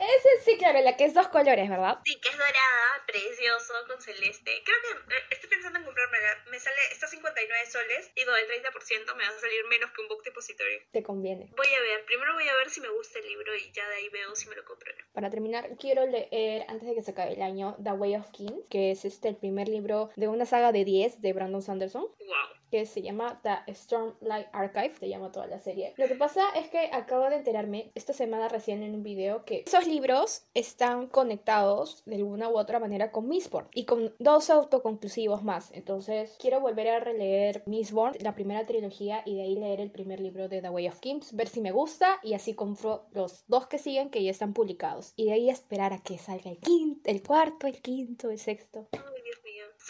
Ese 0.00 0.44
sí, 0.44 0.56
claro, 0.56 0.80
la 0.80 0.96
que 0.96 1.04
es 1.04 1.12
dos 1.12 1.28
colores, 1.28 1.68
¿verdad? 1.68 1.98
Sí, 2.06 2.18
que 2.20 2.28
es 2.30 2.38
dorada, 2.38 3.04
precioso, 3.06 3.74
con 3.86 4.00
celeste. 4.00 4.62
Creo 4.64 4.76
que 4.82 5.14
eh, 5.14 5.22
estoy 5.30 5.50
pensando 5.50 5.78
en 5.78 5.84
comprármela. 5.84 6.44
Me 6.50 6.58
sale, 6.58 6.76
está 6.90 7.04
a 7.04 7.08
59 7.10 7.70
soles 7.70 8.10
y 8.14 8.24
con 8.24 8.34
el 8.34 8.46
30% 8.48 9.09
me 9.14 9.24
va 9.24 9.30
a 9.30 9.40
salir 9.40 9.64
menos 9.68 9.90
que 9.92 10.02
un 10.02 10.08
book 10.08 10.22
depositorio. 10.22 10.78
Te 10.90 11.02
conviene. 11.02 11.52
Voy 11.56 11.66
a 11.66 11.80
ver, 11.80 12.04
primero 12.04 12.34
voy 12.34 12.48
a 12.48 12.54
ver 12.54 12.70
si 12.70 12.80
me 12.80 12.88
gusta 12.90 13.18
el 13.18 13.26
libro 13.26 13.54
y 13.56 13.72
ya 13.72 13.88
de 13.88 13.96
ahí 13.96 14.08
veo 14.10 14.34
si 14.34 14.48
me 14.48 14.56
lo 14.56 14.64
compro 14.64 14.92
o 14.92 14.98
no. 14.98 15.04
Para 15.12 15.30
terminar, 15.30 15.76
quiero 15.78 16.06
leer, 16.06 16.64
antes 16.68 16.88
de 16.88 16.94
que 16.94 17.02
se 17.02 17.10
acabe 17.12 17.34
el 17.34 17.42
año, 17.42 17.76
The 17.82 17.92
Way 17.92 18.16
of 18.16 18.30
Kings, 18.32 18.68
que 18.68 18.90
es 18.90 19.04
este 19.04 19.28
el 19.28 19.36
primer 19.36 19.68
libro 19.68 20.10
de 20.16 20.28
una 20.28 20.46
saga 20.46 20.72
de 20.72 20.84
10 20.84 21.20
de 21.20 21.32
Brandon 21.32 21.62
Sanderson. 21.62 22.02
Wow. 22.02 22.59
Que 22.70 22.86
se 22.86 23.02
llama 23.02 23.40
The 23.42 23.74
Stormlight 23.74 24.48
Archive, 24.52 24.94
se 24.98 25.08
llama 25.08 25.32
toda 25.32 25.46
la 25.46 25.58
serie. 25.58 25.94
Lo 25.96 26.06
que 26.06 26.14
pasa 26.14 26.42
es 26.56 26.68
que 26.68 26.90
acabo 26.92 27.28
de 27.28 27.36
enterarme 27.36 27.90
esta 27.94 28.12
semana 28.12 28.48
recién 28.48 28.82
en 28.82 28.94
un 28.94 29.02
video 29.02 29.44
que 29.44 29.64
esos 29.66 29.86
libros 29.86 30.44
están 30.54 31.08
conectados 31.08 32.02
de 32.06 32.16
alguna 32.16 32.48
u 32.48 32.58
otra 32.58 32.78
manera 32.78 33.10
con 33.12 33.28
Mistborn 33.28 33.68
y 33.74 33.84
con 33.84 34.14
dos 34.18 34.50
autoconclusivos 34.50 35.42
más. 35.42 35.70
Entonces 35.72 36.36
quiero 36.38 36.60
volver 36.60 36.88
a 36.88 37.00
releer 37.00 37.62
Mistborn, 37.66 38.16
la 38.20 38.34
primera 38.34 38.64
trilogía, 38.66 39.22
y 39.24 39.36
de 39.36 39.42
ahí 39.42 39.56
leer 39.56 39.80
el 39.80 39.90
primer 39.90 40.20
libro 40.20 40.48
de 40.48 40.60
The 40.60 40.70
Way 40.70 40.88
of 40.88 41.00
Kings, 41.00 41.34
ver 41.34 41.48
si 41.48 41.60
me 41.60 41.72
gusta 41.72 42.18
y 42.22 42.34
así 42.34 42.54
compro 42.54 43.06
los 43.12 43.44
dos 43.48 43.66
que 43.66 43.78
siguen 43.78 44.10
que 44.10 44.22
ya 44.22 44.30
están 44.30 44.52
publicados. 44.52 45.12
Y 45.16 45.26
de 45.26 45.32
ahí 45.32 45.50
esperar 45.50 45.92
a 45.92 45.98
que 45.98 46.18
salga 46.18 46.50
el 46.50 46.58
quinto, 46.58 47.10
el 47.10 47.22
cuarto, 47.22 47.66
el 47.66 47.80
quinto, 47.80 48.30
el 48.30 48.38
sexto. 48.38 48.88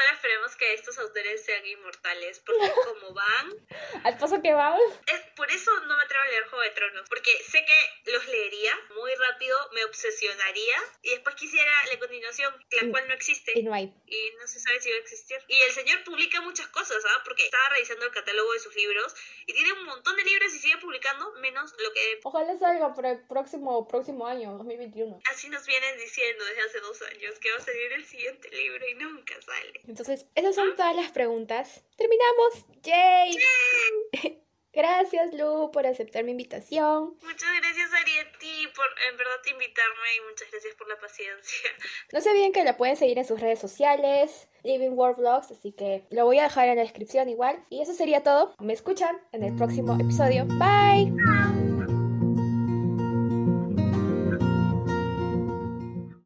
Solo 0.01 0.13
esperemos 0.15 0.57
que 0.57 0.73
estos 0.73 0.99
autores 0.99 1.45
sean 1.45 1.67
inmortales, 1.67 2.41
porque 2.41 2.59
como 3.01 3.13
van, 3.13 3.53
Al 4.05 4.17
paso 4.17 4.41
que 4.41 4.53
vamos. 4.55 4.81
es, 5.07 5.21
por 5.37 5.51
eso 5.51 5.71
no 5.81 5.95
me 5.97 6.03
atrevo 6.05 6.23
a 6.25 6.29
leer 6.29 6.45
Juego 6.49 6.63
de 6.65 6.71
Tronos, 6.71 7.09
porque 7.09 7.31
sé 7.45 7.65
que 7.67 8.11
los 8.13 8.27
leería 8.29 8.73
muy 8.95 9.15
rápido, 9.15 9.59
me 9.75 9.85
obsesionaría 9.85 10.77
y 11.03 11.11
después 11.11 11.35
quisiera 11.35 11.71
la 11.93 11.99
continuación, 11.99 12.55
la 12.81 12.87
Mm. 12.87 12.91
cual 12.93 13.09
no 13.09 13.15
existe. 13.15 13.53
Y 13.59 13.63
no 13.63 13.75
hay. 13.75 13.93
y 14.07 14.31
no 14.41 14.47
se 14.47 14.59
sabe 14.59 14.81
si 14.81 14.91
va 14.91 14.97
a 14.97 15.01
existir. 15.01 15.37
Y 15.49 15.61
el 15.61 15.73
señor 15.73 16.03
publica 16.05 16.41
muchas 16.41 16.67
cosas, 16.69 17.05
¿ah? 17.05 17.21
Porque 17.25 17.45
estaba 17.45 17.69
revisando 17.71 18.07
el 18.07 18.13
catálogo 18.13 18.53
de 18.55 18.59
sus 18.61 18.75
libros 18.75 19.15
y 19.47 19.53
tiene 19.53 19.73
un 19.75 19.85
montón 19.85 20.17
de 20.17 20.25
libros 20.25 20.53
y 20.55 20.59
sigue 20.59 20.79
publicando, 20.79 21.33
menos 21.41 21.75
lo 21.79 21.93
que 21.93 22.21
Ojalá 22.25 22.59
salga 22.59 22.95
para 22.95 23.11
el 23.13 23.27
próximo, 23.27 23.87
próximo 23.87 24.27
año, 24.27 24.53
2021. 24.57 25.21
así 25.31 25.49
nos 25.51 25.67
vienen 25.67 25.99
diciendo 25.99 26.45
desde 26.47 26.63
hace 26.63 26.81
dos 26.81 27.03
años, 27.03 27.39
que 27.39 27.51
va 27.53 27.59
a 27.59 27.61
salir 27.61 27.93
el 27.93 28.05
siguiente 28.07 28.49
libro 28.51 28.87
y 28.89 28.95
nunca 28.95 29.41
sale. 29.43 29.81
Entonces, 29.91 30.27
esas 30.37 30.55
son 30.55 30.77
todas 30.77 30.95
las 30.95 31.11
preguntas. 31.11 31.83
¡Terminamos! 31.97 32.65
¡Yay! 32.85 33.37
Gracias, 34.73 35.35
Lu, 35.35 35.73
por 35.73 35.85
aceptar 35.85 36.23
mi 36.23 36.31
invitación. 36.31 37.17
Muchas 37.23 37.49
gracias, 37.61 37.93
Arieti, 37.93 38.69
por 38.69 38.87
en 39.11 39.17
verdad 39.17 39.35
invitarme 39.51 40.17
y 40.17 40.31
muchas 40.31 40.49
gracias 40.53 40.77
por 40.77 40.89
la 40.89 40.97
paciencia. 41.01 41.71
No 42.13 42.21
se 42.21 42.31
olviden 42.31 42.53
que 42.53 42.63
la 42.63 42.77
pueden 42.77 42.97
seguir 42.97 43.19
en 43.19 43.25
sus 43.25 43.41
redes 43.41 43.59
sociales, 43.59 44.49
Living 44.63 44.91
World 44.91 45.19
Vlogs, 45.19 45.51
así 45.51 45.73
que 45.73 46.05
lo 46.11 46.25
voy 46.25 46.39
a 46.39 46.45
dejar 46.45 46.69
en 46.69 46.77
la 46.77 46.83
descripción 46.83 47.29
igual. 47.29 47.65
Y 47.69 47.83
eso 47.83 47.95
sería 47.95 48.23
todo. 48.23 48.55
Me 48.61 48.73
escuchan 48.73 49.21
en 49.33 49.43
el 49.43 49.57
próximo 49.57 49.97
episodio. 50.01 50.47
Bye. 50.47 51.13